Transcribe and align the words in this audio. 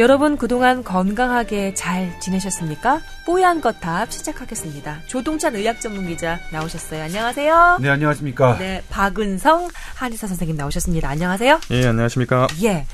여러분 0.00 0.38
그동안 0.38 0.82
건강하게 0.82 1.74
잘 1.74 2.18
지내셨습니까? 2.20 3.02
뽀얀 3.26 3.60
거탑 3.60 4.10
시작하겠습니다. 4.10 5.02
조동찬 5.06 5.54
의학 5.56 5.78
전문 5.78 6.06
기자 6.06 6.40
나오셨어요. 6.50 7.02
안녕하세요. 7.02 7.80
네, 7.82 7.90
안녕하십니까. 7.90 8.56
네, 8.56 8.82
박은성 8.88 9.68
한의사 9.96 10.26
선생님 10.26 10.56
나오셨습니다. 10.56 11.06
안녕하세요. 11.06 11.60
예, 11.72 11.86
안녕하십니까. 11.86 12.46
예. 12.62 12.86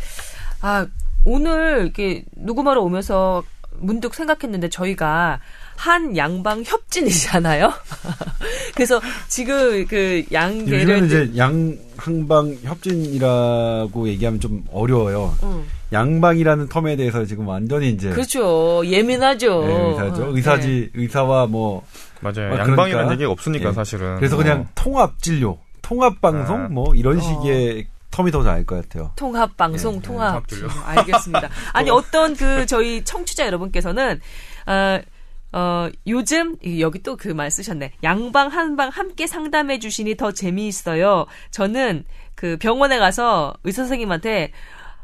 아, 0.61 0.85
오늘 1.25 1.83
이렇게 1.85 2.25
녹음하러 2.35 2.81
오면서 2.83 3.45
문득 3.79 4.13
생각했는데 4.13 4.69
저희가 4.69 5.39
한 5.77 6.17
양방 6.17 6.65
협진이잖아요. 6.67 7.73
그래서 8.75 9.01
지금 9.29 9.87
그 9.87 10.25
양계를 10.33 10.81
요즘은 10.81 11.07
이제 11.07 11.33
양 11.37 11.79
항방 11.97 12.57
협진이라고 12.65 14.09
얘기하면 14.09 14.41
좀 14.41 14.65
어려워요. 14.73 15.37
음. 15.45 15.76
양방이라는 15.93 16.69
텀에 16.69 16.97
대해서 16.97 17.25
지금 17.25 17.47
완전히 17.49 17.91
이제 17.91 18.11
그렇죠. 18.11 18.83
예민하죠. 18.85 19.65
네, 19.67 19.89
의사죠. 19.91 20.25
어, 20.25 20.29
의사지 20.37 20.91
네. 20.95 21.01
의사와 21.03 21.47
뭐 21.47 21.85
맞아요. 22.21 22.55
아, 22.55 22.59
양방이라는 22.59 22.91
그러니까. 22.91 23.13
얘기가 23.13 23.31
없으니까 23.31 23.69
예. 23.69 23.73
사실은. 23.73 24.17
그래서 24.17 24.37
그냥 24.37 24.61
어. 24.63 24.67
통합 24.75 25.21
진료, 25.23 25.59
통합 25.83 26.21
방송 26.21 26.65
아. 26.65 26.69
뭐 26.69 26.95
이런 26.95 27.19
어. 27.19 27.21
식의 27.21 27.87
텀이 28.11 28.33
더 28.33 28.43
나을 28.43 28.65
것 28.65 28.83
같아요. 28.83 29.13
통합 29.17 29.57
방송 29.57 29.97
네, 29.97 30.03
통합 30.03 30.47
통합 30.47 30.49
진료. 30.49 30.69
알겠습니다. 30.87 31.49
아니 31.73 31.91
어떤 31.91 32.35
그 32.35 32.67
저희 32.67 33.05
청취자 33.05 33.47
여러분께서는 33.47 34.21
어, 34.67 35.01
어 35.53 35.89
요즘 36.07 36.57
이- 36.65 36.81
여기 36.81 37.03
또 37.03 37.17
그 37.17 37.29
말 37.35 37.51
쓰셨네. 37.51 37.93
양방 38.03 38.49
한방 38.49 38.89
함께 38.89 39.27
상담해 39.27 39.79
주시니 39.79 40.17
더 40.17 40.33
재미있어요. 40.33 41.27
저는 41.51 42.05
그 42.35 42.57
병원에 42.59 42.99
가서 42.99 43.55
의사 43.65 43.83
선생님한테 43.83 44.51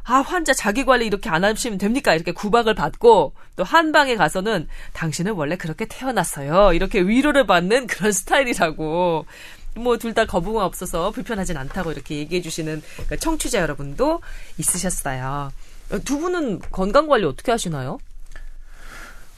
아, 0.05 0.17
환자 0.17 0.53
자기 0.53 0.84
관리 0.84 1.06
이렇게 1.06 1.31
안 1.31 1.45
하시면 1.45 1.78
됩니까? 1.78 2.14
이렇게 2.14 2.33
구박을 2.33 2.75
받고 2.75 3.34
또 3.56 3.64
한방에 3.64 4.17
가서는 4.17 4.67
당신은 4.95 5.33
원래 5.33 5.56
그렇게 5.56 5.86
태어났어요. 5.89 6.72
이렇게 6.72 7.00
위로를 7.00 7.47
받는 7.47 7.86
그런 7.86 8.12
스타일이라고. 8.12 9.27
뭐 9.75 9.97
둘 9.97 10.12
다 10.12 10.27
거부가 10.27 10.67
없어서 10.67 11.11
불편하진 11.12 11.56
않다고 11.56 11.92
이렇게 11.92 12.17
얘기해 12.17 12.42
주시는 12.42 12.83
그 13.08 13.17
청취자 13.17 13.58
여러분도 13.61 14.20
있으셨어요. 14.58 15.50
어, 15.91 15.98
두 16.05 16.19
분은 16.19 16.61
건강 16.70 17.06
관리 17.08 17.25
어떻게 17.25 17.53
하시나요? 17.53 17.98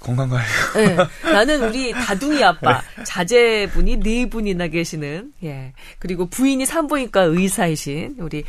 건강 0.01 0.29
관리. 0.29 0.45
네, 0.75 0.97
나는 1.33 1.63
우리 1.69 1.93
다둥이 1.93 2.43
아빠 2.43 2.83
자제분이 3.07 3.99
네 3.99 4.29
분이나 4.29 4.67
계시는 4.67 5.33
예 5.45 5.73
그리고 6.01 6.27
부인이 6.27 6.67
산부인과 6.67 7.23
의사이신 7.23 8.17
우리 8.19 8.45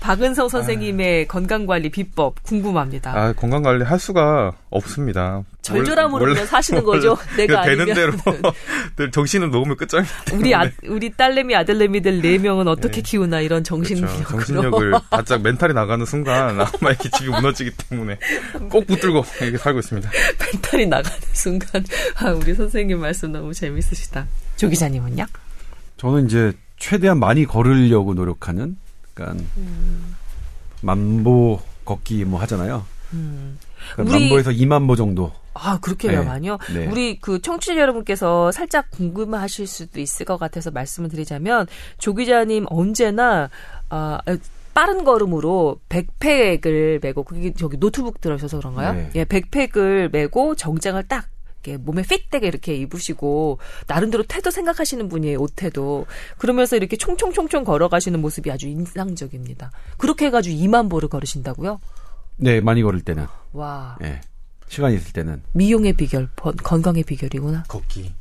박은성 0.00 0.48
선생님의 0.48 1.26
건강 1.28 1.66
관리 1.66 1.88
비법 1.90 2.42
궁금합니다. 2.44 3.12
아, 3.16 3.32
건강 3.32 3.62
관리 3.62 3.84
할 3.84 3.98
수가 3.98 4.52
없습니다. 4.70 5.42
절절함으로 5.62 6.22
원래- 6.22 6.34
그냥 6.34 6.46
사시는 6.46 6.84
거죠. 6.84 7.16
원래 7.32 7.46
내가 7.46 7.62
되는 7.62 7.92
대로 7.92 8.12
늘 8.96 9.10
정신을 9.10 9.50
놓으면 9.50 9.76
때문에. 9.76 10.06
우리 10.32 10.54
아, 10.54 10.70
우리 10.88 11.10
딸내미 11.10 11.54
아들내미들 11.56 12.22
네 12.22 12.38
명은 12.38 12.68
어떻게 12.68 12.96
네. 12.96 13.02
키우나 13.02 13.40
이런 13.40 13.64
정신력으로 13.64 14.24
그렇죠. 14.24 14.30
정신력을 14.46 14.92
바짝 15.10 15.42
mental이 15.42 15.74
나가는 15.74 16.04
순간 16.06 16.60
아마 16.60 16.90
이렇게 16.90 17.10
집이 17.10 17.28
무너지기 17.28 17.72
때문에 17.90 18.18
꼭 18.70 18.86
붙들고 18.86 19.24
이렇게 19.42 19.58
살고 19.58 19.80
있습니다. 19.80 20.10
mental이 20.52 20.86
나가는 20.86 21.18
순간 21.32 21.84
아, 22.16 22.30
우리 22.30 22.54
선생님 22.54 23.00
말씀 23.00 23.32
너무 23.32 23.52
재밌으시다. 23.52 24.26
조 24.56 24.68
기자님은요? 24.68 25.26
저는 25.98 26.26
이제 26.26 26.52
최대한 26.78 27.18
많이 27.18 27.44
걸으려고 27.44 28.14
노력하는 28.14 28.76
그러니까 29.18 29.44
음. 29.56 30.14
만보 30.82 31.60
걷기 31.84 32.24
뭐 32.24 32.40
하잖아요. 32.40 32.84
음. 33.12 33.58
그러니까 33.94 34.16
우리- 34.16 34.24
만보에서 34.24 34.50
2만 34.52 34.86
보 34.86 34.94
정도. 34.96 35.32
아, 35.54 35.78
그렇게 35.80 36.08
네. 36.08 36.22
많이요? 36.22 36.58
네. 36.72 36.86
우리 36.86 37.18
그 37.18 37.40
청취자 37.42 37.76
여러분께서 37.80 38.52
살짝 38.52 38.90
궁금하실 38.92 39.66
수도 39.66 39.98
있을 40.00 40.24
것 40.24 40.36
같아서 40.38 40.70
말씀을 40.70 41.08
드리자면 41.08 41.66
조 41.98 42.14
기자님 42.14 42.66
언제나 42.68 43.50
아, 43.88 44.20
빠른 44.72 45.02
걸음으로 45.02 45.80
백팩을 45.88 47.00
메고 47.02 47.24
그게 47.24 47.52
저기 47.54 47.76
노트북 47.78 48.20
들어셔서 48.20 48.58
그런가요? 48.58 48.92
네. 48.92 49.10
예, 49.16 49.24
백팩을 49.24 50.10
메고 50.12 50.54
정장을 50.54 51.02
딱 51.08 51.26
이렇게 51.68 51.76
몸에 51.76 52.02
핏되게 52.02 52.46
이렇게 52.46 52.74
입으시고 52.76 53.58
나름대로 53.86 54.24
태도 54.24 54.50
생각하시는 54.50 55.08
분이에요 55.08 55.38
옷태도 55.40 56.06
그러면서 56.38 56.76
이렇게 56.76 56.96
총총총총 56.96 57.64
걸어가시는 57.64 58.20
모습이 58.20 58.50
아주 58.50 58.68
인상적입니다. 58.68 59.70
그렇게 59.98 60.26
해가지고 60.26 60.56
2만 60.56 60.90
보를 60.90 61.08
걸으신다고요? 61.08 61.80
네, 62.36 62.60
많이 62.60 62.82
걸을 62.82 63.00
때는. 63.02 63.26
와 63.52 63.98
예. 64.02 64.20
시간이 64.68 64.96
있을 64.96 65.12
때는. 65.12 65.42
미용의 65.52 65.94
비결, 65.94 66.28
번- 66.36 66.56
건강의 66.56 67.02
비결이구나. 67.02 67.64
걷기. 67.68 68.12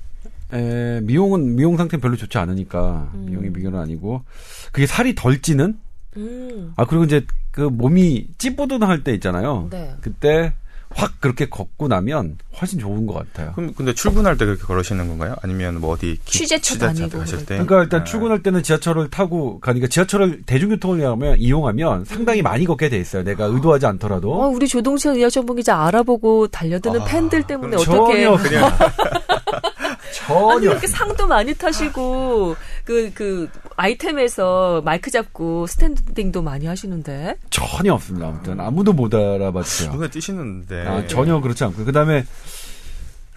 에, 0.54 1.02
미용은 1.02 1.56
미용 1.56 1.76
상태는 1.76 2.02
별로 2.02 2.16
좋지 2.16 2.38
않으니까 2.38 3.12
음. 3.14 3.26
미용의 3.28 3.52
비결은 3.54 3.80
아니고 3.80 4.24
그게 4.72 4.88
살이 4.88 5.14
덜 5.14 5.42
찌는 5.42 5.78
음. 6.16 6.74
아 6.78 6.86
그리고 6.86 7.04
이제 7.04 7.26
그 7.52 7.62
몸이 7.62 8.30
찌뿌둥할 8.38 9.04
때 9.04 9.14
있잖아요. 9.16 9.68
네. 9.70 9.94
그때 10.02 10.54
확 10.90 11.20
그렇게 11.20 11.48
걷고 11.48 11.88
나면 11.88 12.38
훨씬 12.60 12.80
좋은 12.80 13.06
것 13.06 13.14
같아요. 13.14 13.54
그럼 13.54 13.74
근데 13.76 13.94
출근할 13.94 14.38
때 14.38 14.46
그렇게 14.46 14.64
걸으시는 14.64 15.08
건가요? 15.08 15.36
아니면 15.42 15.80
뭐 15.80 15.92
어디 15.94 16.18
취재차 16.26 16.78
다니고 16.78 17.20
가실 17.20 17.40
때? 17.40 17.56
그러니까 17.56 17.84
일단 17.84 18.02
아, 18.02 18.04
출근할 18.04 18.42
때는 18.42 18.64
지하철을 18.64 19.10
타고 19.10 19.60
가니까 19.60 19.88
지하철을 19.88 20.44
대중교통을 20.46 21.00
이용하면, 21.00 21.40
이용하면 21.40 22.06
상당히 22.06 22.42
많이 22.42 22.66
걷게 22.66 22.90
돼 22.90 22.98
있어요. 22.98 23.24
내가 23.24 23.46
의도하지 23.46 23.86
않더라도. 23.86 24.34
어, 24.34 24.48
우리 24.48 24.68
조동찬 24.68 25.16
의학전문 25.16 25.58
기자 25.58 25.86
알아보고 25.86 26.48
달려드는 26.48 27.02
아, 27.02 27.06
팬들 27.06 27.44
때문에 27.44 27.78
전혀 27.78 28.30
어떻게 28.32 28.50
그냥 28.50 28.72
아니 30.24 30.38
전혀 30.62 30.72
이렇게 30.72 30.88
상도 30.88 31.28
많이 31.28 31.54
타시고 31.54 32.56
그 32.86 33.12
그 33.14 33.50
아이템에서 33.76 34.82
마이크 34.84 35.12
잡고 35.12 35.68
스탠딩도 35.68 36.42
많이 36.42 36.66
하시는데 36.66 37.36
전혀 37.50 37.94
없습니다. 37.94 38.28
아무튼 38.28 38.60
아무도 38.60 38.94
못 38.94 39.14
알아봤어요. 39.14 39.92
눈에 39.94 40.10
띄시는데. 40.10 40.88
아, 40.88 41.08
전혀 41.08 41.40
그렇지 41.40 41.64
않고 41.64 41.86
그 41.86 41.92
다음에 41.92 42.26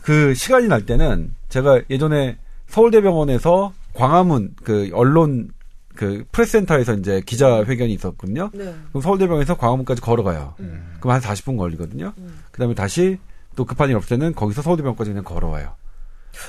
그 0.03 0.35
시간이 0.35 0.69
날 0.69 0.87
때는 0.87 1.35
제가 1.49 1.83
예전에 1.91 2.39
서울대병원에서 2.69 3.73
광화문 3.95 4.55
그 4.65 4.91
언론 4.95 5.51
그 5.95 6.25
프레스센터에서 6.33 6.95
이제 6.95 7.21
기자 7.27 7.63
회견이 7.65 7.93
있었거든요. 7.95 8.51
네. 8.55 8.75
그럼 8.91 9.03
서울대병원에서 9.03 9.57
광화문까지 9.57 10.01
걸어가요. 10.01 10.55
음. 10.61 10.97
그럼 11.01 11.15
한 11.15 11.21
40분 11.21 11.59
걸리거든요. 11.59 12.15
음. 12.17 12.41
그다음에 12.51 12.75
다시 12.75 13.19
또 13.57 13.65
급한 13.67 13.91
일 13.91 13.97
없을 13.97 14.19
때는 14.19 14.35
거기서 14.35 14.63
서울대병원까지 14.63 15.11
그냥 15.11 15.25
걸어와요. 15.25 15.75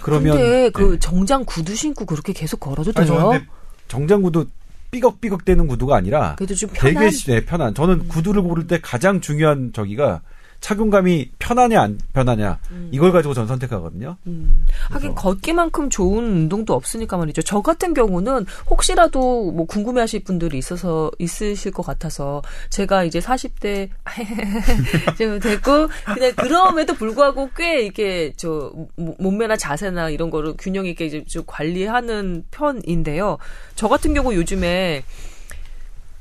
그러면 0.04 0.38
근데 0.38 0.70
그 0.70 0.94
네. 0.94 1.00
정장 1.00 1.46
구두 1.46 1.76
신고 1.76 2.06
그렇게 2.06 2.34
계속 2.34 2.60
걸어도 2.60 2.92
아니, 2.96 3.08
돼요? 3.08 3.20
저는 3.20 3.48
정장구도 3.88 4.46
삐걱삐걱 4.92 5.46
되는 5.46 5.68
구두가 5.68 5.96
아니라 5.96 6.36
그래도 6.36 6.54
좀 6.54 6.70
편한 6.70 6.94
되게 6.94 7.18
네, 7.28 7.46
편한. 7.46 7.74
저는 7.74 8.08
구두를 8.08 8.42
고를 8.42 8.68
때 8.68 8.80
가장 8.82 9.22
중요한 9.22 9.72
저기가 9.74 10.22
착용감이 10.62 11.32
편하냐 11.40 11.82
안 11.82 12.00
편하냐 12.14 12.60
이걸 12.92 13.12
가지고 13.12 13.34
전 13.34 13.48
선택하거든요. 13.48 14.16
음, 14.28 14.66
하긴. 14.92 15.16
걷기만큼 15.16 15.90
좋은 15.90 16.24
운동도 16.24 16.74
없으니까 16.76 17.18
말이죠. 17.18 17.42
저 17.42 17.62
같은 17.62 17.94
경우는 17.96 18.46
혹시라도 18.70 19.52
뭐 19.52 19.66
궁금해하실 19.66 20.24
분들이 20.24 20.60
있어서 20.60 21.12
있으실 21.18 21.72
것 21.72 21.84
같아서 21.86 22.42
제가 22.70 23.04
이제 23.04 23.20
40대 23.20 23.90
좀 25.18 25.40
됐고 25.40 25.88
근데 26.06 26.32
그럼에도 26.34 26.94
불구하고 26.94 27.50
꽤 27.56 27.82
이게 27.82 28.32
저 28.38 28.72
모- 28.96 29.16
몸매나 29.20 29.58
자세나 29.58 30.10
이런 30.12 30.30
거를 30.30 30.54
균형 30.58 30.86
있게 30.86 31.06
이제 31.08 31.24
좀 31.26 31.44
관리하는 31.48 32.46
편인데요. 32.52 33.38
저 33.76 33.88
같은 33.88 34.14
경우 34.14 34.34
요즘에 34.36 35.04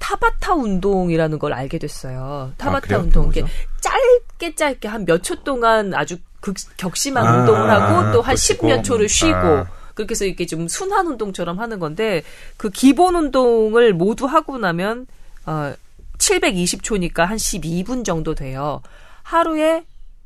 타바타 0.01 0.55
운동이라는 0.55 1.39
걸 1.39 1.53
알게 1.53 1.79
됐어요. 1.79 2.53
타바타 2.59 2.81
그래요? 2.87 3.01
운동. 3.03 3.29
이게 3.29 3.45
짧게 3.81 4.55
짧게 4.57 4.89
한 4.89 5.05
몇 5.05 5.23
초 5.23 5.37
동안 5.45 5.95
아주 5.95 6.17
극, 6.41 6.57
격심한 6.77 7.25
아, 7.27 7.39
운동을 7.41 7.71
하고 7.71 8.13
또한 8.13 8.35
그렇고. 8.35 8.67
10몇 8.67 8.83
초를 8.83 9.09
쉬고 9.09 9.37
아. 9.37 9.67
그렇게 9.95 10.13
해서 10.13 10.25
이렇게 10.25 10.47
좀 10.47 10.67
순환 10.67 11.07
운동처럼 11.07 11.59
하는 11.61 11.79
건데 11.79 12.23
그 12.57 12.71
기본 12.71 13.15
운동을 13.15 13.93
모두 13.93 14.25
하고 14.27 14.59
나면 14.59 15.07
어 15.47 15.75
720초니까 16.19 17.19
한 17.27 17.37
12분 17.37 18.05
정도 18.05 18.35
돼요. 18.35 18.83
하루에 19.23 19.85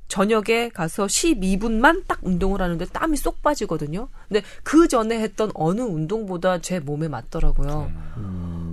저녁에 0.08 0.68
가서 0.68 1.06
12분만 1.06 2.04
딱 2.06 2.18
운동을 2.22 2.60
하는데 2.62 2.84
땀이 2.86 3.16
쏙 3.16 3.42
빠지거든요. 3.42 4.08
근데 4.28 4.42
그 4.62 4.86
전에 4.86 5.18
했던 5.20 5.50
어느 5.54 5.80
운동보다 5.80 6.58
제 6.60 6.78
몸에 6.78 7.08
맞더라고요. 7.08 7.90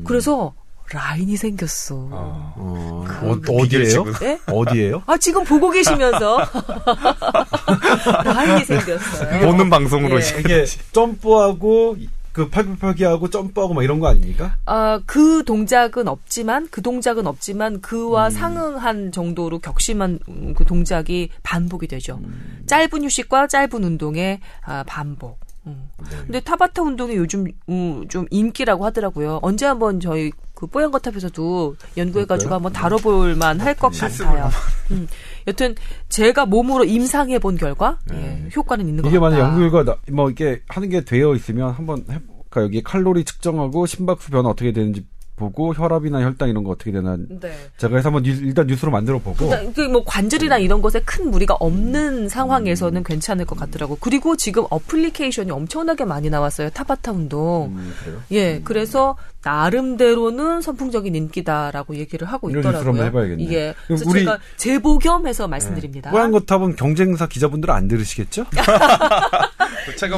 그래서 0.06 0.53
라인이 0.93 1.38
생겼어. 1.38 1.95
어. 1.95 2.53
어, 2.57 3.05
그 3.07 3.31
어? 3.31 3.61
비결집은? 3.63 4.13
예? 4.23 4.39
어디예요? 4.47 5.03
아, 5.05 5.17
지금 5.17 5.43
보고 5.43 5.69
계시면서 5.69 6.39
라인이 8.25 8.65
생겼어요. 8.65 9.45
보는 9.45 9.69
방송으로 9.69 10.19
예. 10.19 10.39
이게 10.39 10.65
점프하고 10.91 11.97
그 12.31 12.49
팔굽혀펴기하고 12.49 13.29
점프하고 13.29 13.73
막 13.73 13.83
이런 13.83 13.99
거 13.99 14.07
아닙니까? 14.07 14.55
아, 14.65 15.01
그 15.05 15.43
동작은 15.43 16.07
없지만 16.07 16.67
그 16.71 16.81
동작은 16.81 17.27
없지만 17.27 17.81
그와 17.81 18.27
음. 18.27 18.29
상응한 18.31 19.11
정도로 19.11 19.59
격심한 19.59 20.19
음, 20.29 20.53
그 20.55 20.63
동작이 20.63 21.29
반복이 21.43 21.88
되죠. 21.88 22.19
음. 22.23 22.63
짧은 22.67 23.03
휴식과 23.03 23.47
짧은 23.47 23.83
운동의 23.83 24.39
아, 24.65 24.83
반복. 24.88 25.39
음. 25.67 25.89
네. 26.09 26.17
근데 26.23 26.39
타바타 26.39 26.81
운동이 26.81 27.15
요즘 27.15 27.45
음, 27.69 28.07
좀 28.07 28.25
인기라고 28.31 28.85
하더라고요. 28.85 29.39
언제 29.41 29.65
한번 29.65 29.99
저희 29.99 30.31
그 30.61 30.67
뽀얀거탑에서도 30.67 31.75
연구해가지고 31.97 32.49
그럴까요? 32.49 32.55
한번 32.55 32.71
다뤄볼 32.71 33.35
만 33.35 33.59
할 33.59 33.73
것 33.75 33.91
같아요. 33.93 34.47
음. 34.91 35.07
여튼 35.47 35.73
제가 36.07 36.45
몸으로 36.45 36.85
임상해 36.85 37.39
본 37.39 37.57
결과 37.57 37.97
예, 38.13 38.47
효과는 38.55 38.87
있는 38.87 39.01
것 39.01 39.09
네. 39.09 39.15
이게. 39.15 39.19
만약 39.19 39.39
연구 39.39 39.59
결과 39.71 39.83
나- 39.83 39.97
뭐 40.13 40.29
이렇게 40.29 40.61
하는 40.69 40.89
게 40.89 41.01
되어 41.03 41.33
있으면 41.33 41.71
한번 41.71 42.05
해볼까 42.11 42.61
여기 42.61 42.83
칼로리 42.83 43.23
측정하고 43.23 43.87
심박수 43.87 44.29
변화 44.29 44.49
어떻게 44.49 44.71
되는지 44.71 45.03
보고 45.41 45.73
혈압이나 45.73 46.21
혈당 46.21 46.47
이런 46.49 46.63
거 46.63 46.69
어떻게 46.71 46.91
되나 46.93 47.17
네. 47.27 47.51
제가 47.77 47.97
해서 47.97 48.07
한번 48.09 48.23
뉴- 48.23 48.31
일단 48.47 48.67
뉴스로 48.67 48.91
만들어 48.91 49.19
보고 49.19 49.47
그러니까 49.49 49.73
그뭐 49.73 50.03
관절이나 50.05 50.57
이런 50.59 50.81
것에 50.81 51.01
큰 51.01 51.29
무리가 51.31 51.55
없는 51.59 52.29
상황에서는 52.29 53.03
괜찮을 53.03 53.45
것 53.45 53.57
같더라고. 53.59 53.97
그리고 53.99 54.38
지금 54.38 54.63
어플리케이션이 54.69 55.51
엄청나게 55.51 56.05
많이 56.05 56.29
나왔어요. 56.29 56.69
타바타 56.69 57.11
운동. 57.11 57.73
음? 57.75 57.93
예, 58.31 58.61
그래서 58.63 59.17
나름대로는 59.43 60.61
선풍적인 60.61 61.15
인기다라고 61.15 61.95
얘기를 61.95 62.27
하고 62.27 62.49
있더라고요. 62.51 62.89
한번 62.89 63.05
해봐야겠네. 63.07 63.51
예. 63.51 63.73
그래서 63.88 64.05
우리- 64.07 64.19
제가 64.19 64.38
제보 64.57 64.99
겸해서 64.99 65.47
말씀드립니다. 65.47 66.11
뽀얀 66.11 66.31
거탑은 66.31 66.75
경쟁사 66.75 67.27
기자분들은 67.27 67.73
안 67.73 67.88
들으시겠죠? 67.88 68.45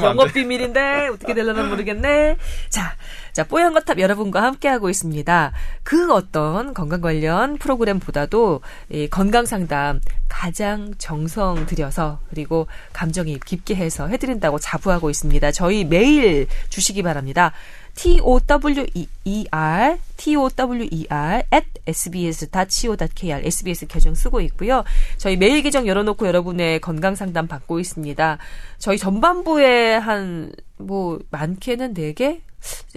영업 0.02 0.34
비밀인데 0.34 1.10
어떻게 1.14 1.34
되려나 1.34 1.64
모르겠네. 1.64 2.38
자, 2.70 2.96
자 3.32 3.44
뽀얀거탑 3.44 4.00
여러분과 4.00 4.44
함께 4.44 4.68
하고 4.68 4.90
있습니다. 4.90 5.52
그 5.84 6.14
어떤 6.14 6.74
건강 6.74 7.02
관련 7.02 7.58
프로그램보다도 7.58 8.62
이 8.90 9.08
건강 9.10 9.46
상담 9.46 10.02
가장 10.30 10.94
정성 10.98 11.66
들여서 11.66 12.20
그리고 12.30 12.68
감정이입 12.94 13.46
깊게 13.46 13.76
해서 13.76 14.08
해드린다고 14.08 14.60
자부하고 14.60 15.10
있습니다. 15.10 15.52
저희 15.52 15.86
메일 15.86 16.48
주시기 16.70 17.04
바랍니다. 17.04 17.54
T-O-W-E-R, 17.96 19.98
T-O-W-E-R, 20.18 21.44
at 21.54 21.68
sbs.co.kr, 21.88 23.46
SBS 23.46 23.88
계정 23.88 24.16
쓰고 24.16 24.42
있고요. 24.42 24.84
저희 25.18 25.38
메일 25.38 25.62
계정 25.62 25.88
열어놓고 25.88 26.28
여러분의 26.28 26.82
건강 26.82 27.16
상담 27.16 27.48
받고 27.48 27.80
있습니다. 27.80 28.38
저희 28.80 28.98
전반부에 28.98 29.96
한, 29.96 30.52
뭐, 30.78 31.20
많게는 31.30 31.94
4개? 31.94 32.42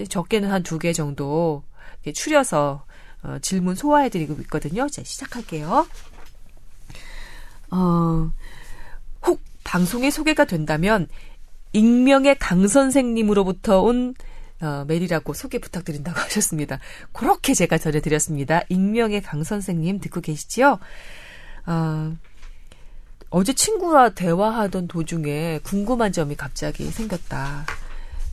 적게는 0.09 0.51
한 0.51 0.63
2개 0.63 0.95
정도 0.95 1.63
추려서 2.15 2.85
어, 3.23 3.39
질문 3.41 3.75
소화해드리고 3.75 4.35
있거든요. 4.43 4.89
자, 4.89 5.03
시작할게요. 5.03 5.87
어, 7.71 8.31
혹 9.27 9.41
방송에 9.65 10.11
소개가 10.11 10.45
된다면 10.45 11.09
익명의 11.73 12.37
강 12.39 12.69
선생님으로부터 12.69 13.83
온 13.83 14.15
어, 14.61 14.85
메일이라고 14.87 15.33
소개 15.35 15.59
부탁드린다고 15.59 16.19
하셨습니다. 16.21 16.79
그렇게 17.13 17.55
제가 17.55 17.79
전해드렸습니다. 17.79 18.63
익명의 18.69 19.23
강 19.23 19.45
선생님 19.45 20.01
듣고 20.01 20.21
계시지요? 20.21 20.79
어, 21.67 22.17
어제 23.31 23.53
친구와 23.53 24.11
대화하던 24.11 24.89
도중에 24.89 25.61
궁금한 25.63 26.13
점이 26.13 26.37
갑자기 26.37 26.85
생겼다. 26.91 27.67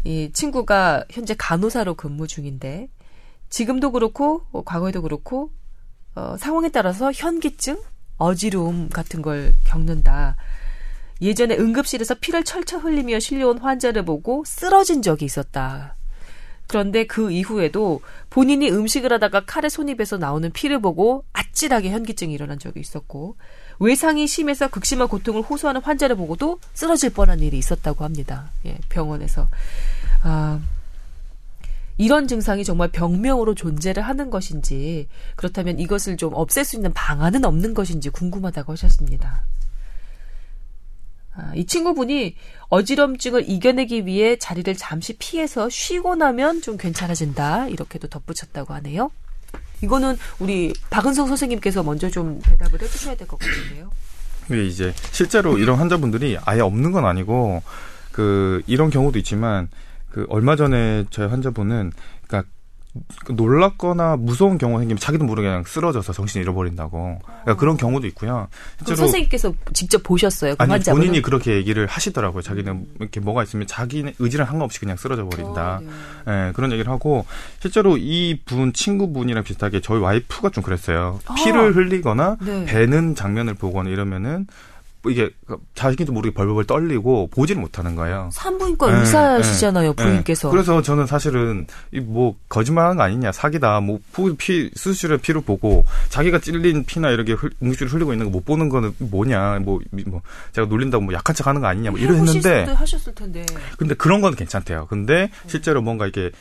이 0.03 0.31
친구가 0.33 1.05
현재 1.09 1.33
간호사로 1.37 1.95
근무 1.95 2.27
중인데 2.27 2.89
지금도 3.49 3.91
그렇고 3.91 4.45
어, 4.51 4.63
과거에도 4.63 5.01
그렇고 5.01 5.51
어, 6.15 6.35
상황에 6.37 6.69
따라서 6.69 7.11
현기증, 7.11 7.81
어지러움 8.17 8.89
같은 8.89 9.21
걸 9.21 9.53
겪는다. 9.65 10.37
예전에 11.21 11.55
응급실에서 11.57 12.15
피를 12.15 12.43
철철 12.43 12.81
흘리며 12.81 13.19
실려온 13.19 13.57
환자를 13.57 14.03
보고 14.05 14.43
쓰러진 14.45 15.01
적이 15.01 15.25
있었다. 15.25 15.95
그런데 16.67 17.05
그 17.05 17.31
이후에도 17.31 18.01
본인이 18.29 18.69
음식을 18.69 19.11
하다가 19.13 19.45
칼에 19.45 19.69
손입에서 19.69 20.17
나오는 20.17 20.51
피를 20.51 20.79
보고 20.79 21.23
아찔하게 21.33 21.91
현기증이 21.91 22.33
일어난 22.33 22.57
적이 22.57 22.79
있었고 22.79 23.35
외상이 23.79 24.27
심해서 24.27 24.67
극심한 24.69 25.07
고통을 25.07 25.41
호소하는 25.41 25.81
환자를 25.81 26.15
보고도 26.15 26.59
쓰러질 26.73 27.11
뻔한 27.11 27.39
일이 27.39 27.57
있었다고 27.57 28.03
합니다. 28.03 28.49
예, 28.65 28.77
병원에서. 28.89 29.47
아, 30.23 30.59
이런 31.97 32.27
증상이 32.27 32.63
정말 32.63 32.89
병명으로 32.89 33.55
존재를 33.55 34.03
하는 34.03 34.29
것인지 34.29 35.07
그렇다면 35.35 35.79
이것을 35.79 36.17
좀 36.17 36.33
없앨 36.33 36.65
수 36.65 36.75
있는 36.75 36.91
방안은 36.93 37.45
없는 37.45 37.73
것인지 37.73 38.09
궁금하다고 38.09 38.71
하셨습니다. 38.71 39.43
아, 41.35 41.51
이 41.55 41.65
친구분이 41.65 42.35
어지럼증을 42.69 43.49
이겨내기 43.49 44.05
위해 44.05 44.37
자리를 44.37 44.75
잠시 44.75 45.13
피해서 45.17 45.67
쉬고 45.69 46.15
나면 46.15 46.61
좀 46.61 46.77
괜찮아진다 46.77 47.69
이렇게도 47.69 48.07
덧붙였다고 48.07 48.73
하네요. 48.75 49.09
이거는 49.81 50.15
우리 50.39 50.73
박은성 50.89 51.27
선생님께서 51.27 51.83
먼저 51.83 52.09
좀 52.09 52.39
대답을 52.41 52.81
해주셔야 52.81 53.15
될 53.15 53.27
것 53.27 53.39
같은데요. 53.39 53.89
근데 54.47 54.65
이제 54.65 54.93
실제로 55.11 55.57
이런 55.57 55.77
환자분들이 55.79 56.37
아예 56.45 56.61
없는 56.61 56.91
건 56.91 57.05
아니고 57.05 57.63
그 58.11 58.61
이런 58.67 58.89
경우도 58.89 59.17
있지만 59.19 59.69
그 60.09 60.25
얼마 60.29 60.55
전에 60.55 61.05
저희 61.09 61.27
환자분은 61.27 61.91
그러니까 62.27 62.49
그 62.49 62.62
놀랍거나 63.29 64.17
무서운 64.17 64.57
경우가 64.57 64.81
생기면 64.81 64.99
자기도 64.99 65.25
모르게 65.25 65.47
그냥 65.47 65.63
쓰러져서 65.65 66.13
정신을 66.13 66.43
잃어버린다고 66.43 67.19
그러니까 67.23 67.55
그런 67.55 67.75
경우도 67.77 68.05
있고요. 68.07 68.47
그럼 68.83 68.95
선생님께서 68.95 69.53
직접 69.73 70.03
보셨어요? 70.03 70.55
그 70.55 70.63
아니 70.63 70.71
환자분은? 70.71 71.07
본인이 71.07 71.21
그렇게 71.23 71.55
얘기를 71.55 71.87
하시더라고요. 71.87 72.41
자기는 72.43 72.85
이렇게 72.99 73.19
뭐가 73.19 73.43
있으면 73.43 73.65
자기는 73.65 74.13
의지랑 74.19 74.45
상관없이 74.47 74.79
그냥 74.79 74.97
쓰러져 74.97 75.27
버린다. 75.27 75.77
어, 75.77 75.81
네. 76.27 76.47
예, 76.49 76.51
그런 76.53 76.71
얘기를 76.71 76.91
하고 76.91 77.25
실제로 77.59 77.97
이 77.97 78.39
분 78.45 78.73
친구분이랑 78.73 79.43
비슷하게 79.43 79.79
저희 79.81 79.99
와이프가 79.99 80.49
좀 80.49 80.63
그랬어요. 80.63 81.19
아. 81.25 81.35
피를 81.35 81.75
흘리거나 81.75 82.37
네. 82.41 82.65
배는 82.65 83.15
장면을 83.15 83.53
보거나 83.53 83.89
이러면은 83.89 84.45
뭐 84.45 84.45
이게 85.07 85.29
자기도 85.75 86.13
모르게 86.13 86.33
벌벌 86.33 86.65
떨리고 86.65 87.27
보지를 87.27 87.61
못하는 87.61 87.95
거예요. 87.95 88.29
산부인과 88.31 88.91
네, 88.91 88.99
의사시잖아요, 88.99 89.93
네. 89.93 90.03
부인께서. 90.03 90.49
그래서 90.49 90.81
저는 90.81 91.07
사실은 91.07 91.67
이뭐 91.91 92.35
거짓말하는 92.49 92.97
거 92.97 93.03
아니냐 93.03 93.31
사기다 93.31 93.81
뭐 93.81 93.99
피 94.37 94.69
수술의 94.75 95.17
피를 95.19 95.41
보고 95.41 95.83
자기가 96.09 96.39
찔린 96.39 96.85
피나 96.85 97.09
이렇게 97.11 97.33
흘, 97.33 97.49
응급실 97.61 97.87
흘리고 97.87 98.13
있는 98.13 98.27
거 98.27 98.33
못 98.33 98.45
보는 98.45 98.69
거는 98.69 98.93
뭐냐 98.99 99.59
뭐 99.59 99.79
뭐 100.07 100.21
제가 100.53 100.67
놀린다고 100.67 101.03
뭐 101.03 101.13
약한 101.13 101.35
척하는 101.35 101.61
거 101.61 101.67
아니냐 101.67 101.91
뭐 101.91 101.99
이랬는데 101.99 102.63
하셨을 102.73 103.13
텐데. 103.13 103.45
근데 103.77 103.93
그런 103.95 104.21
건 104.21 104.35
괜찮대요. 104.35 104.87
근데 104.89 105.29
실제로 105.47 105.81
뭔가 105.81 106.07
이게 106.07 106.31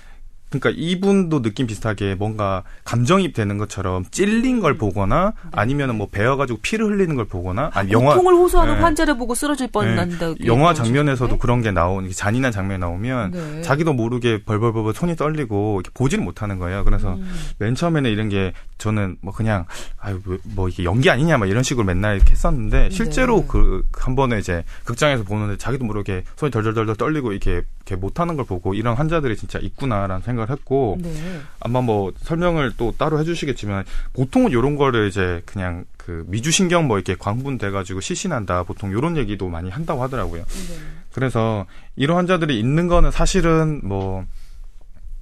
그러니까 0.59 0.71
이분도 0.77 1.43
느낌 1.43 1.67
비슷하게 1.67 2.15
뭔가 2.15 2.63
감정입 2.85 3.35
되는 3.35 3.59
것처럼 3.59 4.05
찔린 4.11 4.61
걸 4.61 4.77
보거나 4.77 5.33
아니면은 5.51 5.97
뭐 5.97 6.09
베어가지고 6.11 6.61
피를 6.63 6.87
흘리는 6.87 7.15
걸 7.17 7.25
보거나 7.25 7.71
아니 7.73 7.91
영화 7.93 8.15
고통을 8.15 8.35
호소하는 8.35 8.75
네. 8.75 8.81
환자를 8.81 9.17
보고 9.17 9.35
쓰러질 9.35 9.69
네. 9.69 9.73
뻔한다. 9.73 10.35
영화 10.45 10.75
장면에서도 10.75 11.39
그런 11.39 11.63
게 11.63 11.73
이게 11.73 12.13
잔인한 12.13 12.53
장면이 12.53 12.81
나오면 12.81 13.31
네. 13.31 13.63
자기도 13.63 13.95
모르게 13.95 14.43
벌벌벌벌 14.45 14.93
손이 14.93 15.17
떨리고 15.17 15.81
이렇게 15.81 15.91
보지를 15.95 16.23
못하는 16.23 16.59
거예요. 16.59 16.85
그래서 16.85 17.15
음. 17.15 17.33
맨 17.59 17.75
처음에는 17.75 18.11
이런 18.11 18.29
게 18.29 18.53
저는 18.79 19.17
뭐 19.21 19.33
그냥 19.33 19.65
아유 19.99 20.21
뭐, 20.25 20.39
뭐 20.43 20.69
이게 20.69 20.85
연기 20.85 21.09
아니냐 21.09 21.39
막 21.39 21.49
이런 21.49 21.63
식으로 21.63 21.87
맨날 21.87 22.17
이렇게 22.17 22.33
했었는데 22.33 22.91
실제로 22.91 23.41
네. 23.41 23.47
그한 23.93 24.17
번에 24.17 24.39
이제 24.39 24.65
극장에서 24.85 25.25
보는데 25.25 25.57
자기도 25.57 25.85
모르게 25.85 26.25
손이 26.37 26.51
덜덜덜덜 26.51 26.97
떨리고 26.97 27.33
이렇게 27.33 27.63
이렇게 27.87 27.97
못하는 27.97 28.37
걸 28.37 28.45
보고 28.45 28.75
이런 28.75 28.97
환자들이 28.97 29.37
진짜 29.37 29.59
있구나라는 29.61 30.23
생각 30.23 30.42
을 30.43 30.51
했고 30.51 30.99
네. 31.01 31.13
아마 31.61 31.81
뭐 31.81 32.13
설명을 32.23 32.73
또 32.77 32.95
따로 32.97 33.19
해주시겠지만 33.21 33.85
보통은 34.13 34.51
이런 34.51 34.77
거를 34.77 35.09
이제 35.09 35.43
그냥 35.47 35.85
그 35.97 36.25
미주신경 36.29 36.87
뭐 36.87 36.99
이렇게 36.99 37.15
광분돼가지고 37.17 38.01
실신한다 38.01 38.65
보통 38.65 38.91
이런 38.91 39.17
얘기도 39.17 39.49
많이 39.49 39.71
한다고 39.71 40.03
하더라고요. 40.03 40.45
네. 40.45 40.75
그래서 41.13 41.67
이런 41.97 42.17
환자들이 42.17 42.59
있는 42.59 42.89
거는 42.89 43.11
사실은 43.11 43.81
뭐 43.85 44.25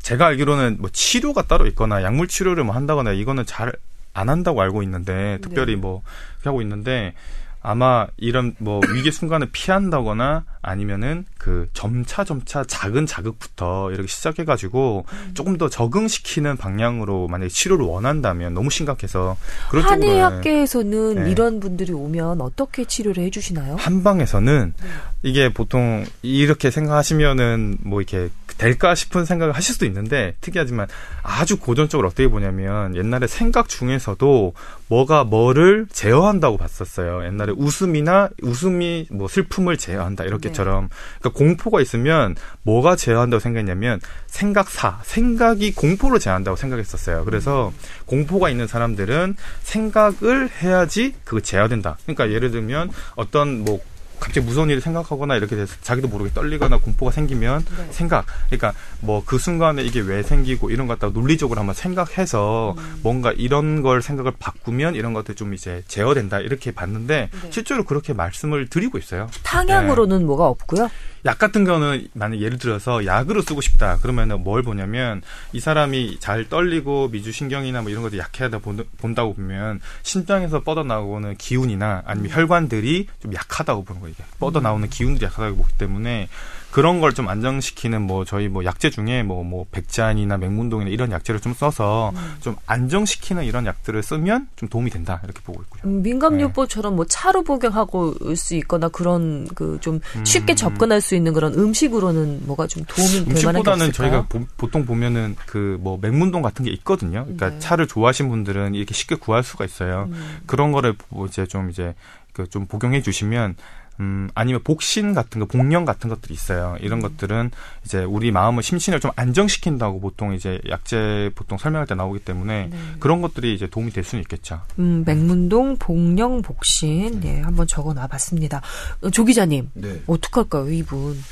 제가 0.01 0.27
알기로는 0.27 0.79
뭐 0.81 0.89
치료가 0.93 1.43
따로 1.43 1.67
있거나 1.67 2.03
약물 2.03 2.29
치료를 2.29 2.65
뭐 2.65 2.75
한다거나 2.75 3.13
이거는 3.13 3.45
잘 3.47 3.73
안 4.13 4.29
한다고 4.29 4.61
알고 4.61 4.83
있는데 4.83 5.39
특별히 5.41 5.75
네. 5.75 5.81
뭐 5.81 6.03
하고 6.43 6.63
있는데 6.63 7.15
아마 7.63 8.07
이런 8.17 8.55
뭐 8.59 8.81
위기 8.95 9.11
순간을 9.11 9.49
피한다거나 9.53 10.45
아니면은 10.63 11.25
그 11.39 11.69
점차 11.73 12.25
점차 12.25 12.65
작은 12.65 13.07
자극부터 13.07 13.91
이렇게 13.93 14.07
시작해가지고 14.07 15.05
음. 15.11 15.31
조금 15.35 15.59
더 15.59 15.69
적응시키는 15.69 16.57
방향으로 16.57 17.29
만약에 17.29 17.49
치료를 17.49 17.85
원한다면 17.85 18.55
너무 18.55 18.71
심각해서 18.71 19.37
그런 19.71 19.85
한의학계에서는 19.85 21.25
네. 21.25 21.31
이런 21.31 21.61
분들이 21.61 21.93
오면 21.93 22.41
어떻게 22.41 22.85
치료를 22.85 23.25
해주시나요? 23.25 23.77
한방에서는 23.77 24.75
네. 24.81 24.89
이게 25.23 25.53
보통 25.53 26.05
이렇게 26.23 26.71
생각하시면은 26.71 27.79
뭐 27.83 28.01
이렇게 28.01 28.31
될까 28.61 28.95
싶은 28.95 29.25
생각을 29.25 29.55
하실 29.55 29.73
수도 29.73 29.87
있는데 29.87 30.35
특이하지만 30.43 30.87
아주 31.23 31.59
고전적으로 31.59 32.09
어떻게 32.09 32.29
보냐면 32.29 32.95
옛날에 32.95 33.27
생각 33.27 33.71
중에서도 33.71 34.53
뭐가 34.89 35.25
뭐를 35.25 35.87
제어한다고 35.91 36.59
봤었어요. 36.59 37.25
옛날에 37.25 37.50
웃음이나 37.57 38.31
웃음이 38.43 39.09
뭐 39.11 39.29
슬픔을 39.29 39.77
제어한다 39.77 40.25
이렇게처럼 40.25 40.89
그러니까 41.19 41.39
공포가 41.39 41.81
있으면 41.81 42.37
뭐가 42.63 42.97
제어한다고 42.97 43.41
생각했냐면 43.41 44.01
생각사 44.27 45.01
생각이 45.03 45.73
공포를 45.75 46.19
제어한다고 46.19 46.57
생각했었어요. 46.57 47.25
그래서 47.25 47.73
공포가 48.07 48.51
있는 48.51 48.67
사람들은 48.67 49.37
생각을 49.63 50.51
해야지 50.63 51.15
그거 51.25 51.41
제어된다. 51.41 51.97
그러니까 52.05 52.31
예를 52.31 52.51
들면 52.51 52.91
어떤 53.17 53.65
뭐 53.65 53.81
갑자기 54.21 54.47
무서운 54.47 54.69
일을 54.69 54.83
생각하거나 54.83 55.37
이렇게 55.37 55.57
돼서 55.57 55.75
자기도 55.81 56.09
모르게 56.09 56.33
떨리거나 56.35 56.79
공포가 56.79 57.11
생기면 57.11 57.65
네. 57.65 57.87
생각 57.91 58.27
그러니까 58.49 58.75
뭐 59.01 59.23
그 59.31 59.39
순간에 59.39 59.85
이게 59.85 60.01
왜 60.01 60.25
생기고 60.25 60.71
이런 60.71 60.89
것 60.89 60.95
갖다가 60.95 61.13
논리적으로 61.13 61.61
한번 61.61 61.73
생각해서 61.73 62.75
음. 62.77 63.01
뭔가 63.05 63.31
이런 63.31 63.81
걸 63.81 64.03
생각을 64.03 64.33
바꾸면 64.41 64.97
이런 64.97 65.13
것들 65.13 65.37
좀 65.37 65.55
이제 65.55 65.85
제어된다 65.87 66.41
이렇게 66.41 66.73
봤는데 66.73 67.29
네. 67.31 67.51
실제로 67.51 67.85
그렇게 67.85 68.13
말씀을 68.13 68.67
드리고 68.69 68.99
있어요. 68.99 69.29
탕약으로는 69.45 70.27
뭐가 70.27 70.49
없고요. 70.49 70.91
약 71.27 71.39
같은 71.39 71.65
경우는 71.65 72.09
만약 72.15 72.41
예를 72.41 72.59
들어서 72.59 73.05
약으로 73.05 73.43
쓰고 73.43 73.61
싶다 73.61 73.99
그러면은 73.99 74.43
뭘 74.43 74.63
보냐면 74.63 75.23
이 75.53 75.61
사람이 75.61 76.19
잘 76.21 76.49
떨리고 76.49 77.09
미주신경이나 77.09 77.83
뭐 77.83 77.91
이런 77.91 78.03
것들 78.03 78.19
약하다 78.19 78.59
본- 78.61 78.87
본다고 78.99 79.35
보면 79.35 79.81
심장에서 80.03 80.61
뻗어나오는 80.63 81.37
기운이나 81.37 82.03
아니면 82.07 82.31
혈관들이 82.31 83.07
좀 83.21 83.35
약하다고 83.35 83.85
보는 83.85 84.01
거예요. 84.01 84.15
뻗어나오는 84.39 84.89
기운들이 84.89 85.25
약하다고 85.27 85.57
보기 85.57 85.73
때문에 85.79 86.29
그런 86.71 87.01
걸 87.01 87.11
좀 87.13 87.29
안정시키는 87.29 88.03
뭐 88.03 88.25
저희 88.25 88.49
뭐 88.49 88.65
약재 88.65 88.91
중에 88.91 89.23
뭐 89.25 89.43
뭐 89.43 89.67
백잔이나 89.73 90.37
맹문동이나 90.37 90.91
이런 90.91 91.11
약재를 91.11 91.41
좀 91.41 91.55
써서 91.55 92.13
좀 92.41 92.55
안정시키는 92.67 93.45
이런 93.45 93.67
약들을 93.67 94.01
쓰면 94.03 94.49
좀 94.55 94.69
도움이 94.69 94.91
된다 94.91 95.21
이렇게 95.25 95.41
보고 95.43 95.61
있고요. 95.63 95.83
음, 95.87 96.03
민감요법처럼 96.03 96.95
뭐 96.95 97.05
차로 97.07 97.43
복용하고 97.43 98.15
올수 98.21 98.55
있거나 98.57 98.89
그런 98.89 99.49
그 99.55 99.79
좀 99.81 100.01
쉽게 100.25 100.55
접근할 100.55 101.01
수 101.01 101.15
있는 101.15 101.33
그런 101.33 101.55
음식으로는 101.55 102.47
뭐가 102.47 102.67
좀 102.67 102.85
도움이 102.85 103.11
될 103.11 103.23
만한 103.25 103.35
게 103.35 103.41
음식보다는 103.47 103.87
없을까요? 103.89 103.93
저희가 104.29 104.47
보, 104.57 104.71
통 104.71 104.85
보면은 104.85 105.37
그 105.47 105.79
뭐 105.81 105.99
맹문동 106.01 106.43
같은 106.43 106.65
게 106.65 106.71
있거든요. 106.73 107.23
그러니까 107.25 107.51
네. 107.51 107.59
차를 107.59 107.87
좋아하시는 107.87 108.29
분들은 108.31 108.75
이렇게 108.75 108.93
쉽게 108.95 109.15
구할 109.17 109.43
수가 109.43 109.65
있어요. 109.65 110.09
음. 110.13 110.39
그런 110.47 110.71
거를 110.73 110.95
뭐 111.09 111.27
이제 111.27 111.47
좀 111.47 111.71
이제 111.71 111.95
그 112.33 112.47
좀 112.49 112.67
복용해 112.67 113.03
주시면 113.03 113.57
음 114.01 114.29
아니면 114.35 114.63
복신 114.65 115.15
같은 115.15 115.41
거 115.41 115.47
복령 115.47 115.85
같은 115.85 116.11
것들이 116.11 116.35
있어요. 116.35 116.77
이런 116.81 116.99
음. 116.99 117.03
것들은 117.03 117.51
이제 117.85 118.03
우리 118.03 118.33
마음을 118.33 118.63
심신을 118.63 118.99
좀 118.99 119.13
안정시킨다고 119.15 120.01
보통 120.01 120.35
이제 120.35 120.61
약재 120.69 121.31
보통 121.35 121.59
설명할 121.59 121.87
때 121.87 121.95
나오기 121.95 122.21
때문에 122.21 122.69
네. 122.71 122.79
그런 122.99 123.21
것들이 123.23 123.55
이제 123.55 123.69
도움이 123.69 123.93
될 123.93 124.03
수는 124.03 124.23
있겠죠. 124.23 124.63
음, 124.79 125.05
맹문동 125.07 125.77
복령 125.77 126.43
복신 126.43 127.23
예, 127.25 127.41
한번 127.41 127.67
적어 127.67 127.93
놔 127.93 128.07
봤습니다. 128.09 128.61
어, 129.03 129.11
조 129.11 129.25
기자님. 129.25 129.71
네. 129.75 130.03
어떡할까요, 130.07 130.71
이분? 130.71 131.23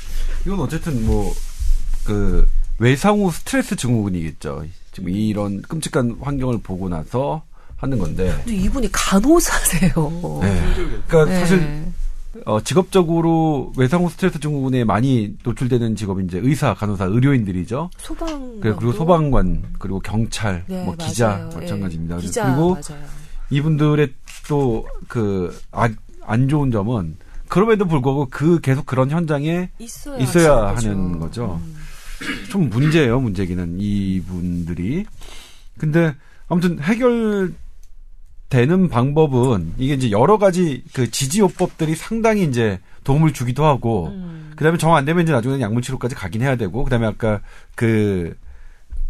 이건 0.45 0.59
어쨌든 0.61 1.05
뭐 1.05 1.33
그 2.09 2.49
외상후 2.79 3.31
스트레스 3.31 3.75
증후군이겠죠. 3.75 4.65
지금 4.91 5.09
이런 5.09 5.61
끔찍한 5.61 6.17
환경을 6.21 6.59
보고 6.63 6.89
나서 6.89 7.43
하는 7.75 7.99
건데. 7.99 8.33
근데 8.43 8.55
이분이 8.55 8.91
간호사세요. 8.91 10.39
네. 10.41 10.73
그러니까 11.07 11.25
네. 11.25 11.39
사실 11.39 11.85
어, 12.45 12.61
직업적으로 12.61 13.73
외상후 13.75 14.09
스트레스 14.09 14.39
증후군에 14.39 14.83
많이 14.83 15.35
노출되는 15.43 15.95
직업이 15.95 16.23
이제 16.25 16.39
의사, 16.41 16.73
간호사, 16.75 17.05
의료인들이죠. 17.05 17.89
소방 17.97 18.59
그리고, 18.59 18.77
그리고 18.77 18.93
소방관, 18.93 19.63
그리고 19.79 19.99
경찰, 19.99 20.63
네, 20.67 20.83
뭐 20.85 20.95
기자 20.95 21.29
맞아요. 21.29 21.49
마찬가지입니다. 21.55 22.17
예, 22.17 22.21
기자 22.21 22.45
그리고 22.45 22.73
맞아요. 22.73 23.03
이분들의 23.49 24.13
또 24.47 24.85
그안 25.07 26.47
좋은 26.47 26.69
점은 26.69 27.17
그럼에도 27.47 27.85
불구하고 27.85 28.27
그 28.29 28.59
계속 28.61 28.85
그런 28.85 29.09
현장에 29.09 29.71
있어야, 29.79 30.17
있어야. 30.19 30.67
하는 30.75 31.17
거죠. 31.19 31.59
음. 31.63 31.75
좀 32.51 32.69
문제예요, 32.69 33.19
문제기는 33.21 33.77
이분들이. 33.79 35.05
근데 35.79 36.13
아무튼 36.47 36.79
해결 36.79 37.53
되는 38.49 38.89
방법은 38.89 39.73
이게 39.77 39.93
이제 39.93 40.11
여러 40.11 40.37
가지 40.37 40.83
그 40.93 41.09
지지요법들이 41.11 41.95
상당히 41.95 42.43
이제 42.43 42.79
도움을 43.03 43.33
주기도 43.33 43.65
하고 43.65 44.07
음. 44.07 44.51
그다음에 44.55 44.77
정 44.77 44.93
안 44.95 45.05
되면 45.05 45.23
이제 45.23 45.31
나중에는 45.31 45.61
약물 45.61 45.81
치료까지 45.81 46.15
가긴 46.15 46.41
해야 46.41 46.55
되고 46.55 46.83
그다음에 46.83 47.05
아까 47.07 47.41
그 47.75 48.35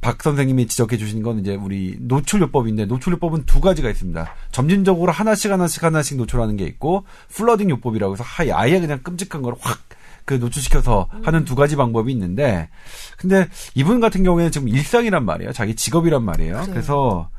박 0.01 0.23
선생님이 0.23 0.67
지적해 0.67 0.97
주신 0.97 1.21
건 1.23 1.39
이제 1.39 1.55
우리 1.55 1.97
노출요법인데 1.99 2.85
노출요법은 2.85 3.45
두 3.45 3.59
가지가 3.59 3.89
있습니다. 3.89 4.33
점진적으로 4.51 5.11
하나씩 5.11 5.51
하나씩 5.51 5.83
하나씩 5.83 6.17
노출하는 6.17 6.55
게 6.55 6.63
있고 6.65 7.03
flooding 7.33 7.69
요법이라고 7.69 8.13
해서 8.13 8.23
하이 8.25 8.49
아예 8.51 8.79
그냥 8.79 8.99
끔찍한 9.03 9.41
걸 9.41 9.55
확 9.59 9.77
그 10.25 10.35
노출시켜서 10.35 11.07
하는 11.23 11.43
두 11.43 11.55
가지 11.55 11.75
방법이 11.75 12.11
있는데 12.11 12.69
근데 13.17 13.47
이분 13.73 13.99
같은 13.99 14.23
경우에는 14.23 14.51
지금 14.51 14.67
일상이란 14.69 15.25
말이에요. 15.25 15.51
자기 15.53 15.75
직업이란 15.75 16.23
말이에요. 16.23 16.53
그래요. 16.53 16.67
그래서 16.69 17.29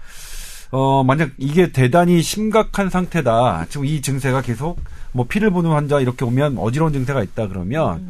어 0.71 1.03
만약 1.03 1.31
이게 1.39 1.73
대단히 1.73 2.23
심각한 2.23 2.91
상태다. 2.91 3.67
지금 3.69 3.87
이 3.87 4.01
증세가 4.01 4.41
계속 4.41 4.79
뭐 5.13 5.27
피를 5.27 5.51
보는 5.51 5.71
환자 5.71 5.99
이렇게 6.01 6.25
오면 6.25 6.59
어지러운 6.59 6.93
증세가 6.93 7.23
있다 7.23 7.49
그러면 7.49 8.07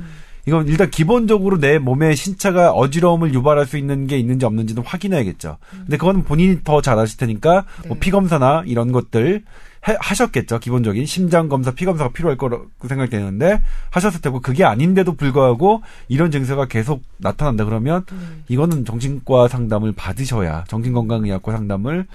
이건 0.47 0.67
일단 0.69 0.91
기본적으로 0.91 1.59
내 1.59 1.79
몸의 1.79 2.17
신차가 2.17 2.73
어지러움을 2.73 3.33
유발할 3.33 3.67
수 3.67 3.79
있는 3.79 4.07
게 4.07 4.19
있는지 4.19 4.45
없는지는 4.45 4.83
확인해야겠죠. 4.85 5.57
근데 5.71 5.97
그건 5.97 6.25
본인이 6.25 6.63
더 6.65 6.81
잘 6.83 6.99
아실 6.99 7.17
테니까 7.19 7.65
뭐 7.87 7.95
네. 7.95 8.01
피 8.01 8.11
검사나 8.11 8.65
이런 8.67 8.93
것들 8.93 9.43
해- 9.89 9.97
하셨겠죠. 9.99 10.59
기본적인 10.59 11.07
심장 11.07 11.49
검사, 11.49 11.71
피 11.71 11.87
검사가 11.87 12.11
필요할 12.13 12.37
거라고 12.37 12.67
생각되는데 12.87 13.63
하셨을 13.91 14.21
테고 14.21 14.41
그게 14.41 14.65
아닌데도 14.65 15.15
불구하고 15.15 15.83
이런 16.09 16.31
증세가 16.31 16.67
계속 16.67 17.03
나타난다 17.19 17.65
그러면 17.65 18.05
이거는 18.49 18.85
정신과 18.85 19.49
상담을 19.49 19.93
받으셔야 19.93 20.65
정신건강의학과 20.69 21.53
상담을 21.53 22.07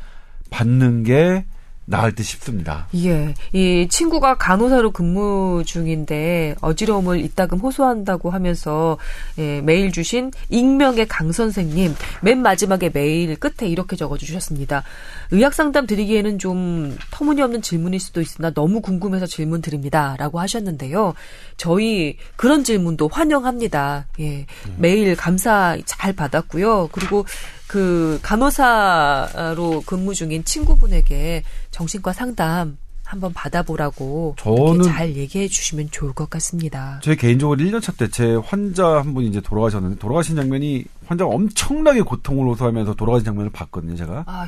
받는 0.50 1.04
게 1.04 1.46
나을 1.88 2.14
듯 2.14 2.24
싶습니다. 2.24 2.88
예, 2.96 3.36
이 3.54 3.88
친구가 3.90 4.38
간호사로 4.38 4.92
근무 4.92 5.62
중인데 5.66 6.56
어지러움을 6.62 7.20
이따금 7.20 7.60
호소한다고 7.60 8.32
하면서 8.32 8.98
예, 9.38 9.62
메일 9.62 9.92
주신 9.92 10.32
익명의 10.50 11.08
강 11.08 11.32
선생님 11.32 11.96
맨 12.22 12.42
마지막에 12.42 12.90
메일 12.92 13.36
끝에 13.36 13.70
이렇게 13.70 13.96
적어 13.96 14.18
주셨습니다. 14.18 14.84
의학 15.30 15.54
상담 15.54 15.86
드리기에는 15.86 16.40
좀 16.40 16.98
터무니없는 17.12 17.62
질문일 17.62 18.00
수도 18.00 18.20
있으나 18.20 18.50
너무 18.50 18.82
궁금해서 18.82 19.28
질문 19.28 19.62
드립니다라고 19.62 20.40
하셨는데요. 20.40 21.14
저희 21.58 22.18
그런 22.36 22.64
질문도 22.64 23.10
환영합니다. 23.10 24.08
예, 24.20 24.48
메일 24.78 25.16
감사 25.16 25.78
잘 25.86 26.14
받았고요. 26.14 26.90
그리고 26.92 27.26
그 27.68 28.20
간호사로 28.22 29.84
근무 29.86 30.14
중인 30.14 30.44
친구분에게 30.44 31.44
정신과 31.72 32.14
상담 32.14 32.78
한번 33.04 33.34
받아보라고 33.34 34.36
저는- 34.40 34.84
잘 34.86 35.16
얘기해 35.16 35.48
주시면 35.48 35.90
좋을 35.92 36.14
것 36.14 36.30
같습니다. 36.32 37.00
제 37.04 37.16
개인적으로 37.16 37.60
1년차 37.60 37.96
때 37.98 38.08
제 38.08 38.36
환자 38.36 38.88
한 38.98 39.14
분이 39.14 39.28
이제 39.28 39.42
돌아가셨는데 39.42 40.00
돌아가신 40.00 40.36
장면이 40.36 40.86
환자가 41.06 41.30
엄청나게 41.30 42.02
고통을 42.02 42.48
호소하면서 42.48 42.96
돌아가신 42.96 43.26
장면을 43.26 43.52
봤거든요, 43.52 43.96
제가. 43.96 44.24
아휴, 44.26 44.48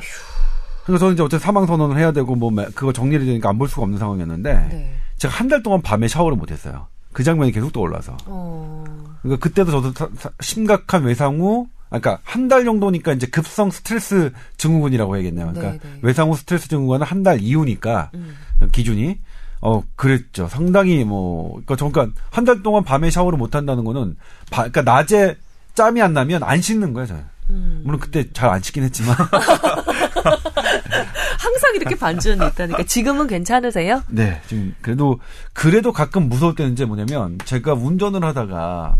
그래서 0.84 0.98
저는 1.00 1.14
이제 1.14 1.22
어쨌든 1.22 1.38
사망 1.44 1.66
선언을 1.66 1.98
해야 1.98 2.10
되고 2.12 2.34
뭐 2.34 2.50
그거 2.74 2.92
정리를 2.92 3.24
되니까 3.26 3.48
안 3.50 3.58
볼 3.58 3.68
수가 3.68 3.82
없는 3.82 3.98
상황이었는데 3.98 4.52
네. 4.72 4.94
제가 5.18 5.34
한 5.34 5.48
달 5.48 5.62
동안 5.62 5.80
밤에 5.82 6.08
샤워를 6.08 6.36
못 6.36 6.50
했어요. 6.50 6.86
그 7.12 7.22
장면이 7.22 7.52
계속 7.52 7.72
떠올라서. 7.72 8.16
어, 8.26 8.84
그러니까 9.22 9.40
그때도 9.42 9.70
저도 9.70 9.92
사- 9.92 10.08
사- 10.18 10.30
심각한 10.40 11.04
외상 11.04 11.38
후, 11.38 11.66
아, 11.68 11.77
그러니까 11.88 12.18
한 12.24 12.48
달 12.48 12.64
정도니까 12.64 13.12
이제 13.12 13.26
급성 13.26 13.70
스트레스 13.70 14.32
증후군이라고 14.56 15.16
해야겠네요. 15.16 15.52
그러니까 15.52 15.72
네, 15.72 15.78
네. 15.82 15.98
외상 16.02 16.30
후 16.30 16.36
스트레스 16.36 16.68
증후군은 16.68 17.06
한 17.06 17.22
달 17.22 17.40
이후니까 17.40 18.10
음. 18.14 18.36
기준이 18.72 19.18
어 19.60 19.82
그랬죠. 19.96 20.48
상당히 20.48 21.04
뭐 21.04 21.50
그러니까 21.52 21.76
잠깐 21.76 22.14
한 22.30 22.44
달 22.44 22.62
동안 22.62 22.84
밤에 22.84 23.10
샤워를 23.10 23.38
못 23.38 23.54
한다는 23.54 23.84
거는 23.84 24.16
바, 24.50 24.68
그러니까 24.68 24.82
낮에 24.82 25.36
짬이 25.74 26.02
안 26.02 26.12
나면 26.12 26.42
안 26.42 26.60
씻는 26.60 26.92
거예요, 26.92 27.06
저는. 27.06 27.24
음. 27.50 27.80
물론 27.84 27.98
그때 28.00 28.30
잘안 28.32 28.60
찍긴 28.60 28.82
했지만 28.84 29.16
항상 31.38 31.74
이렇게 31.76 31.94
반전이 31.94 32.46
있다니까 32.46 32.82
지금은 32.84 33.26
괜찮으세요? 33.26 34.02
네, 34.08 34.40
지금 34.48 34.74
그래도 34.82 35.18
그래도 35.52 35.92
가끔 35.92 36.28
무서울 36.28 36.54
때는 36.54 36.72
이제 36.72 36.84
뭐냐면 36.84 37.38
제가 37.44 37.74
운전을 37.74 38.24
하다가 38.24 38.98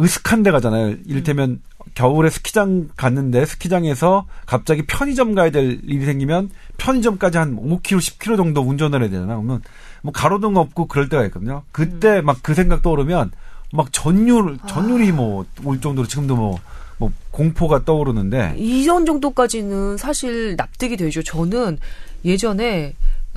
으슥한 0.00 0.42
데 0.42 0.50
가잖아요. 0.50 0.96
이를테면 1.06 1.50
음. 1.50 1.60
겨울에 1.94 2.30
스키장 2.30 2.88
갔는데 2.96 3.44
스키장에서 3.46 4.26
갑자기 4.46 4.82
편의점 4.82 5.34
가야 5.34 5.50
될 5.50 5.80
일이 5.84 6.04
생기면 6.04 6.50
편의점까지 6.78 7.38
한 7.38 7.56
5km, 7.56 7.98
10km 7.98 8.36
정도 8.36 8.62
운전을 8.62 9.02
해야 9.02 9.10
되잖아. 9.10 9.36
그러면 9.36 9.62
뭐 10.02 10.12
가로등 10.12 10.56
없고 10.56 10.86
그럴 10.86 11.08
때가 11.08 11.24
있거든요. 11.26 11.62
그때 11.72 12.18
음. 12.18 12.26
막그 12.26 12.54
생각 12.54 12.82
떠오르면 12.82 13.30
막 13.72 13.92
전율 13.92 14.58
전율이 14.66 15.10
아. 15.10 15.14
뭐올 15.14 15.80
정도로 15.80 16.06
지금도 16.06 16.36
뭐뭐 16.36 17.12
공포가 17.30 17.84
떠오르는데 17.84 18.54
이런 18.56 19.06
정도까지는 19.06 19.96
사실 19.96 20.56
납득이 20.56 20.96
되죠. 20.96 21.22
저는 21.22 21.78
예전에 22.24 22.94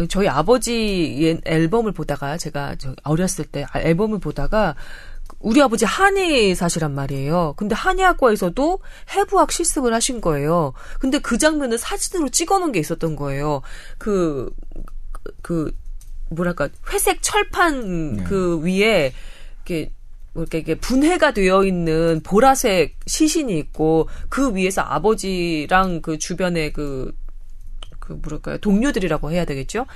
저희 0.10 0.28
아버지 0.28 1.40
앨범을 1.44 1.92
보다가 1.92 2.38
제가 2.38 2.76
어렸을 3.04 3.46
때 3.46 3.66
앨범을 3.76 4.20
보다가 4.20 4.76
우리 5.40 5.62
아버지 5.62 5.86
한의사시란 5.86 6.94
말이에요. 6.96 7.54
근데 7.58 7.76
한의학과에서도 7.76 8.80
해부학 9.16 9.52
실습을 9.52 9.94
하신 9.94 10.22
거예요. 10.22 10.74
근데 11.00 11.20
그 11.20 11.38
장면을 11.38 11.78
사진으로 11.78 12.30
찍어 12.30 12.60
놓은 12.60 12.72
게 12.72 12.80
있었던 12.80 13.16
거예요. 13.16 13.62
그, 13.98 14.52
그, 15.42 15.72
뭐랄까, 16.30 16.70
회색 16.92 17.22
철판 17.22 18.18
네. 18.18 18.24
그 18.24 18.60
위에, 18.62 19.14
이렇게 19.66 19.92
뭐 20.34 20.44
이렇게, 20.44 20.60
이렇게 20.60 20.76
분해가 20.76 21.34
되어 21.34 21.66
있는 21.66 22.22
보라색 22.24 22.96
시신이 23.08 23.58
있고 23.58 24.08
그 24.30 24.56
위에서 24.56 24.82
아버지랑 24.82 26.04
그 26.04 26.20
주변에 26.20 26.72
그, 26.72 27.12
그 28.00 28.14
뭐랄까요 28.14 28.60
동료들이라고 28.60 29.32
해야 29.32 29.46
되겠죠. 29.46 29.88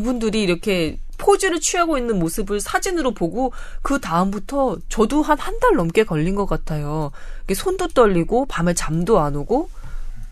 그분들이 0.00 0.42
이렇게 0.42 0.98
포즈를 1.18 1.60
취하고 1.60 1.98
있는 1.98 2.18
모습을 2.18 2.60
사진으로 2.60 3.12
보고 3.12 3.52
그 3.82 4.00
다음부터 4.00 4.78
저도 4.88 5.20
한 5.22 5.36
한 5.38 5.58
달 5.60 5.74
넘게 5.76 6.04
걸린 6.04 6.34
것 6.34 6.46
같아요. 6.46 7.10
손도 7.52 7.88
떨리고 7.88 8.46
밤에 8.46 8.72
잠도 8.72 9.18
안 9.20 9.34
오고 9.36 9.68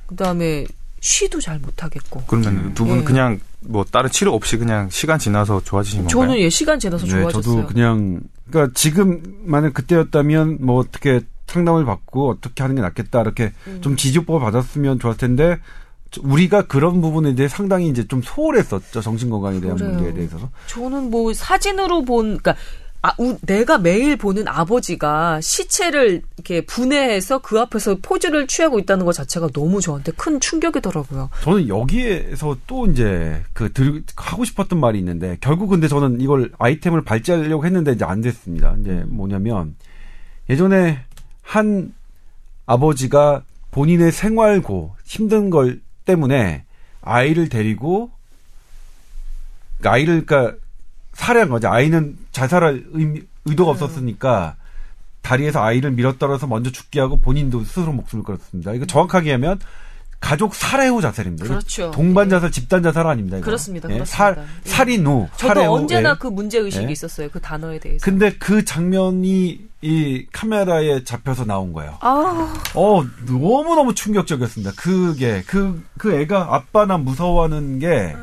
그다음에 0.06 0.64
쉬도 1.00 1.40
잘 1.40 1.58
못하겠고. 1.58 2.22
그러면 2.26 2.72
두분 2.74 3.00
예. 3.00 3.04
그냥 3.04 3.40
뭐 3.60 3.84
다른 3.84 4.10
치료 4.10 4.32
없이 4.32 4.56
그냥 4.56 4.88
시간 4.90 5.18
지나서 5.18 5.62
좋아지신 5.64 6.04
건가요? 6.06 6.26
저는 6.26 6.38
예 6.40 6.48
시간 6.48 6.78
지나서 6.78 7.04
네, 7.06 7.10
좋아졌어요. 7.10 7.42
저도 7.42 7.66
그냥 7.66 8.20
그러니까 8.50 8.72
지금 8.74 9.22
만약 9.44 9.74
그때였다면 9.74 10.58
뭐 10.60 10.78
어떻게 10.78 11.20
상담을 11.48 11.84
받고 11.84 12.30
어떻게 12.30 12.62
하는 12.62 12.76
게 12.76 12.82
낫겠다 12.82 13.20
이렇게 13.20 13.52
음. 13.66 13.80
좀 13.82 13.96
지지법을 13.96 14.40
받았으면 14.40 15.00
좋았을 15.00 15.18
텐데 15.18 15.58
우리가 16.22 16.66
그런 16.66 17.00
부분에 17.00 17.34
대해 17.34 17.48
상당히 17.48 17.88
이제 17.88 18.06
좀 18.06 18.22
소홀했었죠 18.22 19.00
정신 19.00 19.30
건강에 19.30 19.60
대한 19.60 19.76
그래요. 19.76 19.92
문제에 19.92 20.14
대해서. 20.14 20.38
저는 20.66 21.10
뭐 21.10 21.32
사진으로 21.32 22.04
본 22.04 22.38
그러니까 22.38 22.56
아, 23.00 23.12
우, 23.18 23.38
내가 23.42 23.78
매일 23.78 24.16
보는 24.16 24.48
아버지가 24.48 25.40
시체를 25.40 26.22
이렇게 26.36 26.62
분해해서 26.62 27.38
그 27.38 27.60
앞에서 27.60 27.96
포즈를 28.02 28.48
취하고 28.48 28.80
있다는 28.80 29.06
것 29.06 29.12
자체가 29.12 29.48
너무 29.52 29.80
저한테 29.80 30.10
큰 30.16 30.40
충격이더라고요. 30.40 31.30
저는 31.42 31.68
여기에서 31.68 32.56
또 32.66 32.86
이제 32.86 33.40
그 33.52 33.72
들, 33.72 34.02
하고 34.16 34.44
싶었던 34.44 34.80
말이 34.80 34.98
있는데 34.98 35.36
결국 35.40 35.68
근데 35.68 35.86
저는 35.86 36.20
이걸 36.20 36.50
아이템을 36.58 37.04
발제하려고 37.04 37.64
했는데 37.64 37.92
이제 37.92 38.04
안 38.04 38.20
됐습니다. 38.20 38.74
이제 38.80 39.04
뭐냐면 39.06 39.76
예전에 40.50 40.98
한 41.42 41.94
아버지가 42.66 43.42
본인의 43.70 44.10
생활고 44.10 44.96
힘든 45.04 45.50
걸 45.50 45.80
때문에 46.08 46.64
아이를 47.02 47.50
데리고 47.50 48.10
그러니까 49.78 49.92
아이를 49.94 50.26
그러니까 50.26 50.56
살해한 51.12 51.50
거죠. 51.50 51.68
아이는 51.68 52.16
자살할 52.32 52.84
의미, 52.92 53.22
의도가 53.44 53.72
네. 53.72 53.84
없었으니까 53.84 54.56
다리에서 55.22 55.62
아이를 55.62 55.90
밀어떨어서 55.90 56.46
먼저 56.46 56.70
죽게 56.70 57.00
하고 57.00 57.20
본인도 57.20 57.62
스스로 57.64 57.92
목숨을 57.92 58.24
걸었습니다. 58.24 58.72
이거 58.72 58.86
정확하게 58.86 59.32
하면 59.32 59.60
가족 60.20 60.54
살해 60.54 60.88
후 60.88 61.00
자살입니다. 61.00 61.46
그렇죠. 61.46 61.90
동반 61.92 62.28
자살, 62.28 62.48
예. 62.48 62.50
집단 62.50 62.82
자살 62.82 63.06
아닙니다. 63.06 63.36
이거. 63.36 63.44
그렇습니다. 63.44 63.88
예. 63.88 63.94
그렇습니다. 63.94 64.16
살, 64.16 64.46
예. 64.64 64.68
살인 64.68 65.06
후, 65.06 65.28
저도 65.36 65.72
언제나 65.72 66.10
예. 66.10 66.14
그 66.18 66.26
문제 66.26 66.58
의식이 66.58 66.86
예. 66.86 66.90
있었어요. 66.90 67.28
그 67.30 67.40
단어에 67.40 67.78
대해서. 67.78 68.04
근데 68.04 68.32
그 68.32 68.64
장면이 68.64 69.68
이 69.80 70.26
카메라에 70.32 71.04
잡혀서 71.04 71.44
나온 71.44 71.72
거예요. 71.72 71.98
아. 72.00 72.52
어, 72.74 73.04
너무 73.26 73.74
너무 73.76 73.94
충격적이었습니다. 73.94 74.72
그게 74.76 75.42
그그 75.46 76.14
애가 76.20 76.48
아빠 76.54 76.84
나 76.84 76.98
무서워하는 76.98 77.78
게 77.78 77.88
네. 77.88 78.16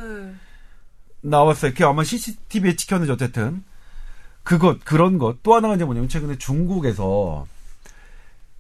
나왔어요. 1.21 1.71
그게 1.71 1.86
아마 1.86 2.03
CCTV에 2.03 2.75
찍혔는지 2.75 3.12
어쨌든 3.13 3.63
그것 4.43 4.84
그런 4.84 5.17
것 5.17 5.38
또 5.43 5.55
하나가 5.55 5.75
이제 5.75 5.86
뭐냐면 5.86 6.10
최근에 6.10 6.38
중국에서 6.38 7.45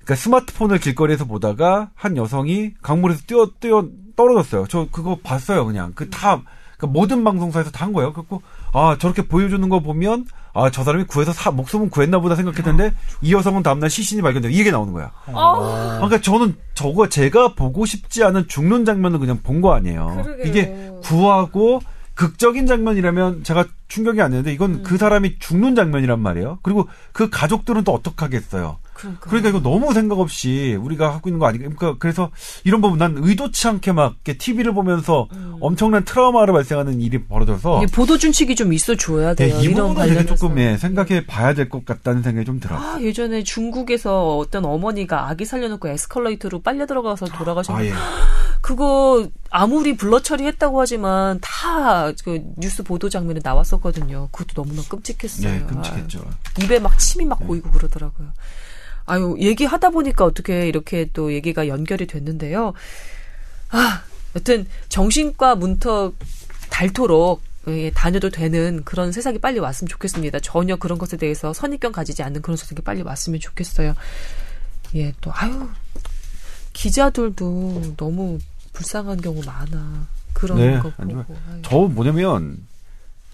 그러니까 0.05 0.15
스마트폰을 0.15 0.79
길거리에서 0.79 1.25
보다가 1.25 1.89
한 1.95 2.15
여성이 2.17 2.73
강물에서 2.81 3.23
뛰어 3.27 3.49
뛰어 3.59 3.85
떨어졌어요. 4.15 4.65
저 4.69 4.87
그거 4.91 5.17
봤어요. 5.23 5.65
그냥 5.65 5.91
그다 5.93 6.41
그러니까 6.77 6.87
모든 6.99 7.23
방송사에서 7.23 7.71
다 7.71 7.85
한 7.85 7.93
거예요. 7.93 8.13
그래고 8.13 8.41
아 8.73 8.97
저렇게 8.99 9.23
보여주는 9.27 9.67
거 9.69 9.79
보면 9.79 10.25
아 10.53 10.69
저 10.69 10.83
사람이 10.83 11.03
구해서 11.05 11.33
사, 11.33 11.51
목숨은 11.51 11.89
구했나 11.89 12.19
보다 12.19 12.35
생각했는데 12.35 12.93
이 13.21 13.33
여성은 13.33 13.61
다음날 13.63 13.89
시신이 13.89 14.21
발견되고 14.21 14.53
이게 14.53 14.71
나오는 14.71 14.93
거야. 14.93 15.11
아. 15.33 15.95
그러니까 15.97 16.21
저는 16.21 16.55
저거 16.75 17.09
제가 17.09 17.55
보고 17.55 17.85
싶지 17.85 18.23
않은 18.23 18.47
죽는 18.47 18.85
장면을 18.85 19.19
그냥 19.19 19.39
본 19.43 19.61
거 19.61 19.73
아니에요. 19.73 20.21
그러게요. 20.23 20.45
이게 20.47 20.91
구하고 21.03 21.81
극적인 22.13 22.67
장면이라면 22.67 23.43
제가 23.43 23.65
충격이 23.89 24.21
안 24.21 24.31
되는데 24.31 24.53
이건 24.53 24.75
음. 24.75 24.83
그 24.83 24.97
사람이 24.97 25.39
죽는 25.39 25.75
장면이란 25.75 26.19
말이에요. 26.21 26.59
그리고 26.61 26.87
그 27.11 27.29
가족들은 27.29 27.83
또 27.83 27.93
어떡하겠어요. 27.93 28.77
그러니까. 28.95 29.29
그러니까 29.29 29.49
이거 29.49 29.61
너무 29.61 29.93
생각 29.93 30.19
없이 30.19 30.75
우리가 30.81 31.13
하고 31.13 31.29
있는 31.29 31.39
거 31.39 31.45
아니니까 31.45 31.69
그러니까 31.75 31.99
그래서 31.99 32.31
이런 32.63 32.81
부분 32.81 32.97
난 32.97 33.15
의도치 33.17 33.67
않게 33.67 33.91
막 33.91 34.15
TV를 34.23 34.73
보면서 34.73 35.27
음. 35.33 35.55
엄청난 35.61 36.03
트라우마를 36.03 36.53
발생하는 36.53 36.99
일이 37.01 37.23
벌어져서 37.25 37.81
보도 37.93 38.17
준칙이 38.17 38.55
좀 38.55 38.73
있어 38.73 38.95
줘야 38.95 39.33
돼요. 39.35 39.55
네, 39.57 39.63
이 39.63 39.73
부분은 39.73 40.07
되게 40.07 40.25
조금 40.25 40.57
예, 40.57 40.77
생각해 40.77 41.27
봐야 41.27 41.53
될 41.53 41.69
것 41.69 41.85
같다는 41.85 42.23
생각이 42.23 42.45
좀 42.45 42.59
들어요. 42.59 42.79
아, 42.79 42.99
예전에 43.01 43.43
중국에서 43.43 44.37
어떤 44.37 44.65
어머니가 44.65 45.29
아기 45.29 45.45
살려놓고 45.45 45.87
에스컬레이터로 45.89 46.61
빨려 46.61 46.85
들어가서 46.85 47.25
돌아가셨는데 47.27 47.91
아, 47.91 47.95
예. 47.95 47.99
그거 48.61 49.27
아무리 49.51 49.95
블러 49.95 50.19
처리했다고 50.21 50.81
하지만 50.81 51.39
다 51.41 52.13
그 52.23 52.41
뉴스 52.57 52.83
보도 52.83 53.09
장면에 53.09 53.39
나왔었거든요. 53.43 54.29
그것도 54.31 54.63
너무나 54.63 54.81
끔찍했어요. 54.87 55.51
네, 55.51 55.65
끔찍했죠. 55.65 56.23
아, 56.25 56.63
입에 56.63 56.79
막 56.79 56.97
침이 56.97 57.25
막 57.25 57.39
네. 57.39 57.47
보이고 57.47 57.69
그러더라고요. 57.71 58.29
아유, 59.05 59.35
얘기하다 59.39 59.91
보니까 59.91 60.25
어떻게 60.25 60.67
이렇게 60.67 61.07
또 61.13 61.33
얘기가 61.33 61.67
연결이 61.67 62.07
됐는데요. 62.07 62.73
아, 63.69 64.03
여튼 64.35 64.65
정신과 64.89 65.55
문턱 65.55 66.15
닳도록 66.69 67.41
예, 67.67 67.89
다녀도 67.91 68.29
되는 68.29 68.83
그런 68.83 69.11
세상이 69.11 69.39
빨리 69.39 69.59
왔으면 69.59 69.89
좋겠습니다. 69.89 70.39
전혀 70.39 70.75
그런 70.75 70.97
것에 70.97 71.17
대해서 71.17 71.51
선입견 71.51 71.91
가지지 71.91 72.21
않는 72.21 72.41
그런 72.41 72.57
세상이 72.57 72.81
빨리 72.81 73.01
왔으면 73.01 73.39
좋겠어요. 73.39 73.95
예, 74.95 75.13
또 75.21 75.31
아유 75.33 75.67
기자들도 76.73 77.95
너무 77.97 78.37
불쌍한 78.73 79.21
경우 79.21 79.41
많아. 79.43 80.07
그런 80.33 80.57
네, 80.57 80.77
거 80.79 80.91
보고. 80.91 81.35
저 81.63 81.77
뭐냐면 81.77 82.67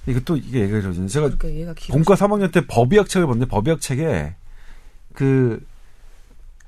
이것도 0.06 0.38
이게 0.38 0.62
얘기가 0.62 0.82
죠 0.82 1.08
제가 1.08 1.30
그러니까 1.38 1.74
본과 1.90 2.16
3학년 2.16 2.52
때 2.52 2.66
법의학 2.68 3.10
책을 3.10 3.28
봤는데 3.28 3.50
법의학 3.50 3.82
책에 3.82 4.36
그 5.14 5.62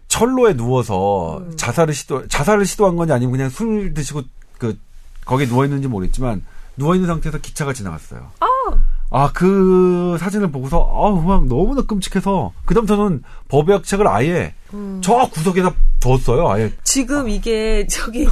철로에 0.08 0.54
누워서 0.56 1.40
음. 1.40 1.58
자살을 1.58 1.94
시도 1.94 2.28
자살을 2.28 2.66
시도한 2.66 2.96
건지 2.96 3.14
아니면 3.14 3.32
그냥 3.32 3.50
술 3.50 3.94
드시고 3.94 4.22
그 4.60 4.78
거기에 5.26 5.48
누워 5.48 5.66
있는지 5.66 5.88
모르겠지만 5.88 6.46
누워 6.78 6.96
있는 6.96 7.08
상태에서 7.08 7.40
기차가 7.40 7.74
지나갔어요. 7.74 8.32
아. 8.40 8.53
아, 9.16 9.32
그 9.32 10.18
사진을 10.20 10.52
보고서, 10.52 10.90
아우, 10.92 11.22
막 11.22 11.46
너무나 11.46 11.84
끔찍해서, 11.84 12.52
그 12.66 12.74
다음 12.74 12.88
저는 12.88 13.22
법의학 13.48 13.84
책을 13.84 14.08
아예 14.08 14.56
음. 14.74 15.02
저 15.04 15.30
구석에다 15.32 15.72
뒀어요, 16.00 16.50
아예. 16.50 16.74
지금 16.84 17.30
이게, 17.30 17.86
저기, 17.86 18.28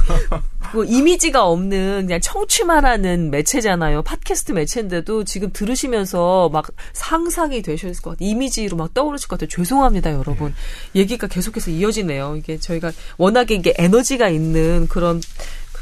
뭐 0.74 0.82
이미지가 0.82 1.46
없는 1.46 2.06
그냥 2.06 2.20
청취만 2.20 2.84
하는 2.84 3.30
매체잖아요. 3.30 4.02
팟캐스트 4.02 4.52
매체인데도 4.52 5.22
지금 5.22 5.50
들으시면서 5.52 6.48
막 6.52 6.66
상상이 6.92 7.62
되셨을 7.62 8.02
것 8.02 8.10
같아요. 8.10 8.28
이미지로 8.28 8.76
막 8.76 8.92
떠오르실 8.92 9.28
것 9.28 9.38
같아요. 9.38 9.50
죄송합니다, 9.50 10.12
여러분. 10.12 10.52
네. 10.94 11.00
얘기가 11.02 11.28
계속해서 11.28 11.70
이어지네요. 11.70 12.34
이게 12.36 12.58
저희가 12.58 12.90
워낙에 13.18 13.54
이게 13.54 13.72
에너지가 13.78 14.28
있는 14.30 14.88
그런 14.88 15.20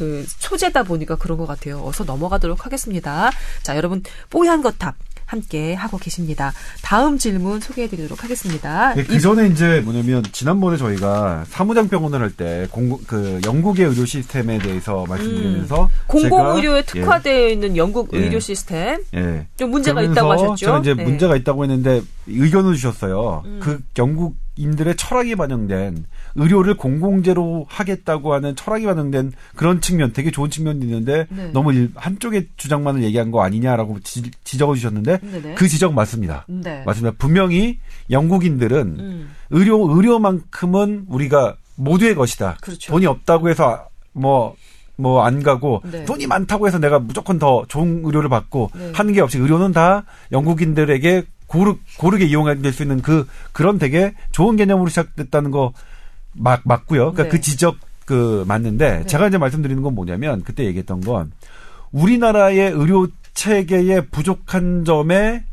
그 0.00 0.24
소재다 0.26 0.84
보니까 0.84 1.16
그런 1.16 1.36
것 1.36 1.46
같아요. 1.46 1.82
어서 1.84 2.04
넘어가도록 2.04 2.64
하겠습니다. 2.64 3.30
자, 3.62 3.76
여러분 3.76 4.02
뽀얀 4.30 4.62
거탑 4.62 4.94
함께 5.26 5.74
하고 5.74 5.96
계십니다. 5.98 6.52
다음 6.82 7.16
질문 7.18 7.60
소개해드리도록 7.60 8.24
하겠습니다. 8.24 8.94
네, 8.94 9.04
그 9.04 9.20
전에 9.20 9.46
이제 9.48 9.80
뭐냐면 9.84 10.24
지난번에 10.32 10.76
저희가 10.78 11.44
사무장 11.50 11.88
병원을 11.88 12.20
할 12.22 12.30
때 12.32 12.66
그 13.06 13.40
영국의 13.44 13.86
의료 13.86 14.04
시스템에 14.06 14.58
대해서 14.58 15.04
말씀드리면서 15.06 15.84
음. 15.84 15.88
공공의료에 16.08 16.82
제가, 16.84 17.04
특화되어 17.04 17.48
있는 17.50 17.76
영국 17.76 18.08
예. 18.14 18.18
의료 18.18 18.40
시스템 18.40 19.02
예. 19.14 19.46
좀 19.56 19.70
문제가 19.70 20.02
있다고 20.02 20.32
하셨죠? 20.32 20.56
제가 20.56 20.78
이제 20.80 20.94
네. 20.94 21.04
문제가 21.04 21.36
있다고 21.36 21.62
했는데 21.64 22.02
의견을 22.26 22.74
주셨어요. 22.74 23.42
음. 23.44 23.60
그 23.62 23.78
영국 23.98 24.34
인들의 24.60 24.96
철학이 24.96 25.34
반영된 25.36 26.04
의료를 26.36 26.74
공공재로 26.76 27.66
하겠다고 27.68 28.34
하는 28.34 28.54
철학이 28.54 28.84
반영된 28.86 29.32
그런 29.56 29.80
측면, 29.80 30.12
되게 30.12 30.30
좋은 30.30 30.50
측면이 30.50 30.80
있는데 30.84 31.26
네. 31.30 31.50
너무 31.52 31.72
일- 31.72 31.90
한쪽의 31.94 32.48
주장만을 32.56 33.02
얘기한 33.02 33.30
거 33.30 33.42
아니냐라고 33.42 33.98
지, 34.00 34.22
적어 34.44 34.74
주셨는데 34.74 35.18
네네. 35.20 35.54
그 35.54 35.66
지적 35.66 35.94
맞습니다. 35.94 36.44
네. 36.48 36.82
맞습니다. 36.84 37.16
분명히 37.18 37.78
영국인들은 38.10 38.96
음. 38.98 39.30
의료 39.50 39.88
의료만큼은 39.96 41.06
우리가 41.08 41.56
모두의 41.76 42.14
것이다. 42.14 42.58
그렇죠. 42.60 42.92
돈이 42.92 43.06
없다고 43.06 43.48
해서 43.48 43.88
뭐 44.12 44.54
뭐 44.96 45.22
안 45.24 45.42
가고 45.42 45.80
네. 45.90 46.04
돈이 46.04 46.26
많다고 46.26 46.66
해서 46.66 46.78
내가 46.78 46.98
무조건 46.98 47.38
더 47.38 47.64
좋은 47.68 48.02
의료를 48.04 48.28
받고 48.28 48.70
네. 48.74 48.92
하는 48.94 49.14
게 49.14 49.22
없이 49.22 49.38
의료는 49.38 49.72
다 49.72 50.04
영국인들에게 50.30 51.22
고르, 51.50 51.74
고르게 51.98 52.26
이용될 52.26 52.72
수 52.72 52.82
있는 52.82 53.02
그 53.02 53.26
그런 53.50 53.78
되게 53.78 54.14
좋은 54.30 54.54
개념으로 54.56 54.88
시작됐다는 54.88 55.50
거 55.50 55.72
막 56.32 56.62
맞고요. 56.64 57.12
그러니까 57.12 57.24
네. 57.24 57.28
그 57.28 57.40
지적 57.40 57.76
그 58.04 58.44
맞는데 58.46 58.98
네. 58.98 59.06
제가 59.06 59.28
이제 59.28 59.38
말씀드리는 59.38 59.82
건 59.82 59.94
뭐냐면 59.94 60.42
그때 60.42 60.64
얘기했던 60.64 61.00
건 61.00 61.32
우리나라의 61.92 62.70
의료 62.72 63.08
체계의 63.34 64.08
부족한 64.08 64.84
점에 64.84 65.44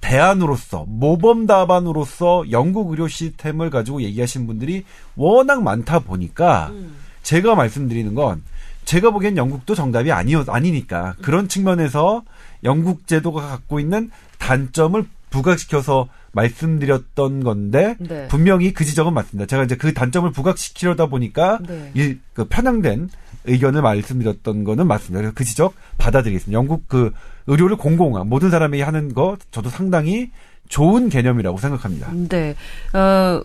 대안으로서 0.00 0.84
모범 0.88 1.46
답안으로서 1.46 2.44
영국 2.50 2.90
의료 2.90 3.08
시스템을 3.08 3.70
가지고 3.70 4.02
얘기하신 4.02 4.46
분들이 4.46 4.84
워낙 5.16 5.62
많다 5.62 6.00
보니까 6.00 6.68
음. 6.72 6.96
제가 7.22 7.54
말씀드리는 7.54 8.14
건 8.14 8.42
제가 8.84 9.10
보기엔 9.10 9.36
영국도 9.36 9.74
정답이 9.74 10.10
아니어 10.10 10.44
아니니까 10.48 11.14
그런 11.22 11.46
측면에서 11.46 12.24
영국 12.64 13.06
제도가 13.06 13.46
갖고 13.46 13.78
있는 13.78 14.10
단점을 14.38 15.06
부각시켜서 15.32 16.08
말씀드렸던 16.32 17.42
건데 17.42 17.96
네. 17.98 18.28
분명히 18.28 18.72
그 18.72 18.84
지적은 18.84 19.12
맞습니다. 19.12 19.46
제가 19.46 19.64
이제 19.64 19.76
그 19.76 19.92
단점을 19.92 20.30
부각시키려다 20.30 21.06
보니까 21.06 21.58
네. 21.66 21.90
이, 21.94 22.16
그 22.32 22.44
편향된 22.44 23.10
의견을 23.44 23.82
말씀드렸던 23.82 24.64
거는 24.64 24.86
맞습니다. 24.86 25.20
그래서 25.20 25.34
그 25.34 25.44
지적 25.44 25.74
받아들이겠습니다. 25.98 26.56
영국 26.56 26.88
그 26.88 27.12
의료를 27.48 27.76
공공화 27.76 28.22
모든 28.24 28.50
사람이 28.50 28.80
하는 28.80 29.14
거 29.14 29.36
저도 29.50 29.68
상당히 29.68 30.30
좋은 30.68 31.08
개념이라고 31.08 31.58
생각합니다. 31.58 32.12
네. 32.28 32.54
어, 32.94 33.42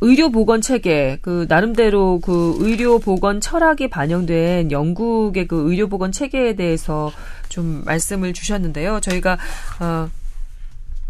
의료 0.00 0.30
보건 0.30 0.60
체계, 0.60 1.18
그, 1.22 1.46
나름대로 1.48 2.20
그 2.20 2.56
의료 2.60 2.98
보건 2.98 3.40
철학이 3.40 3.88
반영된 3.88 4.70
영국의 4.70 5.48
그 5.48 5.70
의료 5.70 5.88
보건 5.88 6.12
체계에 6.12 6.54
대해서 6.54 7.10
좀 7.48 7.82
말씀을 7.84 8.34
주셨는데요. 8.34 9.00
저희가, 9.00 9.38
어, 9.80 10.08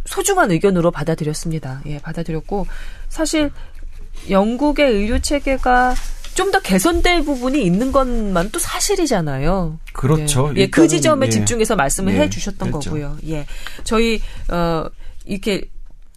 소중한 0.06 0.50
의견으로 0.50 0.90
받아들였습니다. 0.90 1.82
예, 1.86 1.98
받아들였고, 1.98 2.66
사실 3.08 3.50
영국의 4.30 4.90
의료 4.90 5.18
체계가 5.18 5.94
좀 6.36 6.50
더 6.52 6.60
개선될 6.60 7.24
부분이 7.24 7.64
있는 7.64 7.92
것만 7.92 8.50
또 8.52 8.58
사실이잖아요. 8.58 9.80
그렇죠. 9.94 10.52
예, 10.54 10.60
예, 10.60 10.66
그 10.68 10.86
지점에 10.86 11.26
예. 11.26 11.30
집중해서 11.30 11.76
말씀을 11.76 12.14
예, 12.14 12.20
해주셨던 12.20 12.70
그렇죠. 12.70 12.90
거고요. 12.90 13.16
예, 13.26 13.46
저희 13.84 14.20
어 14.50 14.84
이렇게 15.24 15.68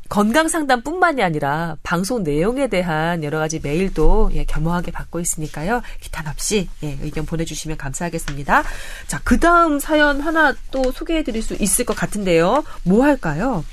건강 0.10 0.48
상담뿐만이 0.50 1.24
아니라 1.24 1.78
방송 1.84 2.24
내용에 2.24 2.68
대한 2.68 3.24
여러 3.24 3.40
가지 3.40 3.60
메일도 3.64 4.32
예, 4.34 4.44
겸허하게 4.44 4.92
받고 4.92 5.20
있으니까요. 5.20 5.82
기탄 6.02 6.28
없이 6.28 6.68
예, 6.84 6.98
의견 7.02 7.26
보내주시면 7.26 7.78
감사하겠습니다. 7.78 8.64
자, 9.08 9.22
그 9.24 9.40
다음 9.40 9.80
사연 9.80 10.20
하나 10.20 10.54
또 10.72 10.92
소개해드릴 10.92 11.42
수 11.42 11.56
있을 11.56 11.86
것 11.86 11.96
같은데요. 11.96 12.64
뭐 12.84 13.06
할까요? 13.06 13.64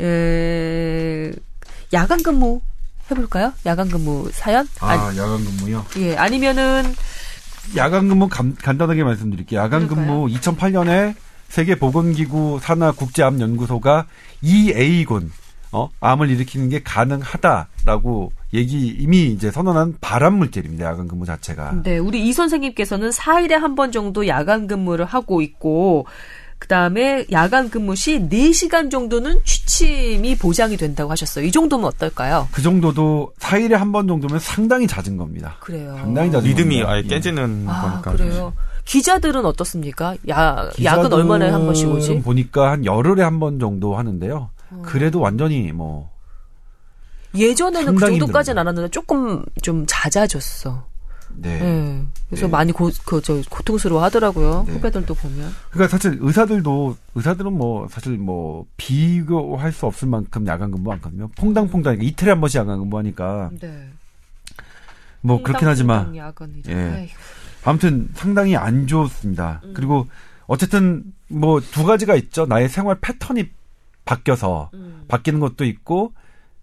에, 0.00 1.32
야간 1.92 2.22
근무 2.22 2.60
해볼까요? 3.10 3.52
야간 3.66 3.88
근무 3.88 4.30
사연? 4.32 4.66
아, 4.80 5.12
야간 5.16 5.44
근무요. 5.44 5.84
예, 5.98 6.16
아니면은 6.16 6.82
야간 7.76 8.08
근무 8.08 8.28
간, 8.28 8.54
간단하게 8.56 9.04
말씀드릴게요. 9.04 9.60
야간 9.60 9.86
근무 9.88 10.26
2008년에 10.28 11.14
세계 11.48 11.74
보건기구 11.76 12.58
산하 12.62 12.92
국제암 12.92 13.40
연구소가 13.40 14.06
EA군 14.42 15.30
어, 15.72 15.88
암을 16.00 16.30
일으키는 16.30 16.68
게 16.68 16.82
가능하다라고 16.82 18.32
얘기 18.54 18.86
이미 18.88 19.24
이제 19.26 19.50
선언한 19.50 19.96
발암 20.00 20.34
물질입니다. 20.34 20.84
야간 20.86 21.08
근무 21.08 21.26
자체가. 21.26 21.82
네, 21.82 21.98
우리 21.98 22.26
이 22.26 22.32
선생님께서는 22.32 23.10
4일에 23.10 23.52
한 23.52 23.74
번 23.74 23.90
정도 23.90 24.26
야간 24.28 24.68
근무를 24.68 25.04
하고 25.04 25.42
있고, 25.42 26.06
그 26.58 26.68
다음에 26.68 27.26
야간 27.30 27.68
근무 27.68 27.94
시 27.94 28.18
4시간 28.20 28.90
정도는 28.90 29.40
취침이 29.44 30.34
보장이 30.36 30.76
된다고 30.76 31.10
하셨어요. 31.10 31.44
이 31.44 31.52
정도면 31.52 31.86
어떨까요? 31.88 32.48
그 32.52 32.62
정도도 32.62 33.32
4일에 33.38 33.72
한 33.72 33.92
번 33.92 34.06
정도면 34.08 34.38
상당히 34.40 34.86
잦은 34.86 35.16
겁니다. 35.18 35.56
그래요. 35.60 35.94
상당히 35.98 36.30
낮은 36.30 36.48
리듬이 36.48 36.76
겁니다. 36.76 36.90
아예 36.92 37.02
예. 37.04 37.06
깨지는 37.08 37.66
아, 37.68 38.00
거니까. 38.02 38.12
그래요. 38.12 38.52
기자들은 38.86 39.44
어떻습니까? 39.46 40.16
야, 40.28 40.70
야근 40.82 41.12
얼마나 41.12 41.52
한 41.52 41.64
번씩 41.64 41.88
오지? 41.88 42.22
보니까 42.22 42.72
한 42.72 42.84
열흘에 42.84 43.22
한 43.22 43.38
번 43.40 43.58
정도 43.58 43.96
하는데요. 43.96 44.50
그래도 44.82 45.20
완전히 45.20 45.70
뭐 45.72 46.10
예전에는 47.34 47.94
그 47.94 48.06
정도까지는. 48.06 48.58
않았는데 48.60 48.90
조금 48.90 49.44
좀 49.62 49.84
잦아졌어. 49.88 50.86
네. 51.36 51.58
네. 51.58 52.02
그래서 52.28 52.46
네. 52.46 52.50
많이 52.50 52.72
고, 52.72 52.90
그, 53.04 53.20
저, 53.22 53.40
고통스러워 53.50 54.02
하더라고요. 54.04 54.64
네. 54.66 54.72
후배들도 54.74 55.14
보면. 55.14 55.52
그러니까 55.70 55.96
사실 55.96 56.18
의사들도 56.20 56.96
의사들은 57.14 57.52
뭐 57.52 57.86
사실 57.88 58.16
뭐 58.18 58.66
비교할 58.76 59.72
수 59.72 59.86
없을 59.86 60.08
만큼 60.08 60.46
야간 60.46 60.70
근무 60.70 60.92
않거든요. 60.92 61.28
퐁당퐁당 61.36 62.02
이틀에 62.02 62.30
한 62.30 62.40
번씩 62.40 62.58
야간 62.60 62.78
근무하니까 62.80 63.50
네. 63.60 63.88
뭐 65.20 65.42
그렇긴 65.42 65.68
하지만 65.68 66.14
야근이죠. 66.14 66.70
예. 66.70 66.74
아이고. 66.74 67.12
아무튼 67.64 68.08
상당히 68.14 68.56
안 68.56 68.86
좋습니다. 68.86 69.62
음. 69.64 69.72
그리고 69.74 70.06
어쨌든 70.46 71.04
뭐 71.28 71.60
두 71.60 71.84
가지가 71.84 72.14
있죠. 72.16 72.46
나의 72.46 72.68
생활 72.68 72.98
패턴이 73.00 73.50
바뀌어서 74.04 74.70
음, 74.74 75.04
바뀌는 75.08 75.40
것도 75.40 75.64
있고 75.64 76.12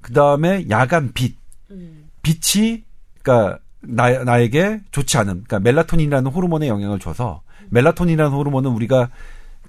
그 0.01 0.13
다음에 0.13 0.67
야간 0.69 1.11
빛 1.13 1.35
음. 1.71 2.07
빛이 2.21 2.83
그러니까 3.23 3.57
나, 3.81 4.23
나에게 4.23 4.79
좋지 4.91 5.17
않은 5.17 5.43
그러니까 5.45 5.59
멜라토닌이라는 5.59 6.31
호르몬에 6.31 6.67
영향을 6.67 6.99
줘서 6.99 7.41
멜라토닌이라는 7.69 8.31
호르몬은 8.31 8.71
우리가 8.71 9.09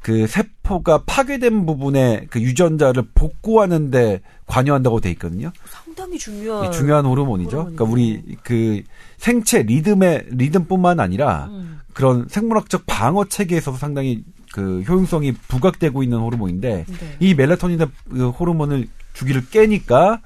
그 0.03 0.27
세포가 0.27 1.05
파괴된 1.07 1.65
부분의 1.65 2.27
그 2.29 2.41
유전자를 2.41 3.05
복구하는데 3.15 4.21
관여한다고 4.47 5.01
돼 5.01 5.11
있거든요. 5.13 5.53
상당히 5.65 6.19
중요한. 6.19 6.65
이게 6.65 6.77
중요한 6.77 7.07
호르몬이죠. 7.07 7.57
호르몬이네요. 7.57 7.77
그러니까 7.77 7.85
우리 7.85 8.37
그 8.43 8.83
생체 9.17 9.63
리듬의 9.63 10.27
리듬뿐만 10.31 10.99
아니라 10.99 11.47
음. 11.53 11.81
그런 11.95 12.27
생물학적 12.29 12.85
방어 12.87 13.27
체계에서도 13.27 13.77
상당히 13.77 14.25
그 14.53 14.83
효용성이 14.83 15.33
부각되고 15.33 16.03
있는 16.03 16.19
호르몬인데 16.19 16.85
네. 16.87 17.17
이 17.21 17.35
멜라토닌 17.35 17.79
그 18.11 18.31
호르몬을 18.31 18.89
주기를 19.15 19.47
깨니까 19.51 20.21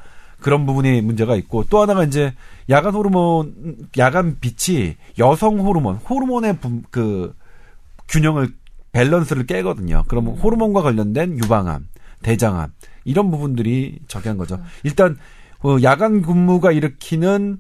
그런 0.47 0.65
부분에 0.65 1.01
문제가 1.01 1.35
있고 1.35 1.65
또 1.69 1.83
하나가 1.83 2.05
이제 2.05 2.33
야간 2.71 2.95
호르몬 2.95 3.89
야간 3.99 4.37
빛이 4.41 4.95
여성 5.19 5.59
호르몬 5.59 5.97
호르몬의 5.97 6.59
분- 6.61 6.85
그 6.93 7.35
균형을 8.07 8.51
밸런스를 8.93 9.47
깨거든요. 9.47 10.05
그러면 10.07 10.37
호르몬과 10.37 10.83
관련된 10.83 11.37
유방암, 11.43 11.89
대장암 12.23 12.71
이런 13.05 13.33
부분들이 13.33 13.99
저기한 14.07 14.39
거죠. 14.39 14.61
일단 14.85 15.19
어, 15.65 15.79
야간 15.83 16.23
근무가 16.23 16.71
일으키는 16.71 17.59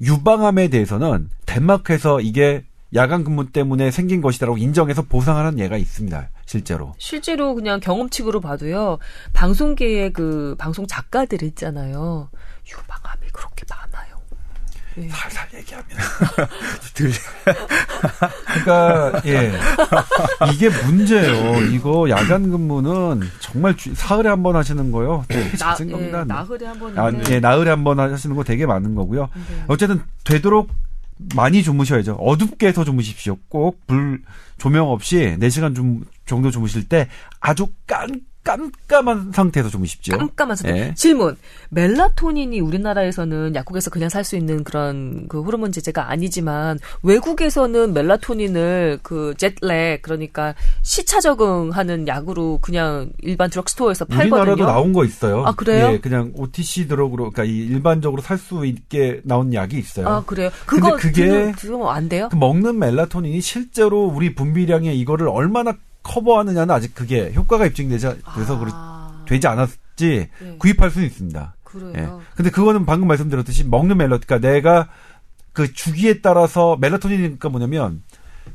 유방암에 0.00 0.68
대해서는 0.68 1.30
덴마크에서 1.46 2.20
이게 2.20 2.62
야간 2.94 3.22
근무 3.24 3.50
때문에 3.52 3.90
생긴 3.90 4.20
것이다라고 4.20 4.58
인정해서 4.58 5.02
보상하는 5.02 5.58
예가 5.58 5.76
있습니다. 5.76 6.28
실제로. 6.46 6.92
실제로 6.98 7.54
그냥 7.54 7.78
경험칙으로 7.80 8.40
봐도요. 8.40 8.98
방송계의 9.32 10.12
그 10.12 10.56
방송 10.58 10.86
작가들 10.86 11.42
있잖아요. 11.44 12.30
유방암이 12.68 13.28
그렇게 13.32 13.64
많아요. 13.70 14.10
예. 14.98 15.08
살살 15.08 15.48
들. 16.94 17.12
그러니까 18.64 19.22
예 19.24 19.52
이게 20.52 20.68
문제예요. 20.68 21.60
이거 21.70 22.10
야간 22.10 22.50
근무는 22.50 23.20
정말 23.38 23.76
주- 23.76 23.94
사흘에 23.94 24.28
한 24.28 24.42
번 24.42 24.56
하시는 24.56 24.90
거요. 24.90 25.24
되게 25.28 25.48
나, 25.50 25.56
잦은 25.76 25.88
예, 25.88 25.92
겁니다. 25.92 26.24
나흘에 26.24 26.66
한 26.66 26.78
번인데. 26.78 27.00
아, 27.00 27.12
예, 27.30 27.38
나흘에 27.40 27.68
한 27.70 27.84
번 27.84 28.00
하시는 28.00 28.34
거 28.34 28.42
되게 28.42 28.66
많은 28.66 28.94
거고요. 28.96 29.28
네. 29.34 29.64
어쨌든 29.68 30.02
되도록 30.24 30.68
많이 31.34 31.62
주무셔야죠. 31.62 32.14
어둡게 32.14 32.68
해서 32.68 32.84
주무십시오. 32.84 33.36
꼭 33.48 33.86
불 33.86 34.22
조명 34.58 34.88
없이 34.90 35.36
4시간 35.38 35.74
좀 35.74 36.04
정도 36.26 36.50
주무실 36.50 36.88
때 36.88 37.08
아주 37.40 37.66
깜깜한 38.42 39.32
상태에서 39.32 39.68
주무십시오. 39.68 40.16
깜깜한 40.16 40.56
상태. 40.56 40.78
예. 40.78 40.94
질문. 40.94 41.36
멜라토닌이 41.70 42.58
우리나라에서는 42.60 43.54
약국에서 43.54 43.90
그냥 43.90 44.08
살 44.08 44.24
수 44.24 44.36
있는 44.36 44.64
그런 44.64 45.26
그 45.28 45.42
호르몬 45.42 45.72
제제가 45.72 46.10
아니지만 46.10 46.78
외국에서는 47.02 47.92
멜라토닌을 47.94 49.00
그 49.02 49.34
젯렉 49.38 50.02
그러니까 50.02 50.54
시차 50.82 51.20
적응하는 51.20 52.06
약으로 52.06 52.58
그냥 52.60 53.10
일반 53.22 53.50
드럭스토어에서 53.50 54.04
팔거든요. 54.06 54.52
우리나라도 54.52 54.64
나온 54.66 54.92
거 54.92 55.04
있어요. 55.04 55.44
아, 55.44 55.52
그래요? 55.52 55.92
예, 55.92 55.98
그냥 56.00 56.32
OTC 56.34 56.88
드럭으로 56.88 57.30
그러니까 57.30 57.44
이 57.44 57.56
일반적으로 57.66 58.20
살 58.22 58.38
수 58.40 58.64
있게 58.64 59.20
나온 59.24 59.52
약이 59.52 59.76
있어요. 59.78 60.08
아 60.08 60.22
그래요. 60.24 60.50
그거 60.64 60.96
근데 60.96 61.02
그게- 61.02 61.52
그거 61.52 61.90
안 61.90 62.08
돼요? 62.08 62.28
그 62.30 62.36
먹는 62.36 62.78
멜라토닌이 62.78 63.40
실제로 63.42 64.06
우리 64.06 64.34
분비량의 64.34 64.98
이거를 64.98 65.28
얼마나 65.28 65.74
커버하느냐는 66.02 66.74
아직 66.74 66.94
그게 66.94 67.32
효과가 67.34 67.66
입증되지 67.66 68.06
돼서 68.34 68.58
그렇 68.58 68.70
아, 68.72 69.24
되지 69.26 69.46
않았지 69.46 69.78
네. 69.98 70.56
구입할 70.58 70.90
수는 70.90 71.06
있습니다. 71.06 71.54
그래요. 71.64 71.92
예. 71.96 72.08
근데 72.34 72.50
그거는 72.50 72.86
방금 72.86 73.06
말씀드렸듯이 73.08 73.64
먹는 73.64 73.96
멜라, 73.96 74.18
그러니까 74.18 74.38
내가 74.38 74.88
그 75.52 75.72
주기에 75.72 76.20
따라서 76.20 76.76
멜라토닌이니까 76.80 77.48
뭐냐면 77.48 78.02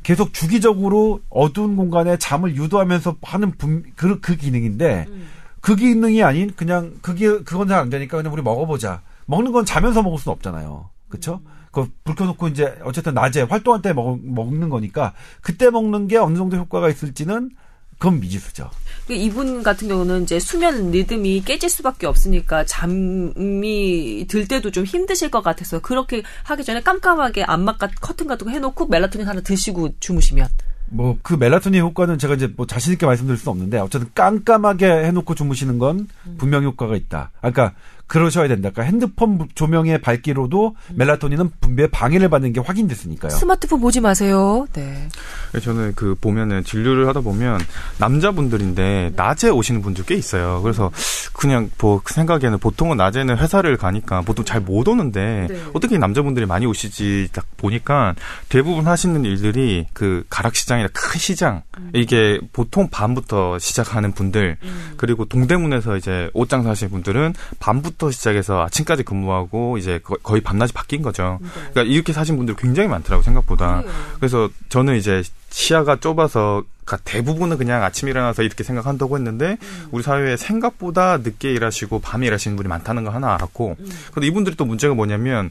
계속 0.02 0.32
주기적으로 0.32 1.20
어두운 1.30 1.76
공간에 1.76 2.16
잠을 2.18 2.56
유도하면서 2.56 3.16
하는 3.22 3.52
분, 3.52 3.84
그, 3.96 4.20
그 4.20 4.36
기능인데 4.36 5.06
음. 5.08 5.28
그 5.60 5.76
기능이 5.76 6.22
아닌 6.22 6.52
그냥 6.54 6.94
그게 7.02 7.26
그건 7.42 7.68
잘 7.68 7.80
안 7.80 7.90
되니까 7.90 8.16
그냥 8.18 8.32
우리 8.32 8.42
먹어보자. 8.42 9.02
먹는 9.26 9.52
건 9.52 9.64
자면서 9.64 10.02
먹을 10.02 10.18
수는 10.18 10.34
없잖아요. 10.34 10.90
그렇죠? 11.08 11.40
그 11.84 11.90
불 12.04 12.14
켜놓고 12.14 12.48
이제 12.48 12.74
어쨌든 12.84 13.12
낮에 13.14 13.42
활동할 13.42 13.82
때 13.82 13.92
먹, 13.92 14.18
먹는 14.22 14.70
거니까 14.70 15.12
그때 15.42 15.68
먹는 15.68 16.08
게 16.08 16.16
어느 16.16 16.36
정도 16.36 16.56
효과가 16.56 16.88
있을지는 16.88 17.50
그건 17.98 18.20
미지수죠. 18.20 18.70
그 19.06 19.12
이분 19.14 19.62
같은 19.62 19.88
경우는 19.88 20.22
이제 20.24 20.38
수면 20.38 20.90
리듬이 20.90 21.42
깨질 21.44 21.68
수밖에 21.70 22.06
없으니까 22.06 22.64
잠이 22.66 24.26
들 24.28 24.48
때도 24.48 24.70
좀 24.70 24.84
힘드실 24.84 25.30
것 25.30 25.42
같아서 25.42 25.80
그렇게 25.80 26.22
하기 26.44 26.64
전에 26.64 26.80
깜깜하게 26.82 27.44
안막 27.44 27.78
같 27.78 27.90
커튼 28.00 28.26
같은 28.26 28.46
거 28.46 28.50
해놓고 28.52 28.86
멜라토닌 28.86 29.26
하나 29.26 29.40
드시고 29.40 29.94
주무시면 30.00 30.48
뭐 30.88 31.18
그 31.22 31.34
멜라토닌 31.34 31.80
효과는 31.80 32.18
제가 32.18 32.34
이제 32.34 32.52
뭐 32.56 32.66
자신 32.66 32.92
있게 32.92 33.06
말씀드릴 33.06 33.38
수 33.38 33.50
없는데 33.50 33.78
어쨌든 33.78 34.08
깜깜하게 34.14 34.86
해놓고 35.06 35.34
주무시는 35.34 35.78
건 35.78 36.06
분명 36.38 36.62
효과가 36.64 36.94
있다. 36.96 37.30
아, 37.40 37.50
그러니까 37.50 37.74
그러셔야 38.06 38.48
된다. 38.48 38.70
그러니까 38.70 38.82
핸드폰 38.82 39.48
조명의 39.54 40.00
밝기로도 40.00 40.76
멜라토닌은 40.94 41.50
분비에 41.60 41.88
방해를 41.88 42.28
받는 42.28 42.52
게 42.52 42.60
확인됐으니까요. 42.60 43.30
스마트폰 43.30 43.80
보지 43.80 44.00
마세요. 44.00 44.66
네. 44.72 45.08
저는 45.62 45.94
그 45.96 46.14
보면은 46.20 46.62
진료를 46.64 47.08
하다 47.08 47.20
보면 47.20 47.60
남자분들인데 47.98 49.12
낮에 49.16 49.48
오시는 49.48 49.82
분들 49.82 50.04
꽤 50.04 50.14
있어요. 50.14 50.60
그래서 50.62 50.90
그냥 51.32 51.70
뭐 51.80 52.00
생각에는 52.04 52.58
보통은 52.58 52.96
낮에는 52.96 53.36
회사를 53.38 53.76
가니까 53.76 54.20
보통 54.22 54.44
잘 54.44 54.56
못 54.66 54.88
오는데 54.88 55.46
네. 55.48 55.62
어떻게 55.74 55.96
남자분들이 55.96 56.44
많이 56.44 56.66
오시지 56.66 57.28
딱 57.32 57.44
보니까 57.56 58.14
대부분 58.48 58.86
하시는 58.88 59.24
일들이 59.24 59.86
그 59.92 60.24
가락시장이나 60.28 60.88
큰 60.92 61.20
시장 61.20 61.62
이게 61.92 62.40
보통 62.52 62.88
밤부터 62.90 63.58
시작하는 63.58 64.12
분들 64.12 64.56
그리고 64.96 65.24
동대문에서 65.24 65.98
이제 65.98 66.30
옷장 66.32 66.64
사시는 66.64 66.90
분들은 66.90 67.34
밤부터 67.60 67.95
시작해서 68.10 68.62
아침까지 68.64 69.02
근무하고 69.02 69.78
이제 69.78 69.98
거- 70.02 70.16
거의 70.22 70.40
밤낮이 70.42 70.72
바뀐 70.72 71.02
거죠. 71.02 71.38
그러니까 71.72 71.82
이렇게 71.82 72.12
사신 72.12 72.36
분들 72.36 72.56
굉장히 72.56 72.88
많더라고 72.88 73.22
생각보다. 73.22 73.82
그래서 74.16 74.48
저는 74.68 74.96
이제 74.96 75.22
시야가 75.50 75.96
좁아서 76.00 76.62
대부분은 77.04 77.58
그냥 77.58 77.82
아침 77.82 78.08
일어나서 78.08 78.42
이렇게 78.42 78.64
생각한다고 78.64 79.16
했는데 79.16 79.58
우리 79.90 80.02
사회에 80.02 80.36
생각보다 80.36 81.18
늦게 81.18 81.52
일하시고 81.52 82.00
밤에 82.00 82.26
일하시는 82.26 82.56
분이 82.56 82.68
많다는 82.68 83.04
거 83.04 83.10
하나 83.10 83.34
알았고 83.34 83.76
근데 84.14 84.26
이분들이 84.26 84.56
또 84.56 84.64
문제가 84.64 84.94
뭐냐면 84.94 85.50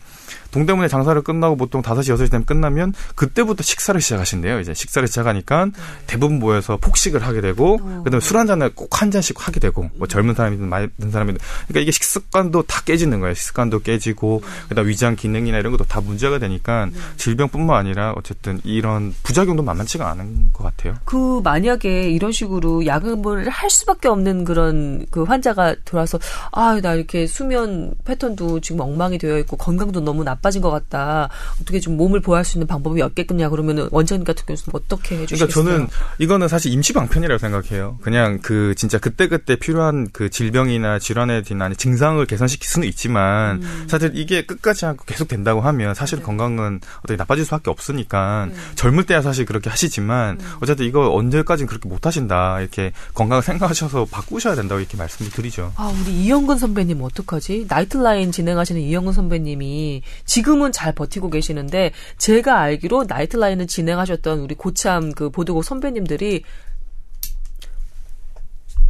동대문에 0.52 0.88
장사를 0.88 1.21
끝나고 1.21 1.58
보통 1.58 1.82
5시 1.82 2.15
6시 2.15 2.32
되면 2.32 2.45
끝나면 2.45 2.93
그때부터 3.15 3.62
식사를 3.62 4.00
시작하신대요. 4.00 4.62
이제. 4.62 4.74
식사를 4.74 5.06
시작하니까 5.08 5.67
대부분 6.08 6.39
모여서 6.39 6.78
폭식을 6.78 7.21
하게 7.26 7.41
되고 7.41 7.78
그다음에 8.04 8.21
술 8.21 8.38
한 8.38 8.48
잔을 8.48 8.69
꼭 8.74 8.95
한 9.02 9.12
잔씩 9.12 9.45
하게 9.45 9.60
되고 9.60 9.89
뭐 9.95 10.08
젊은 10.08 10.36
사람이든 10.36 10.69
든 11.00 11.12
사람이든. 11.12 11.39
그러니까 11.67 11.80
이게 11.82 11.91
식습관도 11.91 12.63
다 12.63 12.82
깨지는 12.86 13.19
거예요. 13.19 13.34
식습관도 13.34 13.80
깨지고 13.80 14.41
그다음 14.69 14.88
위장 14.88 15.15
기능이나 15.15 15.58
이런 15.58 15.71
것도 15.71 15.84
다 15.86 16.00
문제가 16.02 16.39
되니까 16.39 16.89
질병뿐만 17.17 17.76
아니라 17.76 18.13
어쨌든 18.15 18.62
이런 18.63 19.13
부작용도 19.24 19.63
만만치가 19.63 20.10
않은 20.12 20.54
것 20.54 20.63
같아요. 20.63 20.95
그 21.06 21.25
만약에 21.44 22.10
이런 22.12 22.32
식으로 22.32 22.86
야근을 22.86 23.50
할 23.50 23.70
수밖에 23.70 24.08
없는 24.08 24.44
그런 24.46 25.06
그 25.12 25.24
환자가 25.24 25.76
들어와서 25.86 26.20
아 26.52 26.76
나 26.82 26.94
이렇게 26.94 27.26
수면 27.26 27.94
패턴도 28.04 28.60
지금 28.60 28.82
엉망이 28.82 29.18
되어 29.18 29.38
있고 29.40 29.56
건강도 29.58 30.02
너무 30.02 30.24
나빠진 30.24 30.62
것 30.62 30.70
같다. 30.72 31.30
어떻게 31.62 31.80
좀 31.80 31.96
몸을 31.98 32.20
보호할 32.20 32.44
수 32.46 32.58
있는 32.58 32.68
방법이 32.68 33.02
없겠느냐 33.02 33.50
그러면은 33.50 33.88
원장님 33.92 34.24
같은 34.26 34.46
경우는 34.46 34.64
어떻게 34.74 35.18
해주시겠어요? 35.20 35.64
그러니까 35.64 35.78
저는 35.78 35.88
이거는 36.20 36.48
사실 36.48 36.72
임시 36.74 36.94
방편이라고 36.94 37.38
생각해요. 37.40 37.98
그냥 38.02 38.40
그 38.42 38.76
진짜 38.76 39.00
그때 39.00 39.28
그때 39.28 39.56
필요한 39.56 40.08
그 40.12 40.30
질병이나 40.30 41.00
질환에 41.00 41.42
대한 41.42 41.76
증상을 41.76 42.24
개선시킬 42.26 42.68
수는 42.68 42.88
있지만 42.90 43.62
사실 43.88 44.12
이게 44.16 44.46
끝까지 44.46 44.86
않고 44.86 45.06
계속 45.06 45.28
된다고 45.28 45.62
하면 45.62 45.94
사실 45.96 46.22
건강은 46.22 46.82
어떻게 47.00 47.16
나빠질 47.16 47.46
수밖에 47.46 47.70
없으니까 47.72 48.50
젊을 48.76 49.06
때야 49.06 49.22
사실 49.22 49.46
그렇게 49.46 49.70
하시지만 49.70 50.40
어쨌든 50.62 50.86
이거 50.86 51.08
언제까지는 51.15 51.67
그렇게 51.67 51.89
못 51.89 52.06
하신다 52.06 52.60
이렇게 52.62 52.91
건강을 53.13 53.41
생각하셔서 53.43 54.06
바꾸셔야 54.06 54.56
된다고 54.56 54.80
이렇게 54.80 54.97
말씀을 54.97 55.32
드리죠. 55.32 55.73
아, 55.75 55.93
우리 56.01 56.12
이영근 56.23 56.58
선배님 56.58 57.01
어떡하지? 57.01 57.65
나이트라인 57.67 58.32
진행하시는 58.32 58.82
이영근 58.82 59.13
선배님이 59.13 60.01
지금은 60.25 60.71
잘 60.71 60.93
버티고 60.93 61.30
계시는데 61.30 61.91
제가 62.17 62.60
알기로 62.60 63.06
나이트라인을 63.08 63.67
진행하셨던 63.67 64.39
우리 64.39 64.56
고참 64.56 65.12
그 65.13 65.30
보도국 65.30 65.63
선배님들이 65.63 66.43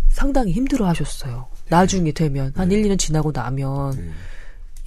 상당히 0.10 0.54
힘들어 0.54 0.88
하셨어요. 0.88 1.48
나중에 1.68 2.12
되면 2.12 2.54
한 2.56 2.72
1, 2.72 2.84
2년 2.84 2.98
지나고 2.98 3.32
나면 3.32 4.14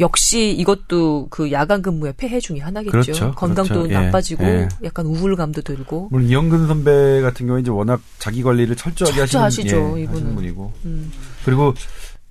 역시 0.01 0.53
이것도 0.53 1.29
그 1.31 1.51
야간 1.51 1.83
근무의 1.83 2.15
폐해 2.17 2.41
중에 2.41 2.61
하나겠죠. 2.61 2.91
그렇죠. 2.91 3.33
건강도 3.35 3.75
그렇죠. 3.75 3.91
예. 3.91 3.95
나빠지고 3.95 4.45
예. 4.45 4.69
약간 4.85 5.07
우울감도 5.07 5.63
들고. 5.63 6.09
물론 6.11 6.29
이영근 6.29 6.67
선배 6.69 7.21
같은 7.21 7.47
경우에 7.47 7.63
이제 7.63 7.71
워낙 7.71 8.01
자기 8.19 8.43
관리를 8.43 8.77
철저하게 8.77 9.21
하시는, 9.23 9.67
예. 9.67 10.07
하시는 10.07 10.35
분이고 10.35 10.73
음. 10.85 11.13
그리고 11.45 11.75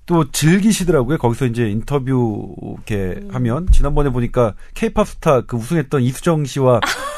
또 0.06 0.32
즐기시더라고요. 0.32 1.18
거기서 1.18 1.46
이제 1.46 1.70
인터뷰 1.70 2.56
이렇게 2.62 3.20
음. 3.22 3.30
하면 3.34 3.68
지난번에 3.72 4.10
보니까 4.10 4.54
케이팝 4.74 5.08
스타 5.08 5.42
그 5.42 5.58
우승했던 5.58 6.02
이수정 6.02 6.46
씨와 6.46 6.80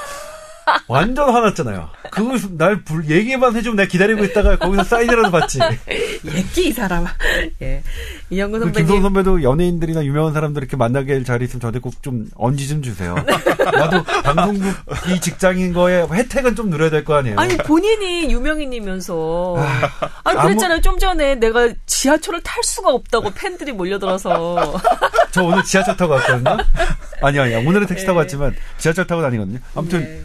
완전 0.88 1.34
화났잖아요. 1.34 1.90
그걸 2.12 2.40
날 2.58 2.84
불, 2.84 3.10
얘기만 3.10 3.56
해주면 3.56 3.76
내가 3.78 3.88
기다리고 3.90 4.24
있다가 4.26 4.58
거기서 4.58 4.84
사인이라도 4.84 5.32
받지. 5.32 5.60
예끼 6.26 6.70
이 6.70 6.72
사람아. 6.74 7.08
예. 7.62 7.82
이영근 8.30 8.60
그 8.60 8.66
선배님. 8.66 8.88
김성 8.88 9.02
선배도 9.04 9.44
연예인들이나 9.44 10.04
유명한 10.06 10.34
사람들 10.34 10.62
이렇게 10.62 10.76
만나게 10.78 11.14
될 11.14 11.24
자리 11.24 11.46
있으면 11.46 11.62
저한테 11.62 11.80
꼭 11.80 11.94
좀 12.02 12.28
언지 12.36 12.68
좀 12.68 12.82
주세요. 12.82 13.16
나도 13.74 14.04
방송국 14.24 14.74
이 15.10 15.20
직장인 15.20 15.74
거에 15.74 16.04
혜택은 16.10 16.56
좀 16.56 16.70
누려야 16.70 16.90
될 16.90 17.04
거 17.04 17.16
아니에요. 17.16 17.38
아니 17.40 17.58
본인이 17.58 18.32
유명인이면서 18.32 19.58
아니 20.24 20.38
아무- 20.38 20.48
그랬잖아요 20.48 20.82
좀 20.82 20.98
전에 21.00 21.36
내가 21.36 21.70
지하철을 21.86 22.42
탈 22.44 22.64
수가 22.64 22.90
없다고 22.92 23.32
팬들이 23.32 23.72
몰려들어서 23.72 24.80
저 25.32 25.44
오늘 25.44 25.64
지하철 25.64 25.96
타고 25.98 26.14
왔거든요. 26.14 26.58
아니 27.22 27.40
아니 27.40 27.56
오늘은 27.56 27.88
택시 27.88 28.06
타고 28.06 28.20
네. 28.20 28.24
왔지만 28.24 28.56
지하철 28.78 29.06
타고 29.08 29.22
다니거든요. 29.22 29.60
아무튼 29.76 30.04
네. 30.04 30.22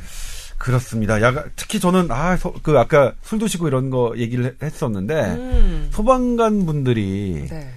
그렇습니다. 0.58 1.20
야간 1.22 1.44
특히 1.56 1.78
저는 1.80 2.10
아그 2.10 2.78
아까 2.78 3.12
술 3.22 3.38
드시고 3.38 3.68
이런 3.68 3.90
거 3.90 4.12
얘기를 4.16 4.44
했- 4.44 4.62
했었는데 4.62 5.14
음. 5.34 5.88
소방관 5.92 6.64
분들이 6.66 7.46
네. 7.50 7.70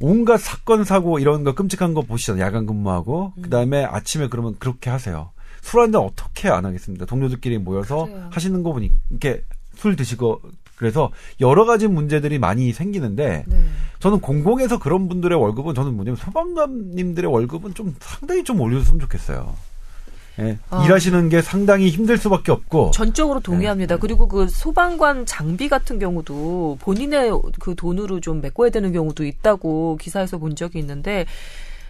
온갖 0.00 0.38
사건 0.38 0.84
사고 0.84 1.18
이런 1.18 1.44
거 1.44 1.54
끔찍한 1.54 1.94
거 1.94 2.02
보시잖아요. 2.02 2.44
야간 2.44 2.66
근무하고 2.66 3.32
음. 3.36 3.42
그다음에 3.42 3.84
아침에 3.84 4.28
그러면 4.28 4.56
그렇게 4.58 4.90
하세요. 4.90 5.30
술 5.62 5.80
한잔 5.80 6.02
어떻게 6.02 6.48
안 6.48 6.66
하겠습니까? 6.66 7.06
동료들끼리 7.06 7.58
모여서 7.58 8.04
그래요. 8.04 8.28
하시는 8.30 8.62
거 8.62 8.72
보니 8.72 8.92
이렇게 9.10 9.42
술 9.76 9.96
드시고 9.96 10.42
그래서 10.76 11.10
여러 11.40 11.64
가지 11.64 11.86
문제들이 11.86 12.38
많이 12.38 12.72
생기는데 12.72 13.44
네. 13.46 13.64
저는 14.00 14.20
공공에서 14.20 14.78
그런 14.78 15.08
분들의 15.08 15.38
월급은 15.38 15.74
저는 15.74 15.94
뭐냐면 15.94 16.16
소방관님들의 16.16 17.30
월급은 17.32 17.74
좀 17.74 17.94
상당히 18.00 18.44
좀 18.44 18.60
올려줬으면 18.60 19.00
좋겠어요. 19.00 19.54
예, 20.40 20.58
아. 20.70 20.84
일하시는 20.84 21.28
게 21.28 21.42
상당히 21.42 21.88
힘들 21.90 22.18
수밖에 22.18 22.50
없고 22.50 22.90
전적으로 22.92 23.38
네. 23.38 23.44
동의합니다. 23.44 23.98
그리고 23.98 24.26
그 24.26 24.48
소방관 24.48 25.26
장비 25.26 25.68
같은 25.68 25.98
경우도 25.98 26.78
본인의 26.80 27.30
그 27.60 27.74
돈으로 27.76 28.20
좀 28.20 28.40
메꿔야 28.40 28.70
되는 28.70 28.92
경우도 28.92 29.24
있다고 29.24 29.96
기사에서 30.00 30.38
본 30.38 30.56
적이 30.56 30.80
있는데, 30.80 31.24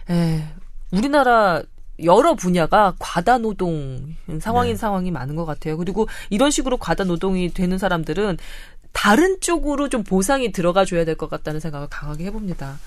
에, 0.09 0.43
우리나라 0.91 1.63
여러 2.03 2.35
분야가 2.35 2.93
과다 2.99 3.37
노동 3.37 4.15
상황인 4.39 4.73
네. 4.73 4.77
상황이 4.77 5.11
많은 5.11 5.35
것 5.35 5.45
같아요. 5.45 5.77
그리고 5.77 6.07
이런 6.29 6.51
식으로 6.51 6.77
과다 6.77 7.03
노동이 7.03 7.49
되는 7.51 7.77
사람들은 7.77 8.37
다른 8.91 9.39
쪽으로 9.41 9.89
좀 9.89 10.03
보상이 10.03 10.51
들어가 10.51 10.85
줘야 10.85 11.03
될 11.03 11.15
것 11.15 11.29
같다는 11.29 11.59
생각을 11.59 11.87
강하게 11.89 12.25
해봅니다. 12.25 12.77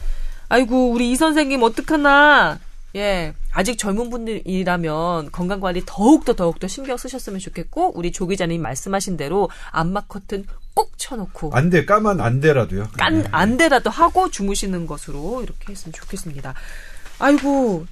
아이고 0.51 0.91
우리 0.91 1.11
이 1.11 1.17
선생님 1.17 1.63
어떡하나 1.63 2.59
예, 2.97 3.35
아직 3.53 3.77
젊은 3.77 4.09
분들이라면 4.11 5.31
건강 5.31 5.61
관리 5.61 5.83
더욱더 5.85 6.35
더욱더 6.35 6.67
신경 6.67 6.97
쓰셨으면 6.97 7.39
좋겠고 7.39 7.93
우리 7.97 8.13
조 8.13 8.27
기자님 8.27 8.63
말씀하신 8.63 9.17
대로 9.17 9.51
안마 9.71 10.03
커튼 10.03 10.45
꼭 10.75 10.97
쳐놓고 10.97 11.51
안돼 11.53 11.85
까만 11.85 12.21
안돼라도요. 12.21 12.89
깐 12.97 13.27
안돼라도 13.31 13.91
하고 13.91 14.31
주무시는 14.31 14.87
것으로 14.87 15.43
이렇게 15.43 15.73
했으면 15.73 15.93
좋겠습니다. 15.93 16.55
아이고 17.19 17.87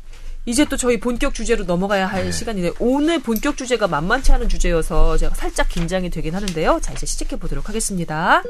이제 0.47 0.65
또 0.65 0.77
저희 0.77 1.01
본격 1.01 1.35
주제로 1.35 1.65
넘어가야 1.65 2.07
할 2.07 2.25
네. 2.25 2.33
시간인데 2.33 2.73
오늘 2.79 3.21
본격 3.21 3.57
주제가 3.57 3.89
만만치 3.89 4.33
않은 4.33 4.49
주제여서 4.49 5.17
제가 5.19 5.35
살짝 5.35 5.69
긴장이 5.69 6.09
되긴 6.11 6.35
하는데요. 6.37 6.79
자 6.81 6.93
이제 6.93 7.05
시작해 7.05 7.37
보도록 7.37 7.69
하겠습니다. 7.69 8.43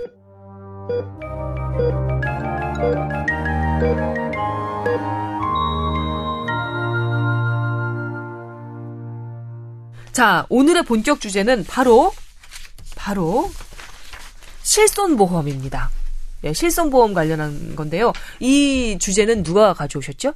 자, 10.16 10.46
오늘의 10.48 10.85
본격 10.85 11.20
주제는 11.20 11.64
바로, 11.64 12.11
바로, 12.96 13.50
실손보험입니다. 14.62 15.90
네, 16.40 16.55
실손보험 16.55 17.12
관련한 17.12 17.76
건데요. 17.76 18.14
이 18.40 18.96
주제는 18.98 19.42
누가 19.42 19.74
가져오셨죠? 19.74 20.33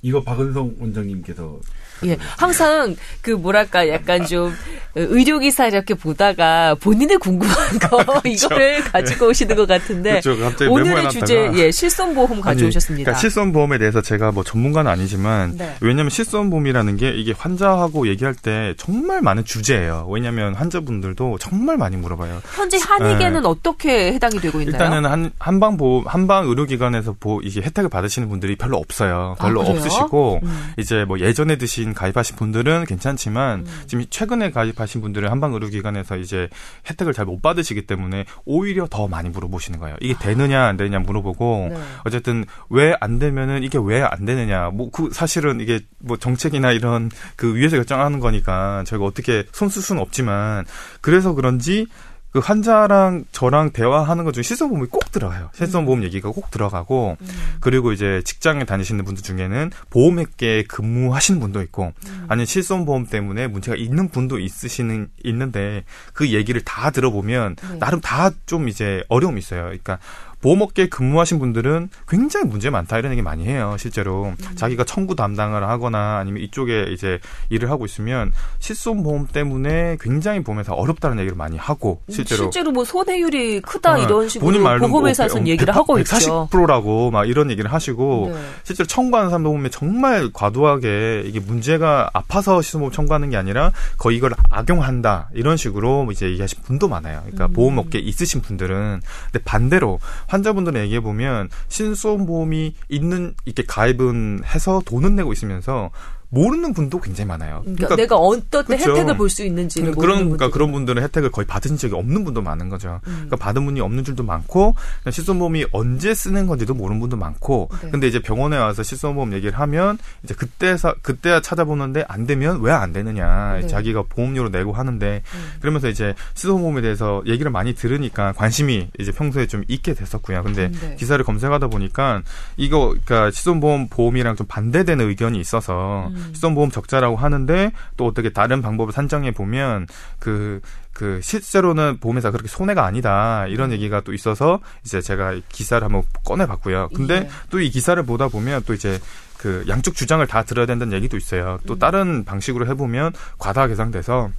이거 0.00 0.22
박은성 0.22 0.76
원장님께서 0.80 1.60
예, 2.04 2.16
항상 2.36 2.96
그 3.22 3.30
뭐랄까 3.30 3.88
약간 3.88 4.24
좀 4.26 4.54
의료기사 4.94 5.66
이렇게 5.66 5.94
보다가 5.94 6.74
본인의 6.76 7.18
궁금한 7.18 7.78
거 7.78 8.02
이거를 8.24 8.82
가지고 8.84 9.28
오시는 9.28 9.56
것 9.56 9.66
같은데 9.66 10.20
그렇죠. 10.20 10.70
오늘의 10.70 11.10
주제 11.10 11.50
예 11.54 11.70
실손보험 11.70 12.40
가져오셨습니다. 12.40 13.04
그러니까 13.04 13.20
실손보험에 13.20 13.78
대해서 13.78 14.00
제가 14.00 14.32
뭐 14.32 14.42
전문가는 14.42 14.90
아니지만 14.90 15.56
네. 15.56 15.76
왜냐하면 15.80 16.10
실손보험이라는 16.10 16.96
게 16.96 17.10
이게 17.10 17.32
환자하고 17.36 18.08
얘기할 18.08 18.34
때 18.34 18.74
정말 18.76 19.22
많은 19.22 19.44
주제예요. 19.44 20.06
왜냐하면 20.10 20.54
환자분들도 20.54 21.38
정말 21.38 21.76
많이 21.76 21.96
물어봐요. 21.96 22.40
현재 22.54 22.78
한의계는 22.78 23.42
네. 23.42 23.48
어떻게 23.48 24.12
해당이 24.12 24.40
되고 24.40 24.60
있나요? 24.60 24.72
일단은 24.72 25.10
한 25.10 25.30
한방 25.38 25.76
보험 25.76 26.06
한방 26.06 26.48
의료기관에서 26.48 27.16
보 27.20 27.40
이게 27.42 27.60
혜택을 27.60 27.88
받으시는 27.90 28.28
분들이 28.28 28.56
별로 28.56 28.78
없어요. 28.78 29.36
별로 29.38 29.62
아, 29.62 29.66
없으시고 29.66 30.40
음. 30.42 30.72
이제 30.78 31.04
뭐 31.06 31.20
예전에 31.20 31.56
드신 31.56 31.87
의료기관 31.88 31.94
가입하신 31.94 32.36
분들은 32.36 32.84
괜찮지만 32.84 33.60
음. 33.60 33.82
지금 33.86 34.04
최근에 34.08 34.50
가입하신 34.50 35.00
분들은 35.00 35.30
한방 35.30 35.54
의료 35.54 35.68
기관에서 35.68 36.16
이제 36.16 36.48
혜택을 36.88 37.12
잘 37.12 37.28
못 37.28 37.42
받으시기 37.42 37.82
때문에 37.86 38.24
오히려 38.46 38.86
더 38.88 39.06
많이 39.06 39.28
물어보시는 39.28 39.78
거예요. 39.80 39.96
이게 40.00 40.14
되느냐 40.18 40.64
안 40.64 40.78
되느냐 40.78 40.98
물어보고 41.00 41.68
네. 41.70 41.76
어쨌든 42.06 42.46
왜 42.70 42.94
안 43.00 43.18
되면은 43.18 43.62
이게 43.62 43.78
왜 43.82 44.02
안 44.02 44.24
되느냐 44.24 44.70
뭐 44.70 44.88
그 44.90 45.10
사실은 45.12 45.60
이게 45.60 45.80
뭐 45.98 46.16
정책이나 46.16 46.72
이런 46.72 47.10
그 47.36 47.54
위에서 47.54 47.76
결정하는 47.76 48.18
거니까 48.20 48.82
저희가 48.86 49.04
어떻게 49.04 49.44
손쓸 49.52 49.82
수는 49.82 50.00
없지만 50.00 50.64
그래서 51.02 51.34
그런지 51.34 51.86
그 52.30 52.40
환자랑 52.40 53.24
저랑 53.32 53.70
대화하는 53.72 54.24
것 54.24 54.32
중에 54.32 54.42
실손보험이 54.42 54.88
꼭 54.88 55.10
들어가요. 55.10 55.50
실손보험 55.54 56.00
음. 56.00 56.04
얘기가 56.04 56.30
꼭 56.30 56.50
들어가고 56.50 57.16
음. 57.20 57.26
그리고 57.60 57.92
이제 57.92 58.22
직장에 58.24 58.64
다니시는 58.64 59.04
분들 59.04 59.22
중에는 59.22 59.70
보험회계에 59.90 60.64
근무하시는 60.64 61.40
분도 61.40 61.62
있고 61.62 61.92
음. 62.06 62.24
아니면 62.28 62.46
실손보험 62.46 63.06
때문에 63.06 63.46
문제가 63.46 63.76
있는 63.76 64.08
분도 64.08 64.38
있으시는 64.38 65.08
있는데 65.24 65.84
그 66.12 66.30
얘기를 66.30 66.60
다 66.62 66.90
들어보면 66.90 67.56
네. 67.56 67.78
나름 67.78 68.00
다 68.00 68.30
좀 68.46 68.68
이제 68.68 69.04
어려움이 69.08 69.38
있어요. 69.38 69.62
그러니까 69.64 69.98
보험업계에 70.40 70.88
근무하신 70.88 71.38
분들은 71.38 71.90
굉장히 72.08 72.46
문제 72.46 72.70
많다 72.70 72.98
이런 72.98 73.12
얘기 73.12 73.22
많이 73.22 73.46
해요. 73.46 73.76
실제로 73.78 74.26
음. 74.26 74.36
자기가 74.56 74.84
청구 74.84 75.16
담당을 75.16 75.68
하거나 75.68 76.18
아니면 76.18 76.42
이쪽에 76.42 76.86
이제 76.90 77.18
일을 77.50 77.70
하고 77.70 77.84
있으면 77.84 78.32
실손보험 78.58 79.28
때문에 79.32 79.96
굉장히 80.00 80.42
보험에서 80.42 80.74
어렵다는 80.74 81.18
얘기를 81.18 81.36
많이 81.36 81.56
하고 81.56 82.00
음, 82.06 82.12
실제로 82.12 82.44
실제로 82.44 82.70
뭐 82.70 82.84
손해율이 82.84 83.60
크다 83.62 83.94
어, 83.94 83.98
이런 83.98 84.28
식으로 84.28 84.78
보험회사에서는 84.78 85.42
뭐 85.42 85.50
얘기를 85.50 85.72
100, 85.72 85.76
하고 85.76 85.98
140%라고 85.98 87.10
막 87.10 87.28
이런 87.28 87.50
얘기를 87.50 87.72
하시고 87.72 88.30
네. 88.32 88.40
실제로 88.64 88.86
청구하는 88.86 89.30
사람도 89.30 89.50
보면 89.50 89.70
정말 89.70 90.30
과도하게 90.32 91.24
이게 91.26 91.40
문제가 91.40 92.10
아파서 92.12 92.62
실손보험 92.62 92.92
청구하는 92.92 93.30
게 93.30 93.36
아니라 93.36 93.72
거의 93.96 94.16
이걸 94.16 94.32
악용한다 94.50 95.30
이런 95.34 95.56
식으로 95.56 96.08
이제 96.12 96.30
얘기하신 96.30 96.62
분도 96.62 96.88
많아요. 96.88 97.20
그러니까 97.22 97.46
음. 97.46 97.52
보험업계 97.52 97.98
있으신 97.98 98.40
분들은 98.40 99.00
근데 99.32 99.44
반대로 99.44 99.98
환자분들은 100.28 100.80
얘기해 100.82 101.00
보면 101.00 101.48
신수보험이 101.68 102.74
있는 102.88 103.34
이렇게 103.44 103.64
가입은 103.66 104.42
해서 104.44 104.80
돈은 104.84 105.16
내고 105.16 105.32
있으면서 105.32 105.90
모르는 106.30 106.74
분도 106.74 107.00
굉장히 107.00 107.28
많아요. 107.28 107.60
그러니까, 107.62 107.88
그러니까 107.88 107.96
내가 107.96 108.16
어떤 108.16 108.64
때 108.66 108.76
그렇죠. 108.76 108.90
혜택을 108.92 109.16
볼 109.16 109.28
수 109.30 109.44
있는지를 109.44 109.92
그러니까 109.92 110.00
그런 110.00 110.18
그러니까 110.30 110.50
그런 110.50 110.72
분들은 110.72 111.02
혜택을 111.02 111.30
거의 111.30 111.46
받은 111.46 111.76
적이 111.76 111.94
없는 111.94 112.24
분도 112.24 112.42
많은 112.42 112.68
거죠. 112.68 113.00
음. 113.06 113.12
그러니까 113.12 113.36
받은 113.36 113.64
분이 113.64 113.80
없는 113.80 114.04
줄도 114.04 114.22
많고 114.24 114.74
실손보험이 115.10 115.66
언제 115.72 116.14
쓰는 116.14 116.46
건지도 116.46 116.74
모르는 116.74 117.00
분도 117.00 117.16
많고. 117.16 117.70
네. 117.82 117.90
근데 117.90 118.06
이제 118.08 118.20
병원에 118.20 118.56
와서 118.58 118.82
실손보험 118.82 119.32
얘기를 119.32 119.58
하면 119.58 119.98
이제 120.22 120.34
그때서 120.34 120.94
그때야 121.02 121.40
찾아보는데 121.40 122.04
안 122.08 122.26
되면 122.26 122.60
왜 122.60 122.72
안 122.72 122.92
되느냐. 122.92 123.58
네. 123.60 123.66
자기가 123.66 124.04
보험료로 124.08 124.50
내고 124.50 124.72
하는데 124.72 125.22
음. 125.34 125.52
그러면서 125.60 125.88
이제 125.88 126.14
실손보험에 126.34 126.80
대해서 126.80 127.22
얘기를 127.26 127.50
많이 127.50 127.74
들으니까 127.74 128.32
관심이 128.32 128.88
이제 128.98 129.10
평소에 129.12 129.46
좀 129.46 129.64
있게 129.68 129.94
됐었고요. 129.94 130.42
근데 130.42 130.66
음, 130.66 130.78
네. 130.80 130.96
기사를 130.96 131.22
검색하다 131.24 131.68
보니까 131.68 132.22
이거 132.56 132.94
그러니까 133.04 133.30
실손보험 133.30 133.88
보험이랑 133.88 134.36
좀 134.36 134.46
반대되는 134.46 135.08
의견이 135.08 135.40
있어서 135.40 136.08
음. 136.08 136.17
음. 136.18 136.30
실손보험 136.32 136.70
적자라고 136.70 137.16
하는데 137.16 137.72
또 137.96 138.06
어떻게 138.06 138.30
다른 138.30 138.62
방법을 138.62 138.92
산정해 138.92 139.32
보면 139.32 139.86
그, 140.18 140.60
그 140.92 141.20
실제로는 141.22 141.98
보험회사 142.00 142.30
그렇게 142.30 142.48
손해가 142.48 142.84
아니다 142.84 143.46
이런 143.48 143.70
음. 143.70 143.72
얘기가 143.72 144.00
또 144.02 144.12
있어서 144.12 144.60
이제 144.84 145.00
제가 145.00 145.40
기사를 145.48 145.82
한번 145.84 146.02
꺼내봤고요. 146.24 146.90
근데 146.94 147.14
예. 147.14 147.28
또이 147.50 147.70
기사를 147.70 148.02
보다 148.04 148.28
보면 148.28 148.62
또 148.66 148.74
이제 148.74 149.00
그 149.36 149.64
양쪽 149.68 149.94
주장을 149.94 150.26
다 150.26 150.42
들어야 150.42 150.66
된다는 150.66 150.92
얘기도 150.94 151.16
있어요. 151.16 151.58
또 151.66 151.74
음. 151.74 151.78
다른 151.78 152.24
방식으로 152.24 152.66
해보면 152.66 153.12
과다 153.38 153.66
계상돼서 153.66 154.30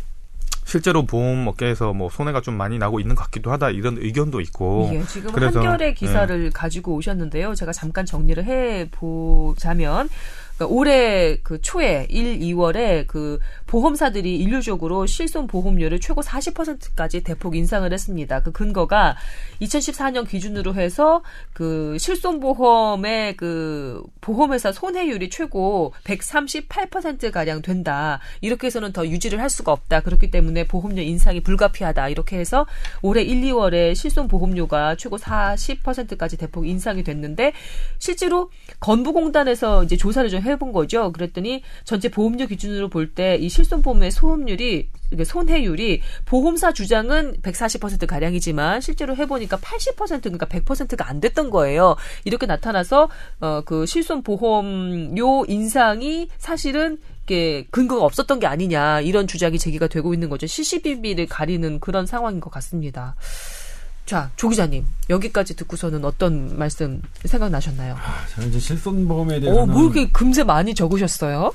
실제로 0.69 1.03
보험 1.03 1.47
업계에서 1.47 1.93
뭐 1.93 2.11
손해가 2.11 2.41
좀 2.41 2.53
많이 2.53 2.77
나고 2.77 2.99
있는 2.99 3.15
것 3.15 3.23
같기도 3.23 3.51
하다 3.51 3.71
이런 3.71 3.97
의견도 3.97 4.39
있고. 4.41 4.91
예, 4.93 5.03
지금 5.05 5.31
그래서, 5.31 5.59
한결의 5.59 5.95
기사를 5.95 6.45
예. 6.45 6.49
가지고 6.51 6.93
오셨는데요. 6.93 7.55
제가 7.55 7.71
잠깐 7.71 8.05
정리를 8.05 8.45
해 8.45 8.87
보자면 8.91 10.09
그러니까 10.59 10.75
올해 10.75 11.37
그 11.41 11.61
초에 11.61 12.05
1, 12.09 12.39
2월에 12.39 13.07
그 13.07 13.39
보험사들이 13.65 14.35
인류적으로 14.39 15.05
실손 15.05 15.47
보험료를 15.47 16.01
최고 16.01 16.21
40%까지 16.21 17.23
대폭 17.23 17.55
인상을 17.55 17.91
했습니다. 17.91 18.41
그 18.41 18.51
근거가 18.51 19.15
2014년 19.61 20.27
기준으로 20.27 20.75
해서 20.75 21.23
그 21.53 21.97
실손 21.97 22.41
보험의 22.41 23.37
그 23.37 24.03
보험회사 24.19 24.73
손해율이 24.73 25.29
최고 25.29 25.93
138% 26.03 27.31
가량 27.31 27.61
된다. 27.61 28.19
이렇게 28.41 28.67
해서는 28.67 28.91
더 28.91 29.07
유지를 29.07 29.39
할 29.39 29.49
수가 29.49 29.71
없다. 29.71 30.01
그렇기 30.01 30.29
때문에 30.29 30.67
보험료 30.67 31.01
인상이 31.01 31.39
불가피하다. 31.41 32.09
이렇게 32.09 32.37
해서 32.37 32.65
올해 33.01 33.21
1, 33.21 33.41
2월에 33.41 33.95
실손 33.95 34.27
보험료가 34.27 34.97
최고 34.97 35.17
40%까지 35.17 36.35
대폭 36.35 36.67
인상이 36.67 37.03
됐는데 37.03 37.53
실제로 37.97 38.49
건보공단에서 38.81 39.85
이제 39.85 39.95
조사를 39.95 40.29
좀 40.29 40.41
해본 40.49 40.71
거죠. 40.71 41.11
그랬더니 41.11 41.63
전체 41.85 42.09
보험료 42.09 42.45
기준으로 42.47 42.89
볼 42.89 43.13
때 43.15 43.37
이 43.39 43.49
실손보험의 43.49 44.11
소음률이 44.11 44.89
손해율이 45.25 46.01
보험사 46.25 46.73
주장은 46.73 47.37
140% 47.41 48.05
가량이지만 48.07 48.81
실제로 48.81 49.15
해보니까 49.15 49.57
80% 49.57 50.23
그러니까 50.23 50.45
100%가 50.45 51.07
안 51.09 51.19
됐던 51.19 51.49
거예요. 51.49 51.95
이렇게 52.25 52.45
나타나서 52.45 53.09
어 53.41 53.61
그 53.65 53.85
실손 53.85 54.23
보험료 54.23 55.45
인상이 55.47 56.29
사실은 56.37 56.97
게 57.25 57.67
근거가 57.71 58.05
없었던 58.05 58.39
게 58.39 58.47
아니냐 58.47 59.01
이런 59.01 59.27
주장이 59.27 59.59
제기가 59.59 59.87
되고 59.87 60.13
있는 60.13 60.29
거죠. 60.29 60.47
CCBB를 60.47 61.27
가리는 61.27 61.79
그런 61.79 62.05
상황인 62.05 62.39
것 62.39 62.49
같습니다. 62.51 63.15
자, 64.09 64.31
조 64.35 64.49
기자님 64.49 64.87
여기까지 65.07 65.55
듣고서는 65.55 66.03
어떤 66.03 66.57
말씀 66.57 66.99
생각나셨나요? 67.25 67.93
아, 67.93 68.25
저는 68.33 68.49
이제 68.49 68.57
실손보험에 68.57 69.39
대해서 69.39 69.61
어, 69.61 69.65
뭐 69.67 69.83
이렇게 69.83 70.09
금세 70.09 70.43
많이 70.43 70.73
적으셨어요? 70.73 71.51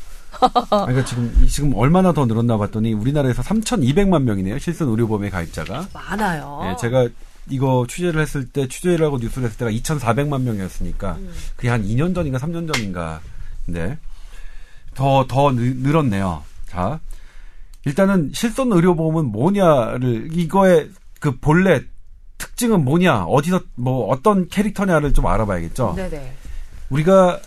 그러니까 0.70 1.04
지금 1.04 1.46
지금 1.48 1.74
얼마나 1.74 2.12
더 2.12 2.26
늘었나 2.26 2.56
봤더니 2.56 2.92
우리나라에서 2.92 3.42
3,200만 3.42 4.22
명이네요 4.22 4.60
실손 4.60 4.88
의료보험의 4.88 5.32
가입자가 5.32 5.88
많아요. 5.92 6.60
예, 6.70 6.76
제가 6.80 7.08
이거 7.50 7.86
취재를 7.88 8.22
했을 8.22 8.48
때 8.48 8.68
취재를 8.68 9.04
하고 9.04 9.18
뉴스를 9.18 9.48
했을 9.48 9.58
때가 9.58 9.72
2,400만 9.72 10.42
명이었으니까 10.42 11.14
음. 11.14 11.32
그게 11.56 11.70
한 11.70 11.82
2년 11.84 12.14
전인가 12.14 12.38
3년 12.38 12.72
전인가 12.72 13.20
네. 13.66 13.98
더, 14.94 15.26
더 15.26 15.50
늘었네요. 15.50 16.44
자. 16.68 17.00
일단은 17.84 18.30
실손 18.32 18.70
의료보험은 18.72 19.32
뭐냐를, 19.32 20.28
이거의 20.32 20.90
그 21.18 21.36
본래 21.38 21.82
특징은 22.38 22.84
뭐냐, 22.84 23.24
어디서 23.24 23.60
뭐 23.74 24.08
어떤 24.08 24.48
캐릭터냐를 24.48 25.12
좀 25.12 25.26
알아봐야겠죠. 25.26 25.94
네네. 25.96 26.32
우리가 26.90 27.40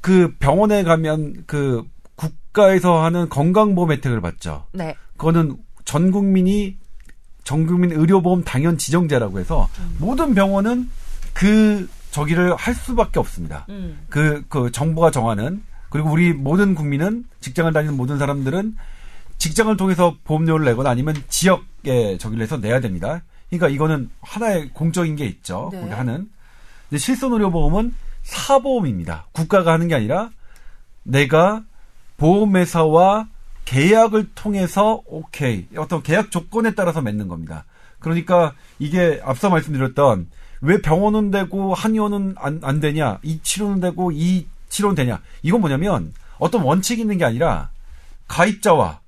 그 0.00 0.34
병원에 0.38 0.82
가면 0.82 1.44
그 1.46 1.84
국가에서 2.16 3.02
하는 3.02 3.28
건강보험 3.28 3.92
혜택을 3.92 4.20
받죠. 4.20 4.66
네. 4.72 4.94
그거는 5.16 5.56
전 5.84 6.10
국민이 6.10 6.76
전 7.44 7.66
국민 7.66 7.92
의료보험 7.92 8.44
당연 8.44 8.78
지정제라고 8.78 9.40
해서 9.40 9.68
모든 9.98 10.34
병원은 10.34 10.88
그 11.32 11.88
저기를 12.10 12.54
할 12.56 12.74
수밖에 12.74 13.18
없습니다. 13.18 13.66
음. 13.68 14.00
그, 14.08 14.44
그 14.48 14.70
정부가 14.70 15.10
정하는 15.10 15.62
그리고 15.90 16.10
우리 16.10 16.32
모든 16.32 16.74
국민은 16.74 17.24
직장을 17.40 17.72
다니는 17.72 17.96
모든 17.96 18.18
사람들은 18.18 18.76
직장을 19.38 19.74
통해서 19.76 20.16
보험료를 20.24 20.66
내거나 20.66 20.90
아니면 20.90 21.16
지역에 21.28 22.18
저기를 22.18 22.42
해서 22.42 22.56
내야 22.58 22.80
됩니다. 22.80 23.22
그러니까 23.50 23.68
이거는 23.68 24.10
하나의 24.22 24.70
공적인 24.70 25.16
게 25.16 25.26
있죠. 25.26 25.68
네. 25.72 25.82
우리 25.82 25.90
하는. 25.90 26.30
근데 26.88 26.98
실손의료보험은 26.98 27.94
사보험입니다. 28.22 29.26
국가가 29.32 29.72
하는 29.72 29.88
게 29.88 29.94
아니라 29.94 30.30
내가 31.02 31.62
보험회사와 32.16 33.28
계약을 33.64 34.30
통해서 34.34 35.02
오케이 35.06 35.66
어떤 35.76 36.02
계약 36.02 36.30
조건에 36.30 36.74
따라서 36.74 37.00
맺는 37.00 37.28
겁니다. 37.28 37.64
그러니까 37.98 38.54
이게 38.78 39.20
앞서 39.22 39.50
말씀드렸던 39.50 40.28
왜 40.62 40.80
병원은 40.82 41.30
되고 41.30 41.74
한의원은 41.74 42.34
안, 42.36 42.60
안 42.62 42.80
되냐, 42.80 43.18
이 43.22 43.40
치료는 43.42 43.80
되고 43.80 44.10
이 44.12 44.46
치료는 44.68 44.94
되냐. 44.94 45.20
이건 45.42 45.60
뭐냐면 45.60 46.12
어떤 46.38 46.62
원칙이 46.62 47.02
있는 47.02 47.18
게 47.18 47.24
아니라 47.24 47.70
가입자와 48.28 48.99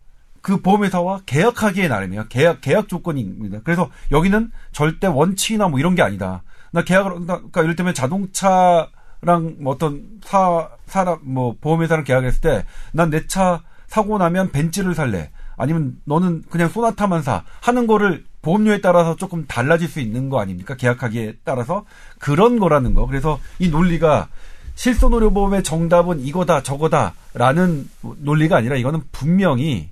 그 0.43 0.61
보험회사와 0.61 1.23
계약하기에 1.25 1.89
나름이에요. 1.89 2.27
계약 2.29 2.61
계약 2.61 2.89
조건입니다. 2.89 3.61
그래서 3.65 3.91
여기는 4.11 4.51
절대 4.73 5.07
원칙이나 5.07 5.69
뭐 5.69 5.79
이런 5.79 5.95
게 5.95 6.03
아니다. 6.03 6.43
나 6.73 6.83
계약을 6.83 7.27
그러니까 7.27 7.63
이를테면 7.63 7.95
자동차랑 7.95 9.57
뭐 9.61 9.73
어떤 9.75 10.03
사 10.25 10.69
사람 10.87 11.19
뭐 11.23 11.57
보험회사랑 11.61 12.05
계약했을 12.05 12.41
때 12.41 12.65
난 12.93 13.11
내 13.11 13.27
차 13.27 13.63
사고 13.87 14.19
나면 14.19 14.51
벤츠를 14.53 14.95
살래. 14.95 15.31
아니면 15.57 15.97
너는 16.05 16.43
그냥 16.51 16.69
소나타만 16.69 17.23
사 17.23 17.45
하는 17.61 17.87
거를 17.87 18.25
보험료에 18.41 18.81
따라서 18.81 19.15
조금 19.17 19.47
달라질 19.47 19.87
수 19.87 20.01
있는 20.01 20.29
거 20.29 20.41
아닙니까? 20.41 20.75
계약하기에 20.77 21.35
따라서 21.45 21.85
그런 22.19 22.59
거라는 22.59 22.95
거. 22.95 23.07
그래서 23.07 23.39
이 23.61 23.69
논리가 23.69 24.29
실손의료보험의 24.75 25.63
정답은 25.63 26.21
이거다 26.21 26.63
저거다라는 26.63 27.89
논리가 28.19 28.57
아니라 28.57 28.77
이거는 28.77 29.03
분명히 29.13 29.92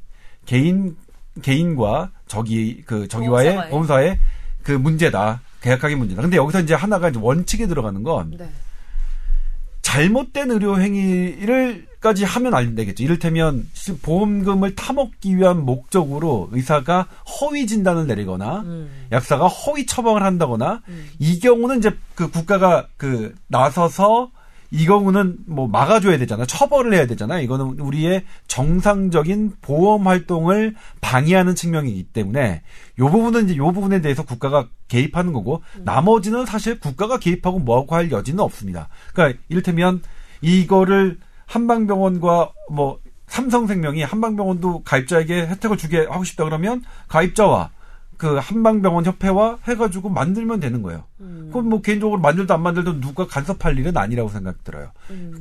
개인 0.55 0.97
개인과 1.43 2.11
저기 2.27 2.83
그 2.85 3.07
저기와의 3.07 3.51
보험사와의. 3.71 3.71
보험사의 3.71 4.19
그 4.65 4.73
문제다. 4.73 5.43
계약하기 5.61 5.95
문제다. 5.95 6.23
근데 6.23 6.37
여기서 6.39 6.61
이제 6.63 6.75
하나가 6.75 7.09
이제 7.09 7.21
원칙에 7.23 7.69
들어가는 7.69 8.03
건 8.03 8.35
네. 8.37 8.49
잘못된 9.83 10.51
의료 10.51 10.81
행위를까지 10.81 12.25
하면 12.25 12.55
안 12.55 12.75
되겠죠. 12.75 13.05
이를테면 13.05 13.69
시- 13.75 13.97
보험금을 13.99 14.75
타먹기 14.75 15.37
위한 15.37 15.65
목적으로 15.65 16.49
의사가 16.51 17.07
허위 17.41 17.69
진단을 17.69 18.09
내리거나 18.09 18.61
음. 18.63 18.91
약사가 19.13 19.47
허위 19.47 19.87
처방을 19.87 20.25
한다거나 20.25 20.83
이 21.21 21.39
경우는 21.39 21.79
이제 21.79 21.97
그 22.17 22.29
국가가 22.29 22.89
그 22.97 23.35
나서서 23.47 24.31
이 24.73 24.87
경우는 24.87 25.39
뭐 25.47 25.67
막아줘야 25.67 26.19
되잖아. 26.19 26.47
처벌을 26.47 26.95
해야 26.95 27.07
되잖아. 27.07 27.41
이거는 27.41 27.81
우리의 27.81 28.25
정상적인 28.47 29.55
보험 29.61 30.07
활동을 30.07 30.75
방해하는 31.01 31.55
측면이기 31.55 32.05
때문에 32.05 32.63
요 32.99 33.11
부분은 33.11 33.47
이제 33.47 33.57
요 33.57 33.73
부분에 33.73 34.01
대해서 34.01 34.25
국가가 34.25 34.69
개입하는 34.89 35.33
거고 35.33 35.63
나머지는 35.79 36.47
사실 36.47 36.79
국가가 36.79 37.19
개입하고 37.19 37.59
뭐하고 37.59 37.95
할 37.95 38.13
여지는 38.13 38.41
없습니다. 38.41 38.89
그러니까 39.13 39.41
이를테면 39.49 40.03
이거를 40.41 41.19
한방병원과 41.47 42.53
뭐 42.71 43.01
삼성생명이 43.27 44.03
한방병원도 44.03 44.83
가입자에게 44.85 45.47
혜택을 45.47 45.77
주게 45.77 45.99
하고 45.99 46.25
싶다 46.25 46.45
그러면 46.45 46.83
가입자와 47.09 47.71
그 48.21 48.37
한방병원 48.37 49.07
협회와 49.07 49.57
해가지고 49.67 50.11
만들면 50.11 50.61
되는 50.61 50.83
거예요. 50.83 51.05
그건 51.47 51.71
뭐 51.71 51.81
개인적으로 51.81 52.21
만들도 52.21 52.53
안 52.53 52.61
만들도 52.61 53.01
누가 53.01 53.27
간섭할 53.27 53.79
일은 53.79 53.97
아니라고 53.97 54.29
생각 54.29 54.63
들어요. 54.63 54.91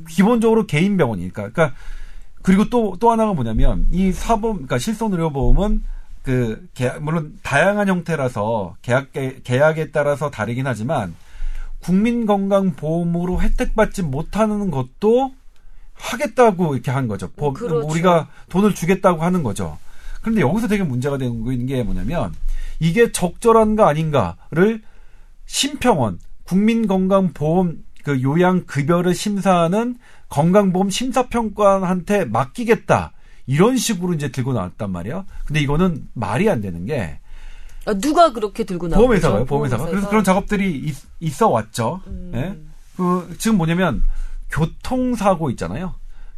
기본적으로 0.08 0.64
개인 0.64 0.96
병원이니까. 0.96 1.50
그러니까 1.50 1.74
그리고 2.40 2.70
또또 2.70 3.10
하나가 3.10 3.34
뭐냐면 3.34 3.86
이 3.90 4.12
사보험, 4.12 4.56
그러니까 4.56 4.78
실손 4.78 5.12
의료보험은 5.12 5.82
그 6.22 6.66
계약, 6.72 7.02
물론 7.02 7.38
다양한 7.42 7.86
형태라서 7.88 8.76
계약 8.80 9.08
계약에 9.44 9.90
따라서 9.90 10.30
다르긴 10.30 10.66
하지만 10.66 11.14
국민건강보험으로 11.80 13.42
혜택받지 13.42 14.02
못하는 14.02 14.70
것도 14.70 15.34
하겠다고 15.94 16.74
이렇게 16.74 16.90
한 16.90 17.08
거죠. 17.08 17.28
보험- 17.36 17.52
그렇죠. 17.54 17.86
우리가 17.88 18.28
돈을 18.48 18.74
주겠다고 18.74 19.22
하는 19.22 19.42
거죠. 19.42 19.76
그런데 20.20 20.40
여기서 20.40 20.68
되게 20.68 20.82
문제가 20.82 21.18
되는 21.18 21.66
게 21.66 21.82
뭐냐면 21.82 22.34
이게 22.78 23.12
적절한가 23.12 23.88
아닌가를 23.88 24.82
심평원 25.46 26.18
국민건강보험 26.44 27.78
그 28.04 28.22
요양급여를 28.22 29.14
심사하는 29.14 29.96
건강보험 30.28 30.90
심사평가한테 30.90 32.24
맡기겠다 32.26 33.12
이런 33.46 33.76
식으로 33.76 34.14
이제 34.14 34.30
들고 34.30 34.52
나왔단 34.52 34.90
말이에요. 34.90 35.24
근데 35.44 35.60
이거는 35.60 36.08
말이 36.14 36.48
안 36.48 36.60
되는 36.60 36.86
게 36.86 37.18
아, 37.86 37.94
누가 37.94 38.32
그렇게 38.32 38.64
들고 38.64 38.88
나오죠? 38.88 39.00
보험회사가요, 39.00 39.44
보험회사가. 39.46 39.86
그래서 39.86 40.08
그런 40.08 40.22
작업들이 40.22 40.94
있, 41.20 41.42
어 41.42 41.48
왔죠. 41.48 42.02
음. 42.06 42.32
예? 42.34 42.58
그, 42.96 43.34
지금 43.38 43.56
뭐냐면, 43.56 44.02
교통사고 44.50 45.50
있잖아요. 45.50 45.94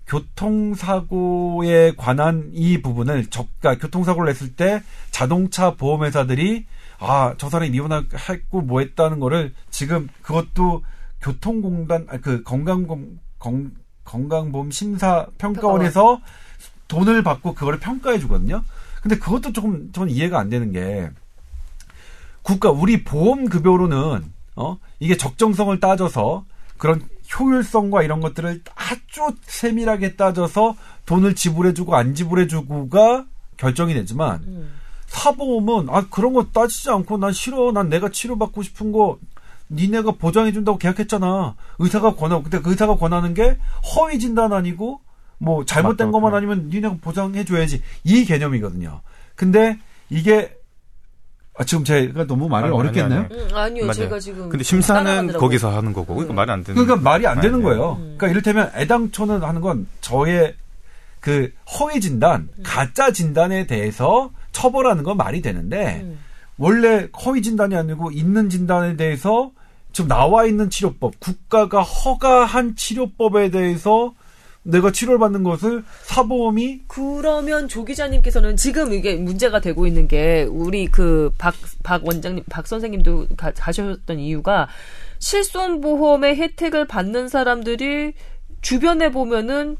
교통사고에 0.06 1.92
관한 1.96 2.50
이 2.52 2.82
부분을, 2.82 3.26
적, 3.30 3.48
그러니까 3.60 3.84
교통사고를 3.86 4.32
냈을 4.32 4.54
때 4.54 4.82
자동차 5.10 5.74
보험회사들이, 5.74 6.66
아, 6.98 7.34
저 7.38 7.48
사람이 7.48 7.70
미혼했고 7.70 8.62
뭐 8.62 8.80
했다는 8.80 9.20
거를 9.20 9.52
지금 9.70 10.08
그것도 10.22 10.82
교통공단, 11.20 12.06
아, 12.10 12.18
그 12.18 12.42
건강검, 12.42 13.18
건, 13.38 13.72
건강보험 14.04 14.70
심사평가원에서 14.70 16.20
돈을 16.88 17.22
받고 17.22 17.54
그거를 17.54 17.78
평가해 17.78 18.18
주거든요. 18.18 18.62
근데 19.02 19.18
그것도 19.18 19.52
조금 19.52 19.90
저는 19.92 20.12
이해가 20.12 20.38
안 20.38 20.48
되는 20.48 20.72
게 20.72 21.10
국가 22.42 22.70
우리 22.70 23.04
보험 23.04 23.48
급여로는 23.48 24.32
어 24.56 24.78
이게 25.00 25.16
적정성을 25.16 25.80
따져서 25.80 26.44
그런 26.76 27.02
효율성과 27.38 28.02
이런 28.02 28.20
것들을 28.20 28.62
아주 28.74 29.36
세밀하게 29.42 30.16
따져서 30.16 30.76
돈을 31.06 31.34
지불해주고 31.34 31.96
안 31.96 32.14
지불해주고가 32.14 33.26
결정이 33.56 33.94
되지만 33.94 34.42
음. 34.46 34.72
사보험은 35.06 35.88
아 35.90 36.06
그런 36.08 36.32
거 36.32 36.46
따지지 36.52 36.90
않고 36.90 37.18
난 37.18 37.32
싫어 37.32 37.72
난 37.72 37.88
내가 37.88 38.08
치료받고 38.10 38.62
싶은 38.62 38.92
거 38.92 39.18
니네가 39.70 40.12
보장해준다고 40.12 40.78
계약했잖아 40.78 41.54
의사가 41.78 42.14
권하고 42.14 42.42
근데 42.42 42.60
그 42.60 42.70
의사가 42.70 42.96
권하는 42.96 43.34
게 43.34 43.58
허위 43.94 44.18
진단 44.18 44.52
아니고 44.52 45.00
뭐 45.38 45.64
잘못된 45.64 46.08
맞다. 46.08 46.12
것만 46.12 46.34
아니면 46.34 46.68
니네가 46.70 46.96
보장해줘야지 47.00 47.82
이 48.04 48.24
개념이거든요 48.24 49.00
근데 49.34 49.78
이게 50.10 50.54
아, 51.54 51.64
지금 51.64 51.84
제가 51.84 52.26
너무 52.26 52.48
말이 52.48 52.64
아니, 52.64 52.72
아니, 52.72 52.80
어렵겠나요? 52.80 53.20
아니. 53.30 53.34
음, 53.34 53.48
아니요, 53.54 53.84
맞아요. 53.84 53.92
제가 53.94 54.18
지금. 54.18 54.48
근데 54.48 54.64
심사는. 54.64 55.32
거기서 55.34 55.70
하는 55.70 55.92
거고 55.92 56.14
그러니까 56.14 56.34
말이 56.34 56.50
안 56.50 56.64
되는. 56.64 56.82
그러니까 56.82 57.10
말이 57.10 57.26
안 57.26 57.40
되는. 57.40 57.62
거예요. 57.62 57.96
그러니까 57.98 58.28
이를테면 58.28 58.70
애당초는 58.74 59.42
하는 59.42 59.60
건 59.60 59.86
저의 60.00 60.54
그 61.20 61.52
허위 61.78 62.00
진단, 62.00 62.48
가짜 62.62 63.12
진단에 63.12 63.66
대해서 63.66 64.30
처벌하는 64.52 65.04
건 65.04 65.16
말이 65.16 65.40
되는데 65.42 66.00
음. 66.02 66.18
원래 66.58 67.08
허위 67.24 67.42
진단이 67.42 67.76
아니고 67.76 68.10
있는 68.10 68.48
진단에 68.48 68.96
대해서 68.96 69.52
지금 69.92 70.08
나와 70.08 70.46
있는 70.46 70.70
치료법, 70.70 71.20
국가가 71.20 71.82
허가한 71.82 72.76
치료법에 72.76 73.50
대해서 73.50 74.14
내가 74.64 74.92
치료를 74.92 75.18
받는 75.18 75.42
것을 75.42 75.84
사보험이 76.04 76.82
그러면 76.86 77.68
조 77.68 77.84
기자님께서는 77.84 78.56
지금 78.56 78.92
이게 78.92 79.16
문제가 79.16 79.60
되고 79.60 79.86
있는 79.86 80.06
게 80.06 80.46
우리 80.48 80.86
그박박 80.86 82.06
원장님 82.06 82.44
박 82.48 82.66
선생님도 82.66 83.28
가, 83.36 83.50
가셨던 83.52 84.18
이유가 84.20 84.68
실손 85.18 85.80
보험의 85.80 86.36
혜택을 86.36 86.86
받는 86.86 87.28
사람들이 87.28 88.12
주변에 88.60 89.10
보면은 89.10 89.76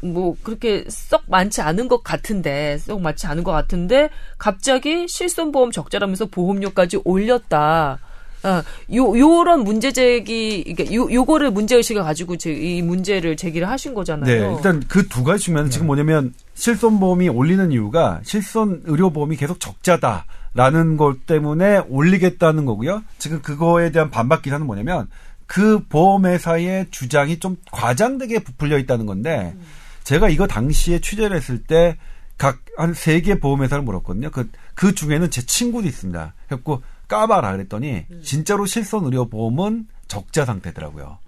뭐 0.00 0.36
그렇게 0.42 0.84
썩 0.88 1.22
많지 1.26 1.60
않은 1.60 1.88
것 1.88 2.02
같은데 2.02 2.78
썩 2.78 3.00
많지 3.00 3.26
않은 3.26 3.44
것 3.44 3.52
같은데 3.52 4.10
갑자기 4.38 5.08
실손보험 5.08 5.70
적자라면서 5.70 6.26
보험료까지 6.26 7.00
올렸다. 7.04 7.98
아, 8.44 8.62
요 8.94 9.18
요런 9.18 9.64
문제 9.64 9.90
제기 9.92 10.58
이게 10.60 10.94
요 10.94 11.10
요거를 11.10 11.50
문제 11.50 11.76
의식을 11.76 12.02
가지고 12.02 12.36
제, 12.36 12.52
이 12.52 12.82
문제를 12.82 13.36
제기를 13.36 13.68
하신 13.68 13.94
거잖아요. 13.94 14.24
네, 14.50 14.54
일단 14.56 14.80
그 14.86 15.08
두 15.08 15.24
가지 15.24 15.44
측면 15.44 15.70
지금 15.70 15.86
뭐냐면 15.86 16.34
실손보험이 16.54 17.28
올리는 17.30 17.72
이유가 17.72 18.20
실손 18.22 18.82
의료보험이 18.84 19.36
계속 19.36 19.58
적자다. 19.60 20.26
라는 20.56 20.96
것 20.96 21.26
때문에 21.26 21.78
올리겠다는 21.88 22.64
거고요. 22.64 23.02
지금 23.18 23.42
그거에 23.42 23.90
대한 23.90 24.12
반박 24.12 24.42
기사는 24.42 24.64
뭐냐면 24.64 25.08
그 25.46 25.80
보험회사의 25.88 26.86
주장이 26.92 27.40
좀 27.40 27.56
과장되게 27.72 28.38
부풀려 28.44 28.78
있다는 28.78 29.04
건데 29.06 29.56
제가 30.04 30.28
이거 30.28 30.46
당시에 30.46 31.00
취재를 31.00 31.36
했을 31.36 31.62
때 31.64 31.96
각 32.38 32.58
한 32.76 32.90
세 32.94 33.20
개 33.20 33.38
보험회사를 33.38 33.84
물었거든요. 33.84 34.30
그, 34.30 34.48
그 34.74 34.94
중에는 34.94 35.30
제 35.30 35.42
친구도 35.42 35.86
있습니다. 35.86 36.34
그래갖고 36.48 36.82
까봐라 37.08 37.52
그랬더니 37.52 38.04
진짜로 38.22 38.66
실손 38.66 39.04
의료 39.04 39.28
보험은 39.28 39.86
적자 40.08 40.44
상태더라고요. 40.44 41.18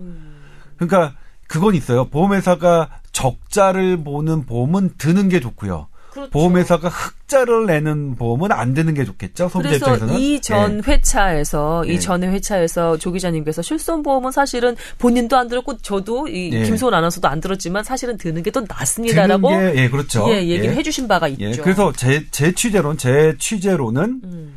그러니까 0.76 1.14
그건 1.48 1.74
있어요. 1.74 2.06
보험회사가 2.06 2.90
적자를 3.12 4.02
보는 4.02 4.46
보험은 4.46 4.94
드는 4.98 5.28
게 5.28 5.40
좋고요. 5.40 5.88
그렇죠. 6.10 6.30
보험회사가 6.30 6.88
흑자를 6.88 7.66
내는 7.66 8.16
보험은 8.16 8.50
안 8.50 8.72
드는 8.72 8.94
게 8.94 9.04
좋겠죠. 9.04 9.50
소비자 9.50 9.68
그래서 9.68 9.84
입장에서는. 9.94 10.18
이전 10.18 10.78
예. 10.78 10.90
회차에서 10.90 11.84
예. 11.86 11.92
이 11.92 12.00
전에 12.00 12.26
회차에서 12.28 12.96
조 12.96 13.12
기자님께서 13.12 13.60
실손 13.60 14.02
보험은 14.02 14.32
사실은 14.32 14.76
본인도 14.98 15.36
안 15.36 15.46
들었고 15.48 15.76
저도 15.78 16.26
이 16.28 16.50
예. 16.54 16.62
김소은 16.64 16.94
아나운서도 16.94 17.28
안 17.28 17.40
들었지만 17.40 17.84
사실은 17.84 18.16
드는 18.16 18.42
게 18.42 18.50
더 18.50 18.62
낫습니다라고 18.62 19.48
게, 19.50 19.74
예, 19.76 19.88
그렇죠. 19.90 20.26
예, 20.30 20.38
얘기를 20.38 20.72
예. 20.72 20.76
해주신 20.76 21.06
바가 21.06 21.28
있죠. 21.28 21.44
예, 21.44 21.52
그래서 21.56 21.92
제, 21.92 22.24
제 22.30 22.52
취재로는, 22.52 22.96
제 22.96 23.34
취재로는 23.38 24.20
음. 24.24 24.54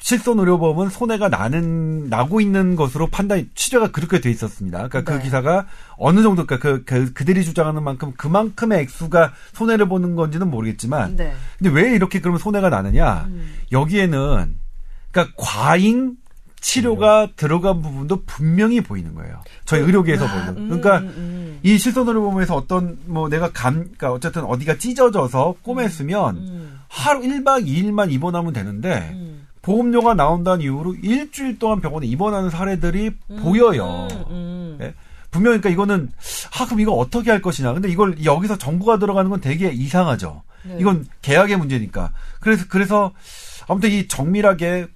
실손 0.00 0.38
의료보험은 0.38 0.88
손해가 0.88 1.28
나는, 1.28 2.08
나고 2.08 2.40
있는 2.40 2.74
것으로 2.74 3.06
판단, 3.08 3.48
취재가 3.54 3.92
그렇게 3.92 4.20
돼 4.20 4.30
있었습니다. 4.30 4.88
그러니까 4.88 5.04
그 5.04 5.18
네. 5.18 5.24
기사가 5.24 5.66
어느 5.96 6.22
정도, 6.22 6.46
그러니까 6.46 6.68
그, 6.68 6.84
그, 6.84 7.12
그 7.12 7.24
들이 7.24 7.44
주장하는 7.44 7.82
만큼 7.82 8.12
그만큼의 8.16 8.80
액수가 8.80 9.32
손해를 9.52 9.88
보는 9.88 10.16
건지는 10.16 10.50
모르겠지만, 10.50 11.16
네. 11.16 11.34
근데 11.58 11.70
왜 11.70 11.94
이렇게 11.94 12.20
그러면 12.20 12.38
손해가 12.38 12.70
나느냐? 12.70 13.26
음. 13.28 13.54
여기에는, 13.72 14.56
그러니까 15.10 15.34
과잉 15.36 16.16
치료가 16.60 17.28
들어간 17.36 17.80
부분도 17.80 18.24
분명히 18.24 18.80
보이는 18.80 19.14
거예요. 19.14 19.40
저희 19.64 19.80
의료계에서 19.80 20.26
보는. 20.26 20.48
음, 20.48 20.68
그러니까 20.68 20.98
음, 20.98 21.14
음. 21.16 21.58
이 21.62 21.78
실손의료 21.78 22.20
보험에서 22.20 22.54
어떤 22.54 22.98
뭐 23.06 23.28
내가 23.28 23.50
감, 23.50 23.76
그러니까 23.76 24.12
어쨌든 24.12 24.44
어디가 24.44 24.76
찢어져서 24.76 25.56
꼬맸으면 25.64 26.36
음. 26.36 26.80
하루 26.88 27.20
1박 27.20 27.66
2일만 27.66 28.12
입원하면 28.12 28.52
되는데 28.52 29.10
음. 29.14 29.39
보험료가 29.70 30.14
나온다는 30.14 30.62
이유로 30.62 30.96
일주일 30.96 31.58
동안 31.60 31.80
병원에 31.80 32.06
입원하는 32.06 32.50
사례들이 32.50 33.10
보여요. 33.40 34.08
음, 34.10 34.24
음. 34.30 34.78
예? 34.80 34.94
분명히 35.30 35.60
그러니까 35.60 35.70
이거는 35.70 36.10
아 36.58 36.66
그럼 36.66 36.80
이거 36.80 36.92
어떻게 36.92 37.30
할 37.30 37.40
것이냐. 37.40 37.72
근데 37.72 37.88
이걸 37.88 38.24
여기서 38.24 38.58
정부가 38.58 38.98
들어가는 38.98 39.30
건 39.30 39.40
되게 39.40 39.70
이상하죠. 39.70 40.42
네. 40.64 40.76
이건 40.80 41.06
계약의 41.22 41.56
문제니까. 41.56 42.12
그래서 42.40 42.64
그래서 42.68 43.12
아무튼 43.68 43.90
이 43.90 44.08
정밀하게 44.08 44.88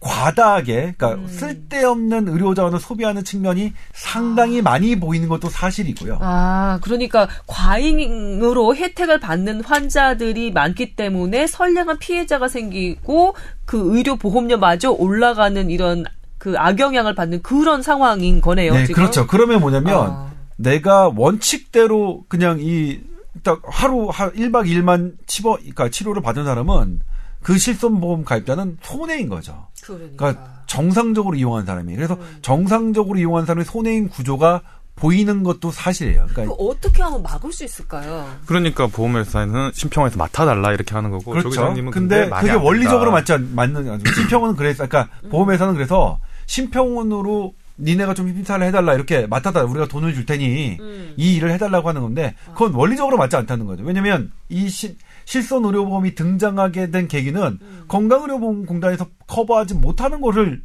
과다하게 0.00 0.94
그러니까 0.96 1.14
음. 1.14 1.26
쓸데없는 1.26 2.28
의료 2.28 2.54
자원을 2.54 2.80
소비하는 2.80 3.22
측면이 3.22 3.74
상당히 3.92 4.62
많이 4.62 4.98
보이는 4.98 5.28
것도 5.28 5.48
사실이고요. 5.50 6.18
아, 6.20 6.78
그러니까 6.82 7.28
과잉으로 7.46 8.74
혜택을 8.74 9.20
받는 9.20 9.62
환자들이 9.62 10.52
많기 10.52 10.96
때문에 10.96 11.46
선량한 11.46 11.98
피해자가 11.98 12.48
생기고 12.48 13.34
그 13.66 13.96
의료 13.96 14.16
보험료마저 14.16 14.90
올라가는 14.90 15.70
이런 15.70 16.04
그 16.38 16.54
악영향을 16.56 17.14
받는 17.14 17.42
그런 17.42 17.82
상황인 17.82 18.40
거네요. 18.40 18.72
네, 18.72 18.86
지금. 18.86 19.02
그렇죠. 19.02 19.26
그러면 19.26 19.60
뭐냐면 19.60 20.10
아. 20.10 20.30
내가 20.56 21.12
원칙대로 21.14 22.24
그냥 22.28 22.58
이 22.60 23.10
딱 23.42 23.62
하루 23.64 24.08
한 24.08 24.30
1박 24.32 24.66
2일만 24.66 25.14
치료 25.26 25.52
그러니까 25.52 25.88
치료를 25.88 26.22
받은 26.22 26.44
사람은 26.44 27.00
그 27.42 27.56
실손보험 27.58 28.24
가입자는 28.24 28.78
손해인 28.82 29.28
거죠. 29.28 29.66
그러니까. 29.82 30.16
그러니까 30.16 30.62
정상적으로 30.66 31.36
이용한 31.36 31.64
사람이. 31.66 31.94
그래서 31.96 32.14
음. 32.14 32.38
정상적으로 32.42 33.18
이용한 33.18 33.46
사람의 33.46 33.64
손해인 33.64 34.08
구조가 34.08 34.62
보이는 34.96 35.42
것도 35.42 35.70
사실이에요. 35.70 36.26
그 36.28 36.34
그러니까 36.34 36.54
어떻게 36.58 37.02
하면 37.02 37.22
막을 37.22 37.50
수 37.52 37.64
있을까요? 37.64 38.28
그러니까 38.44 38.86
보험회사는 38.86 39.70
심평원에서 39.72 40.18
맡아달라 40.18 40.72
이렇게 40.74 40.94
하는 40.94 41.10
거고 41.10 41.40
조 41.40 41.48
그렇죠. 41.48 41.74
근데 41.90 42.26
말이 42.26 42.48
그게 42.48 42.58
안 42.58 42.62
원리적으로. 42.64 43.10
맞지 43.10 43.32
않, 43.32 43.54
맞는 43.54 44.02
심평원은 44.14 44.56
그래서 44.56 44.86
그러니까 44.86 45.10
음. 45.24 45.30
보험회사는 45.30 45.72
그래서 45.74 46.18
심평원으로 46.46 47.54
니네가 47.78 48.12
좀 48.12 48.28
심사를 48.28 48.64
해달라 48.66 48.92
이렇게 48.94 49.26
맡아달라 49.26 49.66
우리가 49.66 49.88
돈을 49.88 50.12
줄 50.14 50.26
테니 50.26 50.76
음. 50.78 51.14
이 51.16 51.36
일을 51.36 51.50
해달라고 51.52 51.88
하는 51.88 52.02
건데 52.02 52.34
그건 52.52 52.74
원리적으로 52.74 53.16
맞지 53.16 53.36
않다는 53.36 53.64
거죠. 53.64 53.82
왜냐하면 53.84 54.30
이 54.50 54.68
시- 54.68 54.98
실손 55.30 55.64
의료보험이 55.64 56.16
등장하게 56.16 56.90
된 56.90 57.06
계기는 57.06 57.40
음. 57.40 57.84
건강의료보험공단에서 57.86 59.06
커버하지 59.28 59.74
못하는 59.74 60.20
거를 60.20 60.60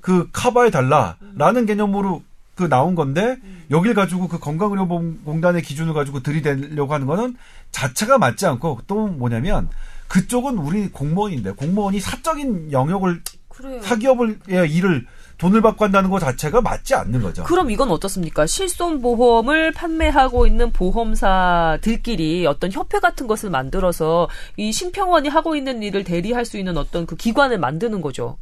그 0.00 0.28
커버해 0.32 0.72
달라라는 0.72 1.66
개념으로 1.66 2.24
그 2.56 2.68
나온 2.68 2.96
건데 2.96 3.36
여길 3.70 3.94
가지고 3.94 4.26
그 4.26 4.40
건강의료보험공단의 4.40 5.62
기준을 5.62 5.94
가지고 5.94 6.20
들이대려고 6.20 6.92
하는 6.92 7.06
거는 7.06 7.36
자체가 7.70 8.18
맞지 8.18 8.46
않고 8.46 8.80
또 8.88 9.06
뭐냐면 9.06 9.68
그쪽은 10.08 10.58
우리 10.58 10.88
공무원인데 10.90 11.52
공무원이 11.52 12.00
사적인 12.00 12.72
영역을 12.72 13.22
그래요. 13.48 13.80
사기업을 13.82 14.40
의 14.48 14.74
일을 14.74 15.06
돈을 15.38 15.62
받고 15.62 15.84
한다는 15.84 16.10
것 16.10 16.18
자체가 16.18 16.60
맞지 16.60 16.94
않는 16.94 17.22
거죠. 17.22 17.44
그럼 17.44 17.70
이건 17.70 17.90
어떻습니까? 17.90 18.46
실손 18.46 19.00
보험을 19.00 19.72
판매하고 19.72 20.46
있는 20.46 20.72
보험사들끼리 20.72 22.46
어떤 22.46 22.72
협회 22.72 22.98
같은 22.98 23.26
것을 23.26 23.48
만들어서 23.50 24.28
이 24.56 24.72
심평원이 24.72 25.28
하고 25.28 25.54
있는 25.54 25.82
일을 25.82 26.04
대리할 26.04 26.44
수 26.44 26.58
있는 26.58 26.76
어떤 26.76 27.06
그 27.06 27.16
기관을 27.16 27.58
만드는 27.58 28.00
거죠. 28.00 28.36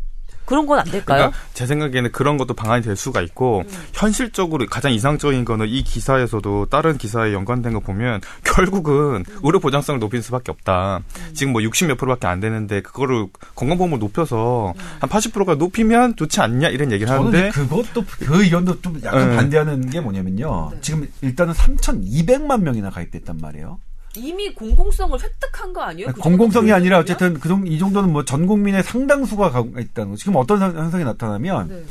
그런 0.47 0.65
건 0.67 0.79
안 0.79 0.85
될까요? 0.85 1.17
그러니까 1.19 1.39
제 1.55 1.67
생각에는 1.67 2.13
그런 2.13 2.37
것도 2.39 2.55
방안이 2.55 2.83
될 2.83 2.97
수가 2.97 3.21
있고 3.23 3.61
음. 3.61 3.79
현실적으로 3.93 4.67
가장 4.67 4.93
이상적인 4.93 5.45
거는 5.45 5.69
이 5.69 5.83
기사에서도 5.83 6.67
다른 6.67 6.99
기사에 6.99 7.33
연관된 7.33 7.73
거 7.73 7.81
보면 7.81 8.21
결국은 8.45 9.25
음. 9.29 9.39
의료 9.43 9.59
보장성을 9.61 9.99
높일 10.01 10.23
수밖에 10.23 10.51
없다. 10.53 11.01
지금 11.35 11.53
뭐 11.53 11.63
60 11.63 11.89
몇 11.89 11.97
프로밖에 11.99 12.27
안 12.27 12.41
되는데 12.41 12.81
그거를 12.83 13.27
건강보험을 13.55 13.99
높여서 13.99 14.73
음. 14.77 14.81
한 15.01 15.11
80%가 15.11 15.55
높이면 15.57 16.17
좋지 16.17 16.41
않냐 16.41 16.69
이런 16.69 16.93
얘기를 16.93 17.09
저는 17.09 17.27
하는데 17.27 17.51
그것도 17.51 18.05
그 18.05 18.43
의견도 18.45 18.81
좀 18.83 19.01
약간 19.05 19.31
네. 19.31 19.37
반대하는 19.37 19.89
게 19.91 20.01
뭐냐면요. 20.01 20.71
네. 20.73 20.79
지금 20.81 21.09
일단은 21.23 21.55
3,200만 21.55 22.63
명이나 22.63 22.91
가입됐단 22.91 23.39
말이에요. 23.41 23.79
이미 24.17 24.53
공공성을 24.55 25.19
획득한 25.21 25.73
거 25.73 25.83
아니에요? 25.83 26.09
그 26.13 26.21
공공성이 26.21 26.73
아니라? 26.73 26.99
어쨌든 26.99 27.35
그 27.35 27.49
정도, 27.49 27.67
이 27.67 27.79
정도는 27.79 28.13
뭐 28.13 28.25
전 28.25 28.47
국민의 28.47 28.83
상당수가 28.83 29.51
가고 29.51 29.79
있다는 29.79 30.11
거. 30.13 30.17
지금 30.17 30.37
어떤 30.37 30.61
현- 30.61 30.77
현상이 30.77 31.05
나타나면 31.05 31.69
네. 31.69 31.83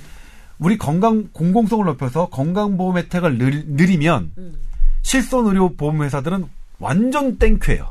우리 0.59 0.77
건강 0.77 1.27
공공성을 1.33 1.85
높여서 1.85 2.27
건강보험 2.29 2.97
혜택을 2.97 3.37
늘, 3.37 3.63
늘리면 3.67 4.31
음. 4.37 4.55
실손 5.01 5.45
의료 5.47 5.73
보험 5.75 6.01
회사들은 6.03 6.45
완전 6.79 7.37
땡큐예요. 7.37 7.87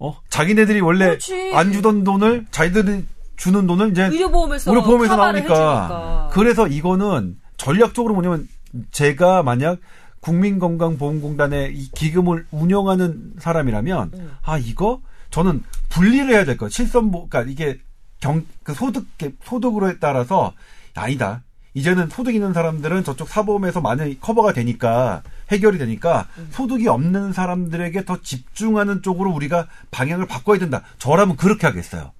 어? 0.00 0.16
자기네들이 0.28 0.80
원래 0.80 1.06
그렇지. 1.06 1.52
안 1.54 1.72
주던 1.72 2.04
돈을 2.04 2.46
자기들이 2.50 3.04
주는 3.36 3.66
돈을 3.66 3.90
이제 3.92 4.04
의료보험에서 4.04 4.70
의료보험에서 4.70 5.16
나오니까. 5.16 5.38
해주니까. 5.40 6.30
그래서 6.32 6.66
이거는 6.68 7.36
전략적으로 7.56 8.14
뭐냐면 8.14 8.48
제가 8.90 9.42
만약 9.44 9.78
국민건강보험공단의 10.24 11.76
이 11.76 11.90
기금을 11.92 12.46
운영하는 12.50 13.34
사람이라면 13.38 14.10
음. 14.14 14.30
아 14.42 14.58
이거 14.58 15.00
저는 15.30 15.62
분리를 15.90 16.28
해야 16.28 16.44
될 16.44 16.56
거. 16.56 16.68
실손보 16.68 17.28
그러니까 17.28 17.50
이게 17.50 17.78
경 18.20 18.44
그 18.62 18.72
소득 18.74 19.06
소득으로에 19.44 19.98
따라서 20.00 20.54
아니다. 20.94 21.42
이제는 21.74 22.08
소득 22.08 22.34
있는 22.34 22.52
사람들은 22.52 23.02
저쪽 23.04 23.28
사보험에서 23.28 23.80
많이 23.80 24.18
커버가 24.20 24.52
되니까 24.52 25.22
해결이 25.50 25.76
되니까 25.78 26.28
음. 26.38 26.48
소득이 26.52 26.86
없는 26.88 27.32
사람들에게 27.32 28.04
더 28.04 28.20
집중하는 28.22 29.02
쪽으로 29.02 29.32
우리가 29.32 29.66
방향을 29.90 30.26
바꿔야 30.26 30.58
된다. 30.58 30.82
저라면 30.98 31.36
그렇게 31.36 31.66
하겠어요. 31.66 32.12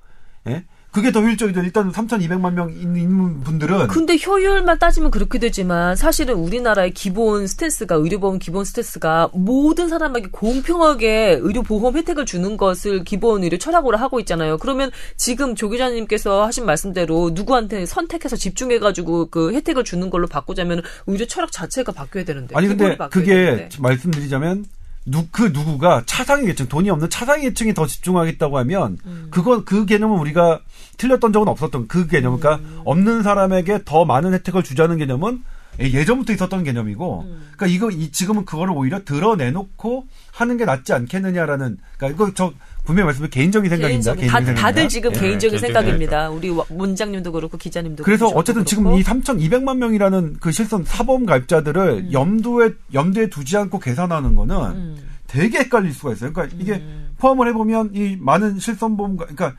예? 0.49 0.65
그게 0.95 1.11
더 1.11 1.21
효율적이죠. 1.21 1.61
일단 1.63 1.91
3,200만 1.91 2.53
명 2.53 2.71
있는 2.71 3.41
분들은 3.41 3.89
근데 3.89 4.17
효율만 4.17 4.79
따지면 4.79 5.11
그렇게 5.11 5.41
되지만 5.41 5.97
사실은 5.97 6.37
우리나라의 6.37 6.93
기본 6.93 7.49
스탠스가 7.49 7.97
의료보험 7.97 8.39
기본 8.39 8.65
스탠스가 8.65 9.31
모든 9.33 9.89
사람에게 9.89 10.29
공평하게 10.31 11.41
의료보험 11.43 11.97
혜택을 11.97 12.27
주는 12.27 12.57
것을 12.57 13.03
기본 13.03 13.43
의료 13.43 13.59
철학으로 13.59 13.97
하고 13.99 14.21
있잖아요. 14.21 14.57
그러면 14.59 14.93
지금 15.17 15.57
조 15.57 15.69
기자님께서 15.69 16.47
하신 16.47 16.65
말씀대로 16.65 17.31
누구한테 17.35 17.87
선택해서 17.87 18.37
집중해가지고 18.37 19.31
그 19.31 19.53
혜택을 19.53 19.83
주는 19.83 20.09
걸로 20.11 20.29
바꾸자면 20.29 20.83
의료 21.09 21.27
철학 21.27 21.51
자체가 21.51 21.91
바뀌어야 21.91 22.25
되는데. 22.25 22.55
아니 22.55 22.69
근데 22.69 22.97
그게 23.11 23.35
되는데. 23.35 23.69
말씀드리자면 23.81 24.65
누, 25.07 25.27
그 25.31 25.43
누구가 25.53 26.03
차상위 26.07 26.47
계층 26.47 26.67
돈이 26.67 26.89
없는 26.91 27.11
차상위 27.11 27.43
계층이 27.43 27.75
더 27.75 27.87
집중하겠다고 27.87 28.59
하면 28.59 28.99
음. 29.05 29.29
그건 29.31 29.65
그 29.65 29.85
개념은 29.85 30.19
우리가 30.19 30.61
틀렸던 30.97 31.33
적은 31.33 31.49
없었던 31.49 31.89
그 31.89 32.07
개념 32.07 32.39
그러니까 32.39 32.65
음. 32.65 32.81
없는 32.85 33.23
사람에게 33.23 33.81
더 33.85 34.05
많은 34.05 34.33
혜택을 34.33 34.63
주자는 34.63 34.99
개념은 34.99 35.43
예전부터 35.81 36.33
있었던 36.33 36.65
개념이고, 36.65 37.23
음. 37.23 37.49
그러니까 37.57 37.67
이거 37.67 37.91
이 37.91 38.11
지금은 38.11 38.45
그거를 38.45 38.73
오히려 38.77 39.05
드러내놓고 39.05 40.07
하는 40.33 40.57
게 40.57 40.65
낫지 40.65 40.93
않겠느냐라는, 40.93 41.79
그러니까 41.97 42.09
이거 42.25 42.33
저 42.35 42.53
분명히 42.85 43.07
말씀드린 43.07 43.31
개인적인 43.31 43.71
생각입니다. 43.71 44.15
개인적인, 44.15 44.27
다, 44.29 44.39
개인적인 44.39 44.63
다들 44.63 44.83
생각입니다. 44.83 44.89
지금 44.89 45.15
예. 45.15 45.19
개인적인 45.21 45.59
생각입니다. 45.59 46.31
우리 46.31 46.51
와- 46.51 46.65
문장님도 46.69 47.33
그렇고 47.33 47.57
기자님도 47.59 48.05
그래서 48.05 48.27
어쨌든 48.29 48.65
지금 48.65 48.85
그렇고. 48.85 48.99
이 49.01 49.03
3,200만 49.03 49.79
명이라는 49.79 50.37
그 50.41 50.53
실손 50.53 50.85
사보험 50.85 51.25
가입자들을 51.27 52.13
염두에 52.13 52.71
염두에 52.93 53.29
두지 53.31 53.57
않고 53.57 53.79
계산하는 53.81 54.37
거는 54.37 54.57
음. 54.57 54.97
되게 55.27 55.59
헷갈릴 55.61 55.93
수가 55.95 56.13
있어요. 56.13 56.33
그러니까 56.33 56.57
이게 56.61 56.85
포함을 57.19 57.49
해보면 57.49 57.91
이 57.95 58.17
많은 58.21 58.59
실손보험, 58.59 59.17
그러니까 59.17 59.55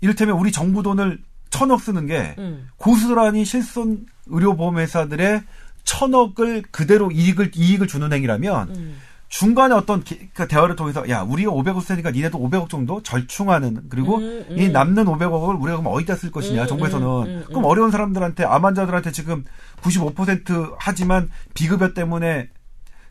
이를테면 0.00 0.36
우리 0.36 0.50
정부 0.50 0.82
돈을 0.82 1.18
천억 1.50 1.80
쓰는 1.80 2.06
게 2.06 2.34
음. 2.38 2.68
고스란히 2.76 3.44
실손 3.44 4.06
의료보험 4.26 4.78
회사들의 4.78 5.42
천억을 5.84 6.62
그대로 6.70 7.10
이익을 7.10 7.52
이익을 7.54 7.86
주는 7.86 8.12
행위라면 8.12 8.68
음. 8.70 8.96
중간에 9.28 9.74
어떤 9.74 10.04
기- 10.04 10.16
그러니까 10.16 10.46
대화를 10.46 10.76
통해서 10.76 11.08
야 11.08 11.22
우리가 11.22 11.50
500억 11.50 11.82
쓰니까 11.82 12.12
니네도 12.12 12.38
500억 12.38 12.68
정도 12.68 13.02
절충하는 13.02 13.82
그리고 13.88 14.16
음, 14.18 14.44
음. 14.50 14.58
이 14.58 14.68
남는 14.68 15.04
500억을 15.04 15.60
우리가 15.60 15.78
그럼 15.78 15.86
어디다 15.92 16.14
쓸 16.14 16.30
것이냐 16.30 16.62
음, 16.62 16.66
정부에서는 16.68 17.06
음, 17.06 17.26
음, 17.26 17.44
그럼 17.48 17.64
어려운 17.64 17.90
사람들한테 17.90 18.44
암 18.44 18.64
환자들한테 18.64 19.10
지금 19.12 19.44
95% 19.82 20.74
하지만 20.78 21.28
비급여 21.54 21.92
때문에 21.94 22.48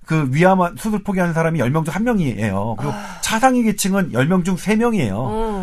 그 0.05 0.29
위암 0.31 0.77
수술 0.77 1.03
포기하는 1.03 1.33
사람이 1.33 1.59
10명 1.59 1.83
중 1.83 1.93
1명이에요. 1.93 2.77
그리고 2.77 2.93
차상위 3.21 3.63
계층은 3.63 4.11
10명 4.11 4.45
중 4.45 4.55
3명이에요. 4.55 5.13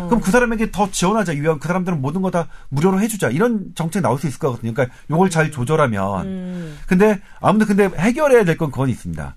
어. 0.03 0.07
그럼 0.07 0.21
그 0.21 0.31
사람에게 0.31 0.71
더 0.71 0.89
지원하자. 0.91 1.33
위암 1.33 1.59
그 1.59 1.67
사람들은 1.67 2.01
모든 2.01 2.21
거 2.21 2.31
다 2.31 2.47
무료로 2.69 2.99
해주자. 3.01 3.29
이런 3.29 3.71
정책이 3.75 4.01
나올 4.01 4.17
수 4.19 4.27
있을 4.27 4.39
것 4.39 4.49
같거든요. 4.51 4.73
그러니까 4.73 4.95
요걸 5.09 5.29
잘 5.29 5.51
조절하면. 5.51 6.25
음. 6.25 6.77
근데 6.87 7.19
아무튼 7.41 7.67
근데 7.67 7.89
해결해야 7.97 8.43
될 8.45 8.57
건 8.57 8.71
그건 8.71 8.89
있습니다. 8.89 9.35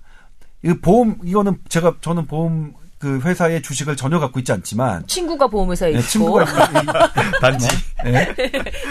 이 0.63 0.73
보험 0.81 1.17
이거는 1.23 1.57
제가 1.69 1.95
저는 2.01 2.25
보험 2.25 2.73
그 2.99 3.19
회사의 3.19 3.61
주식을 3.61 3.95
전혀 3.95 4.19
갖고 4.19 4.39
있지 4.39 4.51
않지만 4.51 5.05
친구가 5.05 5.45
보험회사에 5.47 5.91
네, 5.91 5.99
있고 5.99 6.07
친구가 6.09 6.45
단지 7.39 7.67
네, 8.03 8.33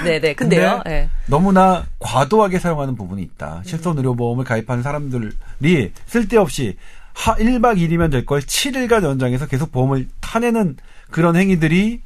네네 0.05 0.35
근데요 0.35 0.81
근데 0.85 0.91
예. 0.91 1.11
너무나 1.27 1.85
과도하게 1.99 2.61
사용하는 2.61 2.95
부분이 2.95 3.21
있다. 3.23 3.63
실손 3.65 3.99
의료보험을 3.99 4.45
가입한 4.45 4.85
사람들이 4.85 5.93
쓸데없이 6.07 6.77
하 7.15 7.35
1박 7.35 7.79
2일이면 7.79 8.11
될 8.13 8.25
걸 8.25 8.41
7일간 8.43 9.03
연장해서 9.03 9.47
계속 9.49 9.73
보험을 9.73 10.07
타내는 10.21 10.77
그런 11.17 11.35
행위들이 11.35 12.03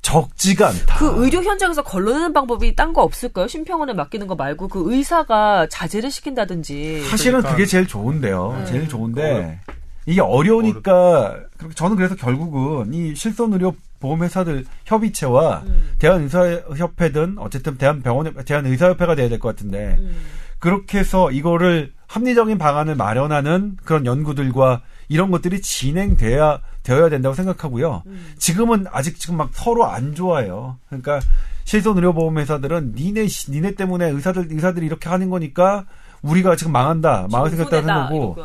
적지가 0.00 0.68
않다. 0.68 0.98
그 0.98 1.22
의료 1.22 1.42
현장에서 1.42 1.82
걸러내는 1.82 2.32
방법이 2.32 2.74
딴 2.74 2.94
거 2.94 3.02
없을까요? 3.02 3.46
심평원에 3.46 3.92
맡기는 3.92 4.26
거 4.26 4.34
말고 4.34 4.68
그 4.68 4.84
의사가 4.90 5.66
자제를 5.68 6.10
시킨다든지 6.10 7.02
사실은 7.10 7.40
그러니까. 7.40 7.50
그게 7.50 7.66
제일 7.66 7.86
좋은데요. 7.86 8.56
네. 8.60 8.64
제일 8.64 8.88
좋은데 8.88 9.60
이게 10.06 10.20
어려우니까 10.20 11.40
그렇게 11.58 11.74
저는 11.74 11.96
그래서 11.96 12.14
결국은 12.14 12.94
이 12.94 13.14
실손 13.14 13.52
의료 13.52 13.74
보험회사들 14.00 14.64
협의체와 14.84 15.62
음. 15.66 15.90
대한의사협회든 15.98 17.36
어쨌든 17.38 17.76
대한병원 17.76 18.34
대한의사협회가 18.44 19.14
돼야 19.14 19.28
될 19.28 19.38
것 19.38 19.48
같은데 19.54 19.96
음. 19.98 20.16
그렇게 20.58 20.98
해서 20.98 21.30
이거를 21.30 21.92
합리적인 22.06 22.56
방안을 22.58 22.94
마련하는 22.94 23.76
그런 23.84 24.06
연구들과 24.06 24.82
이런 25.08 25.30
것들이 25.30 25.60
진행돼야 25.60 26.60
되어야 26.82 27.08
된다고 27.08 27.34
생각하고요. 27.34 28.02
음. 28.06 28.32
지금은 28.38 28.86
아직 28.90 29.18
지금 29.18 29.36
막 29.36 29.50
서로 29.52 29.86
안 29.86 30.14
좋아요. 30.14 30.78
그러니까 30.88 31.20
실손 31.64 31.96
의료보험 31.96 32.38
회사들은 32.38 32.92
니네 32.96 33.26
시- 33.26 33.50
니네 33.50 33.74
때문에 33.74 34.08
의사들 34.10 34.46
의사들이 34.50 34.86
이렇게 34.86 35.08
하는 35.08 35.30
거니까 35.30 35.84
우리가 36.26 36.56
지금 36.56 36.72
망한다. 36.72 37.28
망할 37.30 37.50
손해다, 37.50 38.08
거고. 38.08 38.36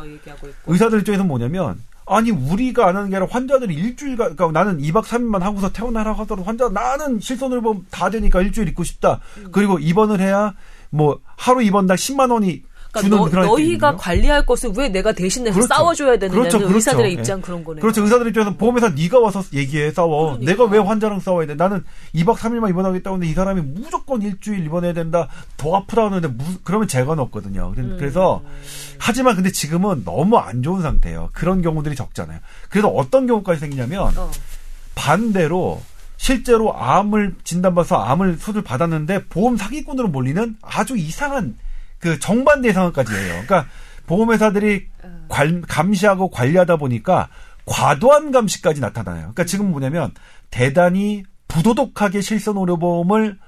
의사들 0.66 1.00
입장에서는 1.00 1.26
뭐냐면 1.28 1.80
아니 2.06 2.30
우리가 2.30 2.88
안 2.88 2.96
하는 2.96 3.10
게 3.10 3.16
아니라 3.16 3.30
환자들이 3.30 3.74
일주일간 3.74 4.36
그러니까 4.36 4.64
나는 4.64 4.80
2박 4.80 5.04
3일만 5.04 5.40
하고서 5.40 5.70
퇴원하라 5.70 6.12
하더라도 6.12 6.42
환자 6.42 6.68
나는 6.68 7.20
실손을 7.20 7.60
보면 7.60 7.86
다 7.90 8.10
되니까 8.10 8.40
일주일 8.42 8.68
있고 8.68 8.84
싶다. 8.84 9.20
음. 9.38 9.48
그리고 9.52 9.78
입원을 9.78 10.20
해야 10.20 10.54
뭐 10.90 11.20
하루 11.36 11.62
입원당 11.62 11.96
10만 11.96 12.32
원이 12.32 12.62
그러니까 12.92 13.40
너, 13.46 13.58
있거든요. 13.58 13.96
관리할 13.96 14.44
것을 14.44 14.72
왜 14.76 14.88
내가 14.90 15.12
대신해서 15.12 15.54
그렇죠. 15.54 15.74
싸워줘야 15.74 16.18
되느냐는 16.18 16.30
그렇죠, 16.38 16.58
그렇죠. 16.58 16.74
의사들의 16.76 17.08
예. 17.10 17.14
입장 17.14 17.40
그런 17.40 17.64
거네요. 17.64 17.80
그렇죠. 17.80 18.02
의사들 18.02 18.26
입장에서 18.28 18.54
보험회사 18.56 18.90
네가 18.90 19.18
와서 19.18 19.42
얘기해 19.52 19.90
싸워. 19.92 20.32
그러니까. 20.38 20.52
내가 20.52 20.64
왜 20.64 20.78
환자랑 20.78 21.20
싸워야 21.20 21.46
돼? 21.46 21.54
나는 21.54 21.82
2박 22.14 22.36
3일만 22.36 22.68
입원하겠다고 22.70 23.16
하는데 23.16 23.30
이 23.30 23.34
사람이 23.34 23.62
무조건 23.62 24.20
일주일 24.20 24.64
입원해야 24.66 24.92
된다. 24.92 25.28
더 25.56 25.74
아프다 25.76 26.04
하는데 26.04 26.28
무, 26.28 26.44
그러면 26.64 26.86
재가는 26.86 27.18
없거든요. 27.24 27.72
그래- 27.74 27.82
음. 27.86 27.96
그래서 27.98 28.42
하지만 28.98 29.36
근데 29.36 29.50
지금은 29.50 30.04
너무 30.04 30.36
안 30.36 30.62
좋은 30.62 30.82
상태예요. 30.82 31.30
그런 31.32 31.62
경우들이 31.62 31.96
적잖아요. 31.96 32.40
그래서 32.68 32.88
어떤 32.88 33.26
경우까지 33.26 33.58
생기냐면 33.60 34.12
어. 34.18 34.30
반대로 34.94 35.80
실제로 36.16 36.76
암을 36.76 37.34
진단받아서 37.42 37.96
암을 37.96 38.36
수술 38.38 38.62
받았는데 38.62 39.24
보험 39.28 39.56
사기꾼으로 39.56 40.08
몰리는 40.08 40.56
아주 40.62 40.96
이상한 40.96 41.56
그 42.02 42.18
정반대 42.18 42.72
상황까지 42.72 43.14
해요. 43.14 43.28
그러니까 43.46 43.66
보험회사들이 44.06 44.88
관- 45.28 45.62
감시하고 45.62 46.30
관리하다 46.30 46.76
보니까 46.76 47.28
과도한 47.64 48.32
감시까지 48.32 48.80
나타나요. 48.80 49.18
그러니까 49.20 49.44
지금 49.44 49.70
뭐냐면 49.70 50.10
대단히 50.50 51.22
부도덕하게 51.46 52.20
실손 52.20 52.56
의료보험을 52.58 53.38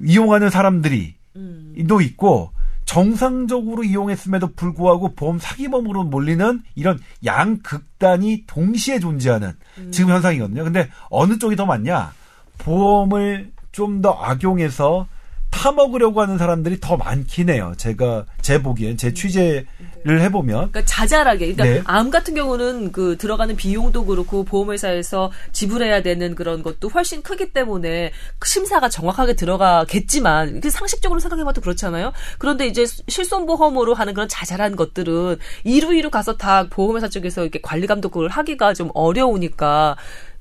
이용하는 0.00 0.50
사람들이 0.50 1.14
음. 1.36 1.74
도 1.88 2.00
있고 2.00 2.50
정상적으로 2.84 3.84
이용했음에도 3.84 4.54
불구하고 4.54 5.14
보험 5.14 5.38
사기범으로 5.38 6.04
몰리는 6.04 6.62
이런 6.74 6.98
양극단이 7.24 8.44
동시에 8.46 8.98
존재하는 8.98 9.52
지금 9.92 10.10
현상이거든요. 10.10 10.64
근데 10.64 10.88
어느 11.10 11.38
쪽이 11.38 11.54
더 11.54 11.64
많냐? 11.66 12.12
보험을 12.58 13.52
좀 13.72 14.02
더 14.02 14.10
악용해서 14.12 15.06
타먹으려고 15.50 16.20
하는 16.20 16.38
사람들이 16.38 16.78
더 16.80 16.96
많긴 16.96 17.50
해요. 17.50 17.72
제가 17.76 18.26
제 18.42 18.62
보기엔 18.62 18.96
제 18.96 19.12
취재를 19.12 19.66
해보면 20.06 20.70
그러니까 20.70 20.84
자잘하게. 20.84 21.54
그러니까 21.54 21.64
네. 21.64 21.82
암 21.84 22.10
같은 22.10 22.34
경우는 22.34 22.92
그 22.92 23.16
들어가는 23.16 23.56
비용도 23.56 24.04
그렇고 24.04 24.44
보험회사에서 24.44 25.32
지불해야 25.52 26.02
되는 26.02 26.34
그런 26.34 26.62
것도 26.62 26.88
훨씬 26.88 27.22
크기 27.22 27.52
때문에 27.52 28.12
심사가 28.44 28.88
정확하게 28.88 29.34
들어가겠지만 29.34 30.60
그 30.60 30.70
상식적으로 30.70 31.20
생각해봐도 31.20 31.60
그렇잖아요. 31.60 32.12
그런데 32.38 32.66
이제 32.66 32.84
실손보험으로 33.08 33.94
하는 33.94 34.14
그런 34.14 34.28
자잘한 34.28 34.76
것들은 34.76 35.38
이루이루 35.64 36.10
가서 36.10 36.36
다 36.36 36.68
보험회사 36.68 37.08
쪽에서 37.08 37.42
이렇게 37.42 37.60
관리 37.60 37.86
감독을 37.86 38.28
하기가 38.28 38.74
좀 38.74 38.90
어려우니까. 38.94 39.96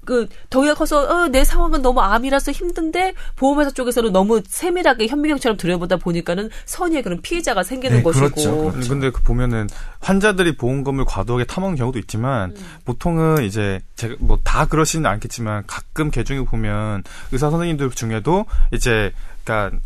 그 0.08 0.28
덩이가 0.50 0.74
커서 0.74 1.02
어, 1.02 1.28
내 1.28 1.44
상황은 1.44 1.84
너무 1.84 2.00
암이라서 2.02 2.52
힘든데 2.54 3.14
보험회사 3.36 3.72
쪽에서는 3.72 4.12
너무 4.12 4.42
세밀하게 4.48 5.06
현미경처럼 5.06 5.58
들여보다 5.58 5.98
보니까는 5.98 6.50
선의의 6.66 7.04
그런 7.04 7.22
피해자가 7.22 7.62
생기는 7.62 7.98
네, 7.98 8.04
것이고 8.04 8.30
그렇죠, 8.30 8.72
그렇죠. 8.72 8.90
근데 8.90 9.12
그 9.12 9.22
보면은 9.22 9.68
환자들이 10.00 10.58
보험금을 10.58 11.06
과도하게 11.06 11.46
타먹는 11.46 11.78
경우도 11.78 12.00
있지만 12.00 12.56
보통은 12.86 13.44
이제 13.44 13.80
제가 13.96 14.16
뭐 14.20 14.38
다 14.48 14.66
그러시는 14.66 15.06
않겠지만 15.06 15.66
가끔 15.68 16.10
개 16.10 16.24
중에 16.24 16.46
보면 16.46 17.04
의사 17.34 17.50
선생님들 17.50 17.90
중에도 17.92 18.46
이제 18.72 19.12
그러니까 19.44 19.78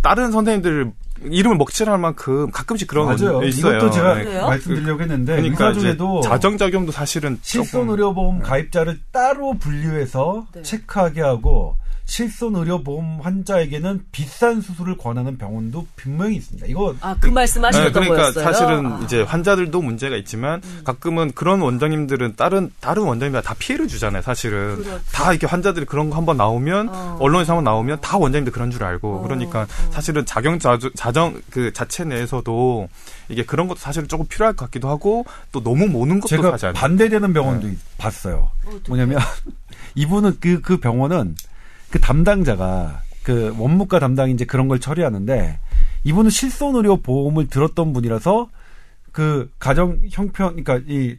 다른 0.00 0.32
선생님들 0.32 0.90
이름을 1.24 1.56
먹칠할 1.56 1.98
만큼 1.98 2.50
가끔씩 2.50 2.88
그런 2.88 3.06
맞아요. 3.06 3.38
건 3.38 3.48
있어요. 3.48 3.76
이것도 3.78 3.90
제가 3.90 4.14
네. 4.16 4.40
말씀드리려고 4.40 5.02
했는데 5.02 5.36
그러니까 5.36 5.68
의사 5.68 5.80
중에도 5.80 6.20
자정작용도 6.20 6.92
사실은 6.92 7.38
실손 7.42 7.80
조금 7.82 7.90
의료보험 7.90 8.40
가입자를 8.40 9.00
따로 9.12 9.54
분류해서 9.54 10.46
네. 10.54 10.62
체크하게 10.62 11.22
하고 11.22 11.76
실손 12.06 12.54
의료 12.54 12.82
보험 12.82 13.20
환자에게는 13.20 14.04
비싼 14.12 14.60
수술을 14.60 14.96
권하는 14.96 15.36
병원도 15.36 15.86
분명히 15.96 16.36
있습니다. 16.36 16.68
이거 16.68 16.94
아, 17.00 17.16
그 17.20 17.28
말씀 17.28 17.62
네, 17.62 17.70
그러니까 17.90 18.16
거였어요. 18.16 18.44
사실은 18.44 18.86
아. 18.86 19.00
이제 19.02 19.22
환자들도 19.22 19.82
문제가 19.82 20.16
있지만 20.16 20.62
가끔은 20.84 21.32
그런 21.34 21.60
원장님들은 21.60 22.36
다른 22.36 22.70
다른 22.78 23.02
원장님들 23.02 23.42
다 23.42 23.54
피해를 23.58 23.88
주잖아요. 23.88 24.22
사실은 24.22 24.76
그렇죠. 24.76 25.00
다 25.12 25.32
이렇게 25.32 25.48
환자들이 25.48 25.84
그런 25.84 26.08
거 26.08 26.16
한번 26.16 26.36
나오면 26.36 26.88
어. 26.88 27.18
언론에서 27.20 27.54
한번 27.54 27.64
나오면 27.64 28.00
다 28.00 28.16
원장님들 28.16 28.52
그런 28.52 28.70
줄 28.70 28.84
알고 28.84 29.16
어, 29.16 29.22
그러니까 29.22 29.62
어. 29.62 29.66
사실은 29.90 30.24
자경 30.24 30.60
자주, 30.60 30.92
자정 30.94 31.40
그 31.50 31.72
자체 31.72 32.04
내에서도 32.04 32.88
이게 33.28 33.44
그런 33.44 33.66
것도 33.66 33.80
사실은 33.80 34.06
조금 34.06 34.26
필요할 34.26 34.54
것 34.54 34.66
같기도 34.66 34.88
하고 34.88 35.26
또 35.50 35.60
너무 35.60 35.88
모는 35.88 36.20
것도 36.20 36.28
제가 36.28 36.72
반대되는 36.72 37.32
병원도 37.32 37.68
봤어요. 37.98 38.52
어떡해. 38.64 38.82
뭐냐면 38.86 39.18
이분은 39.96 40.38
그그 40.38 40.78
병원은 40.78 41.34
그 41.90 42.00
담당자가 42.00 43.02
그 43.22 43.54
원무과 43.58 43.98
담당이 43.98 44.32
이제 44.32 44.44
그런 44.44 44.68
걸 44.68 44.78
처리하는데 44.80 45.58
이분은 46.04 46.30
실손 46.30 46.76
의료 46.76 46.96
보험을 46.98 47.48
들었던 47.48 47.92
분이라서 47.92 48.48
그 49.12 49.50
가정 49.58 49.98
형편 50.10 50.62
그러니까 50.62 50.80
이 50.88 51.16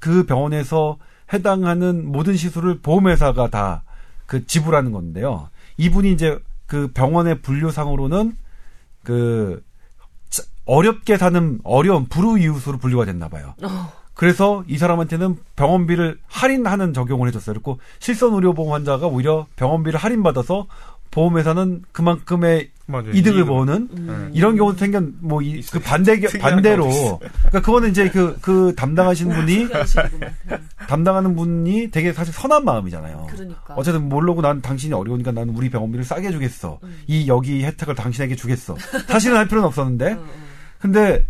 그 0.00 0.24
병원에서 0.24 0.96
해당하는 1.32 2.06
모든 2.10 2.36
시술을 2.36 2.80
보험회사가 2.80 3.50
다 3.50 3.82
그 4.26 4.46
지불하는 4.46 4.92
건데요. 4.92 5.48
이분이 5.78 6.12
이제 6.12 6.38
그 6.66 6.90
병원의 6.92 7.40
분류상으로는 7.40 8.36
그 9.02 9.64
자- 10.28 10.42
어렵게 10.66 11.16
사는 11.16 11.58
어려운 11.64 12.06
불우이웃으로 12.08 12.76
분류가 12.76 13.06
됐나 13.06 13.28
봐요. 13.30 13.54
어. 13.62 13.90
그래서 14.18 14.64
이 14.66 14.78
사람한테는 14.78 15.36
병원비를 15.54 16.18
할인하는 16.26 16.92
적용을 16.92 17.28
해줬어요. 17.28 17.54
그리고 17.54 17.78
실손 18.00 18.34
의료보험 18.34 18.72
환자가 18.72 19.06
오히려 19.06 19.46
병원비를 19.54 19.96
할인받아서 19.96 20.66
보험회사는 21.12 21.84
그만큼의 21.92 22.70
맞아요. 22.86 23.10
이득을 23.12 23.44
보는 23.44 23.88
음. 23.96 24.30
이런 24.34 24.56
경우도 24.56 24.76
생긴 24.76 25.14
뭐이 25.20 25.62
그 25.70 25.78
반대 25.78 26.20
반대로. 26.40 26.88
그러니까 26.88 27.60
그거는 27.62 27.90
이제 27.90 28.10
그그 28.10 28.74
담당하시는 28.76 29.36
분이 29.36 29.68
특이하시구만. 29.68 30.34
담당하는 30.88 31.36
분이 31.36 31.92
되게 31.92 32.12
사실 32.12 32.34
선한 32.34 32.64
마음이잖아요. 32.64 33.28
그러니까. 33.30 33.74
어쨌든 33.76 34.08
모르고 34.08 34.42
난 34.42 34.60
당신이 34.60 34.94
어려우니까 34.94 35.30
나는 35.30 35.54
우리 35.54 35.70
병원비를 35.70 36.04
싸게 36.04 36.32
주겠어. 36.32 36.80
음. 36.82 37.02
이 37.06 37.28
여기 37.28 37.64
혜택을 37.64 37.94
당신에게 37.94 38.34
주겠어. 38.34 38.74
사실은 39.06 39.36
할 39.36 39.46
필요는 39.46 39.68
없었는데. 39.68 40.14
음, 40.14 40.18
음. 40.18 40.48
근데 40.80 41.24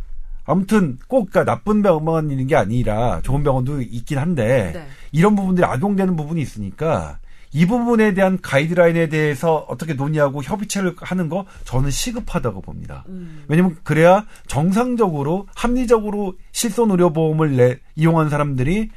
아무튼 0.49 0.97
꼭 1.09 1.31
그러니까 1.31 1.53
나쁜 1.53 1.83
병원만 1.83 2.31
있는 2.31 2.47
게 2.47 2.57
아니라 2.57 3.21
좋은 3.23 3.45
병원도 3.45 3.83
있긴 3.83 4.17
한데 4.17 4.73
네. 4.75 4.87
이런 5.13 5.37
부분들이 5.37 5.65
악용되는 5.67 6.17
부분이 6.17 6.41
있으니까 6.41 7.19
이 7.53 7.67
부분에 7.67 8.15
대한 8.15 8.39
가이드라인에 8.41 9.11
대해서 9.11 9.67
어떻게 9.69 9.93
논의하고 9.93 10.43
협의체를 10.43 10.95
하는 10.99 11.29
거 11.29 11.45
저는 11.65 11.91
시급하다고 11.91 12.63
봅니다. 12.63 13.05
음. 13.09 13.45
왜냐면 13.49 13.77
그래야 13.85 14.25
정상적으로 14.47 15.47
합리적으로 15.55 16.35
실손 16.53 16.91
의료보험을 16.93 17.57
내 17.57 17.79
이용한 17.97 18.31
사람들이 18.31 18.89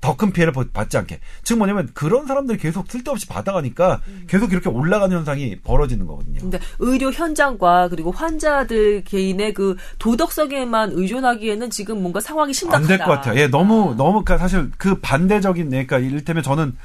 더 0.00 0.16
큰 0.16 0.30
피해를 0.32 0.52
버- 0.52 0.64
받지 0.72 0.96
않게. 0.96 1.18
즉 1.42 1.58
뭐냐면 1.58 1.88
그런 1.92 2.26
사람들이 2.26 2.56
계속 2.58 2.88
쓸데없이 2.90 3.26
받아가니까 3.26 4.00
계속 4.28 4.52
이렇게 4.52 4.68
올라가는 4.68 5.14
현상이 5.16 5.56
벌어지는 5.64 6.06
거거든요. 6.06 6.40
근데 6.40 6.58
의료 6.78 7.10
현장과 7.10 7.88
그리고 7.88 8.10
환자들 8.12 9.02
개인의 9.04 9.54
그 9.54 9.76
도덕성에만 9.98 10.92
의존하기에는 10.94 11.70
지금 11.70 12.00
뭔가 12.00 12.20
상황이 12.20 12.52
심각하다. 12.54 12.84
안 12.84 12.88
될 12.98 13.04
것 13.04 13.10
같아요. 13.12 13.38
예, 13.40 13.48
너무 13.48 13.94
너무 13.96 14.22
그러니까 14.24 14.38
사실 14.38 14.70
그 14.78 14.94
반대적인 15.00 15.70
그러니까 15.70 15.98
이를테면 15.98 16.42
저는 16.42 16.76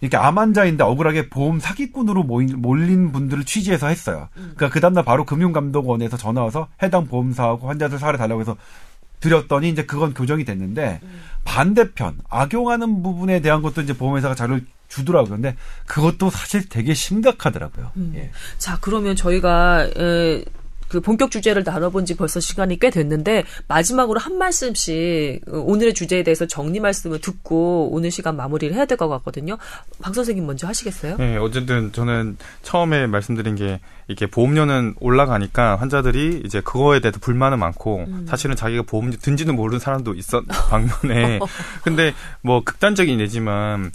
이렇게 0.00 0.16
암 0.16 0.38
환자인데 0.38 0.82
억울하게 0.82 1.28
보험 1.28 1.60
사기꾼으로 1.60 2.24
모인, 2.24 2.60
몰린 2.60 3.12
분들을 3.12 3.44
취재해서 3.44 3.86
했어요. 3.86 4.28
그러니까 4.34 4.68
그 4.70 4.80
다음날 4.80 5.04
바로 5.04 5.24
금융감독원에서 5.24 6.16
전화 6.16 6.42
와서 6.42 6.68
해당 6.82 7.06
보험사하고 7.06 7.68
환자들 7.68 7.98
사례 8.00 8.18
달라고 8.18 8.40
해서 8.40 8.56
드렸더니 9.22 9.70
이제 9.70 9.86
그건 9.86 10.12
교정이 10.12 10.44
됐는데 10.44 11.00
반대편 11.44 12.18
악용하는 12.28 13.02
부분에 13.02 13.40
대한 13.40 13.62
것도 13.62 13.80
이제 13.80 13.96
보험회사가 13.96 14.34
자료를 14.34 14.66
주더라고요. 14.88 15.36
근데 15.36 15.56
그것도 15.86 16.28
사실 16.28 16.68
되게 16.68 16.92
심각하더라고요. 16.92 17.92
예. 18.14 18.30
자, 18.58 18.76
그러면 18.80 19.16
저희가 19.16 19.88
에, 19.96 20.44
그 20.92 21.00
본격 21.00 21.30
주제를 21.30 21.64
다뤄본 21.64 22.04
지 22.04 22.16
벌써 22.16 22.38
시간이 22.38 22.78
꽤 22.78 22.90
됐는데 22.90 23.44
마지막으로 23.66 24.20
한 24.20 24.36
말씀씩 24.36 25.40
어, 25.48 25.56
오늘의 25.56 25.94
주제에 25.94 26.22
대해서 26.22 26.46
정리 26.46 26.80
말씀을 26.80 27.18
듣고 27.20 27.88
오늘 27.92 28.10
시간 28.10 28.36
마무리를 28.36 28.76
해야 28.76 28.84
될 28.84 28.92
것 28.98 29.08
같거든요. 29.08 29.56
박 30.02 30.14
선생님 30.14 30.44
먼저 30.46 30.66
하시겠어요? 30.66 31.16
네, 31.16 31.38
어쨌든 31.38 31.92
저는 31.92 32.36
처음에 32.60 33.06
말씀드린 33.06 33.54
게 33.54 33.80
이게 34.06 34.26
보험료는 34.26 34.96
올라가니까 35.00 35.76
환자들이 35.76 36.42
이제 36.44 36.60
그거에 36.60 37.00
대해서 37.00 37.18
불만은 37.20 37.58
많고 37.58 38.06
사실은 38.26 38.54
자기가 38.54 38.82
보험료 38.82 39.16
든지는 39.16 39.56
모르는 39.56 39.78
사람도 39.78 40.12
있었 40.14 40.44
반면에 40.68 41.40
근데 41.84 42.12
뭐 42.42 42.62
극단적인 42.62 43.18
예지만 43.18 43.92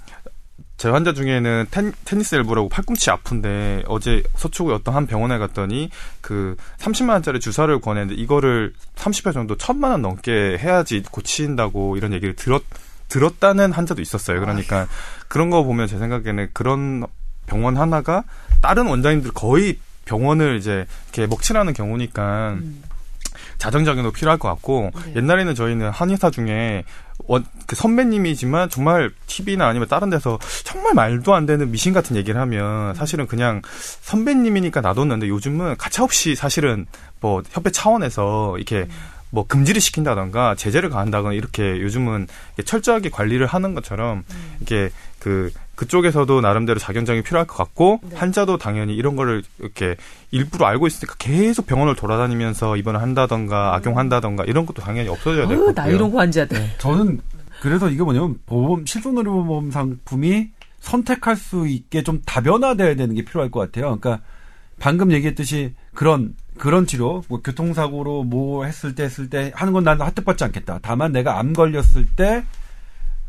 제 0.78 0.90
환자 0.90 1.14
중에는 1.14 1.66
텐, 1.72 1.92
테니스 2.06 2.36
엘보라고 2.36 2.70
팔꿈치 2.70 3.10
아픈데 3.10 3.84
어제 3.88 4.22
서초구 4.36 4.74
어떤 4.74 4.94
한 4.94 5.08
병원에 5.08 5.40
갔더니 5.40 5.90
그 6.22 6.56
30만 6.78 7.10
원짜리 7.10 7.40
주사를 7.40 7.80
권했는데 7.82 8.22
이거를 8.22 8.74
30회 8.96 9.34
정도 9.34 9.58
천만 9.58 9.92
원 9.92 10.04
넘게 10.04 10.58
해야지 10.60 11.02
고친다고 11.12 11.98
이런 11.98 12.14
얘기를 12.14 12.36
들었 12.36 12.64
들었다는 13.10 13.72
환자도 13.72 14.02
있었어요. 14.02 14.40
그러니까 14.40 14.88
그런 15.28 15.50
거 15.50 15.64
보면 15.64 15.88
제 15.88 15.98
생각에는 15.98 16.50
그런 16.54 17.06
병원 17.46 17.78
하나가 17.78 18.24
다른 18.62 18.88
원장님들 18.88 19.32
거의 19.32 19.80
병원을 20.06 20.58
이제 20.58 20.86
이렇게 21.14 21.26
먹칠하는 21.28 21.74
경우니까 21.74 22.58
자정작용도 23.58 24.12
필요할 24.12 24.38
것 24.38 24.50
같고 24.50 24.92
네. 25.06 25.16
옛날에는 25.18 25.56
저희는 25.56 25.90
한의사 25.90 26.30
중에 26.30 26.84
원, 27.28 27.46
그 27.66 27.76
선배님이지만 27.76 28.70
정말 28.70 29.12
TV나 29.28 29.68
아니면 29.68 29.88
다른 29.88 30.10
데서 30.10 30.40
정말 30.64 30.94
말도 30.94 31.36
안 31.36 31.46
되는 31.46 31.70
미신 31.72 31.94
같은 31.94 32.16
얘기를 32.16 32.40
하면 32.42 32.96
사실은 32.96 33.28
그냥 33.28 33.62
선배님이니까 34.02 34.82
놔뒀는데 34.82 35.28
요즘은 35.28 35.78
가차없이 35.78 36.36
사실은 36.36 36.86
뭐 37.20 37.44
협회 37.52 37.70
차원에서 37.70 38.58
이렇게 38.58 38.88
뭐 39.30 39.46
금지를 39.46 39.82
시킨다던가 39.82 40.56
제재를 40.56 40.90
가한다거나 40.90 41.34
이렇게 41.34 41.82
요즘은 41.82 42.28
이렇게 42.56 42.64
철저하게 42.64 43.10
관리를 43.10 43.46
하는 43.46 43.76
것처럼 43.76 44.24
이게 44.62 44.90
그 45.20 45.52
그쪽에서도 45.78 46.42
나름대로 46.42 46.80
자견장이 46.80 47.22
필요할 47.22 47.46
것 47.46 47.56
같고 47.56 48.00
네. 48.10 48.16
환자도 48.16 48.58
당연히 48.58 48.96
이런 48.96 49.16
거를 49.16 49.44
이렇게 49.60 49.96
일부러 50.32 50.66
알고 50.66 50.88
있으니까 50.88 51.16
계속 51.20 51.68
병원을 51.68 51.96
돌아다니면서 51.96 52.78
입원을 52.78 53.02
한다던가 53.02 53.76
악용한다던가 53.76 54.44
이런 54.46 54.66
것도 54.66 54.82
당연히 54.82 55.08
없어져야 55.08 55.48
될 55.48 55.56
어우, 55.56 55.68
것 55.68 55.76
같고요. 55.76 55.86
나이롱 55.86 56.20
환자들. 56.20 56.58
저는 56.80 57.22
그래서 57.62 57.90
이게 57.90 58.02
뭐냐면 58.02 58.40
보험 58.48 58.86
실손의료보험 58.88 59.70
상품이 59.70 60.50
선택할 60.80 61.36
수 61.36 61.68
있게 61.68 62.02
좀 62.02 62.22
다변화돼야 62.26 62.96
되는 62.96 63.14
게 63.14 63.24
필요할 63.24 63.52
것 63.52 63.60
같아요. 63.60 63.98
그러니까 64.00 64.24
방금 64.80 65.12
얘기했듯이 65.12 65.74
그런 65.94 66.36
그런 66.58 66.88
치료, 66.88 67.24
뭐 67.28 67.42
교통사고로 67.44 68.24
뭐 68.24 68.66
했을 68.66 68.96
때 68.96 69.04
했을 69.04 69.30
때 69.30 69.52
하는 69.54 69.74
건 69.74 69.84
나는 69.84 70.08
혜택받지 70.08 70.44
않겠다. 70.44 70.80
다만 70.82 71.12
내가 71.12 71.38
암 71.38 71.54
걸렸을 71.54 72.06
때 72.16 72.44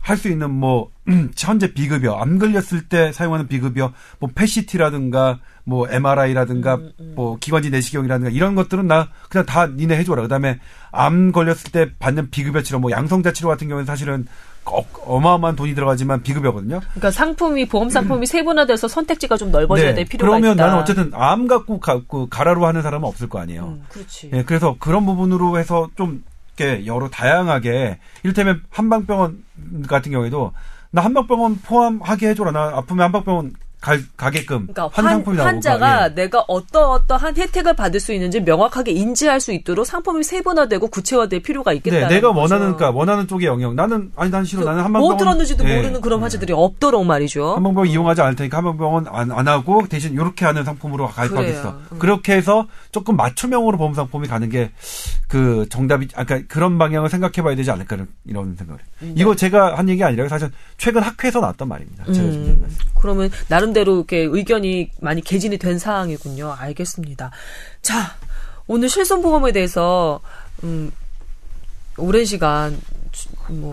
할 0.08 0.16
수 0.16 0.28
있는 0.28 0.50
뭐 0.50 0.90
현재 1.36 1.72
비급여, 1.72 2.14
암 2.14 2.38
걸렸을 2.38 2.88
때 2.88 3.12
사용하는 3.12 3.46
비급여, 3.46 3.92
뭐 4.18 4.30
패시티라든가 4.34 5.38
뭐 5.64 5.86
MRI라든가 5.88 6.78
뭐 7.14 7.36
기관지 7.38 7.68
내시경이라든가 7.70 8.30
이런 8.30 8.54
것들은 8.54 8.86
나 8.86 9.08
그냥 9.28 9.44
다 9.44 9.66
니네 9.66 9.96
해줘라. 9.98 10.22
그다음에 10.22 10.60
암 10.90 11.30
걸렸을 11.30 11.72
때 11.72 11.90
받는 11.98 12.30
비급여 12.30 12.62
치료, 12.62 12.78
뭐 12.78 12.90
양성자 12.90 13.32
치료 13.32 13.48
같은 13.48 13.68
경우는 13.68 13.84
사실은 13.84 14.26
어, 14.64 14.84
어마어마한 15.04 15.56
돈이 15.56 15.74
들어가지만 15.74 16.22
비급여거든요. 16.22 16.80
그러니까 16.80 17.10
상품이 17.10 17.68
보험 17.68 17.90
상품이 17.90 18.24
세분화돼서 18.26 18.88
선택지가 18.88 19.36
좀 19.36 19.50
넓어져야 19.50 19.94
될 19.94 20.04
필요가 20.06 20.36
네. 20.36 20.40
그러면 20.40 20.54
있다. 20.56 20.66
나는 20.66 20.78
어쨌든 20.80 21.10
암 21.14 21.46
갖고 21.46 21.80
가, 21.80 22.00
그 22.08 22.26
가라로 22.28 22.66
하는 22.66 22.82
사람은 22.82 23.06
없을 23.06 23.28
거 23.28 23.38
아니에요. 23.40 23.64
음, 23.64 23.84
그렇지. 23.90 24.30
예, 24.32 24.42
그래서 24.42 24.76
그런 24.78 25.04
부분으로 25.06 25.58
해서 25.58 25.88
좀 25.96 26.22
이렇게 26.58 26.86
여러 26.86 27.08
다양하게 27.08 27.98
이를테면 28.24 28.62
한방병원 28.70 29.44
같은 29.88 30.12
경우에도 30.12 30.52
나 30.90 31.02
한방병원 31.02 31.60
포함하게 31.60 32.30
해줘라. 32.30 32.50
나 32.50 32.76
아프면 32.76 33.04
한방병원 33.04 33.52
갈, 33.52 33.67
가 33.80 34.30
게끔 34.30 34.66
그러니까 34.66 34.90
한 34.92 35.04
환, 35.04 35.14
상품이 35.14 35.36
나오고 35.36 35.46
환자가 35.48 36.04
예. 36.10 36.14
내가 36.14 36.44
어떠 36.48 36.90
어떠한 36.90 37.36
혜택을 37.36 37.74
받을 37.76 38.00
수 38.00 38.12
있는지 38.12 38.40
명확하게 38.40 38.90
인지할 38.90 39.40
수 39.40 39.52
있도록 39.52 39.86
상품이 39.86 40.24
세분화되고 40.24 40.88
구체화될 40.88 41.40
필요가 41.42 41.72
있겠다. 41.72 42.08
네, 42.08 42.14
내가 42.16 42.30
원하는 42.30 42.74
그러니까 42.74 42.90
원하는 42.90 43.28
쪽의 43.28 43.46
영역. 43.46 43.74
나는 43.76 44.10
아니 44.16 44.32
난 44.32 44.44
싫어. 44.44 44.64
나는 44.64 44.82
한방병원 44.82 45.10
뭐 45.10 45.16
들었는지도 45.16 45.64
예. 45.68 45.76
모르는 45.76 46.00
그런 46.00 46.20
환자들이 46.20 46.52
없도록 46.52 47.06
말이죠. 47.06 47.54
한방병원 47.54 47.86
이용하지 47.88 48.20
않을 48.22 48.34
테니까 48.34 48.56
한방병원 48.58 49.06
안, 49.08 49.30
안 49.30 49.46
하고 49.46 49.86
대신 49.88 50.12
이렇게 50.12 50.44
하는 50.44 50.64
상품으로 50.64 51.06
가입하겠어. 51.08 51.78
음. 51.92 51.98
그렇게 52.00 52.32
해서 52.34 52.66
조금 52.90 53.14
맞춤형으로 53.16 53.78
보험 53.78 53.94
상품이 53.94 54.26
가는 54.26 54.48
게 54.50 54.72
그 55.28 55.66
정답이 55.68 56.08
아까 56.16 56.40
그런 56.48 56.78
방향을 56.78 57.10
생각해봐야 57.10 57.54
되지 57.54 57.70
않을까 57.70 57.98
이런- 58.24 58.56
생각을. 58.56 58.80
이거 59.14 59.36
제가 59.36 59.76
한 59.76 59.86
얘기 59.90 60.02
아니라 60.02 60.26
사실 60.26 60.50
최근 60.78 61.02
학회에서 61.02 61.40
나왔던 61.40 61.68
말입니다. 61.68 62.04
제가 62.10 62.28
음. 62.28 62.66
그러면 63.00 63.30
나름대로 63.48 63.96
이렇게 63.96 64.18
의견이 64.18 64.90
많이 65.00 65.20
개진이 65.22 65.58
된 65.58 65.78
사항이군요. 65.78 66.52
알겠습니다. 66.58 67.30
자, 67.82 68.16
오늘 68.66 68.88
실손보험에 68.88 69.52
대해서 69.52 70.20
음, 70.64 70.90
오랜 71.96 72.24
시간 72.24 72.78
주- 73.12 73.28
뭐 73.48 73.72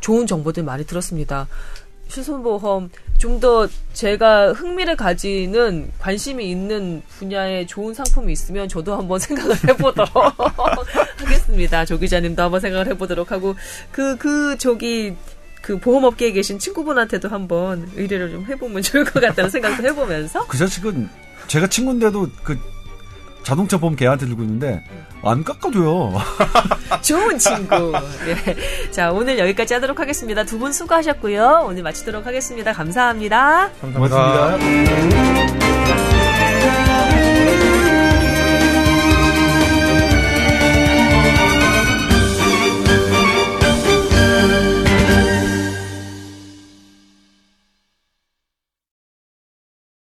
좋은 0.00 0.26
정보들 0.26 0.62
많이 0.64 0.84
들었습니다. 0.84 1.46
실손보험 2.08 2.90
좀 3.18 3.38
더 3.38 3.68
제가 3.92 4.52
흥미를 4.52 4.96
가지는 4.96 5.92
관심이 6.00 6.50
있는 6.50 7.02
분야의 7.18 7.66
좋은 7.68 7.94
상품이 7.94 8.32
있으면 8.32 8.68
저도 8.68 8.96
한번 8.96 9.18
생각을 9.20 9.56
해보도록 9.68 10.10
하겠습니다. 11.18 11.84
조 11.84 11.98
기자님도 11.98 12.42
한번 12.42 12.60
생각을 12.60 12.88
해보도록 12.88 13.30
하고 13.30 13.54
그 13.92 14.16
그 14.18 14.56
저기 14.58 15.14
그 15.62 15.78
보험업계에 15.78 16.32
계신 16.32 16.58
친구분한테도 16.58 17.28
한번 17.28 17.90
의뢰를 17.96 18.30
좀 18.30 18.46
해보면 18.48 18.82
좋을 18.82 19.04
것 19.04 19.20
같다는 19.20 19.50
생각도 19.50 19.82
해보면서 19.88 20.46
그 20.46 20.56
자식은 20.58 21.08
제가 21.46 21.66
친구인데도 21.66 22.28
그 22.42 22.58
자동차 23.42 23.78
보험 23.78 23.96
걔한테 23.96 24.26
들고 24.26 24.42
있는데 24.42 24.84
안 25.22 25.42
깎아줘요. 25.44 26.12
좋은 27.02 27.38
친구. 27.38 27.92
예. 28.26 28.90
자 28.90 29.10
오늘 29.12 29.38
여기까지 29.38 29.74
하도록 29.74 29.98
하겠습니다. 29.98 30.44
두 30.44 30.58
분 30.58 30.72
수고하셨고요. 30.72 31.64
오늘 31.66 31.82
마치도록 31.82 32.26
하겠습니다. 32.26 32.72
감사합니다. 32.72 33.70
감사합니다. 33.80 34.58
고맙습니다. 34.58 36.19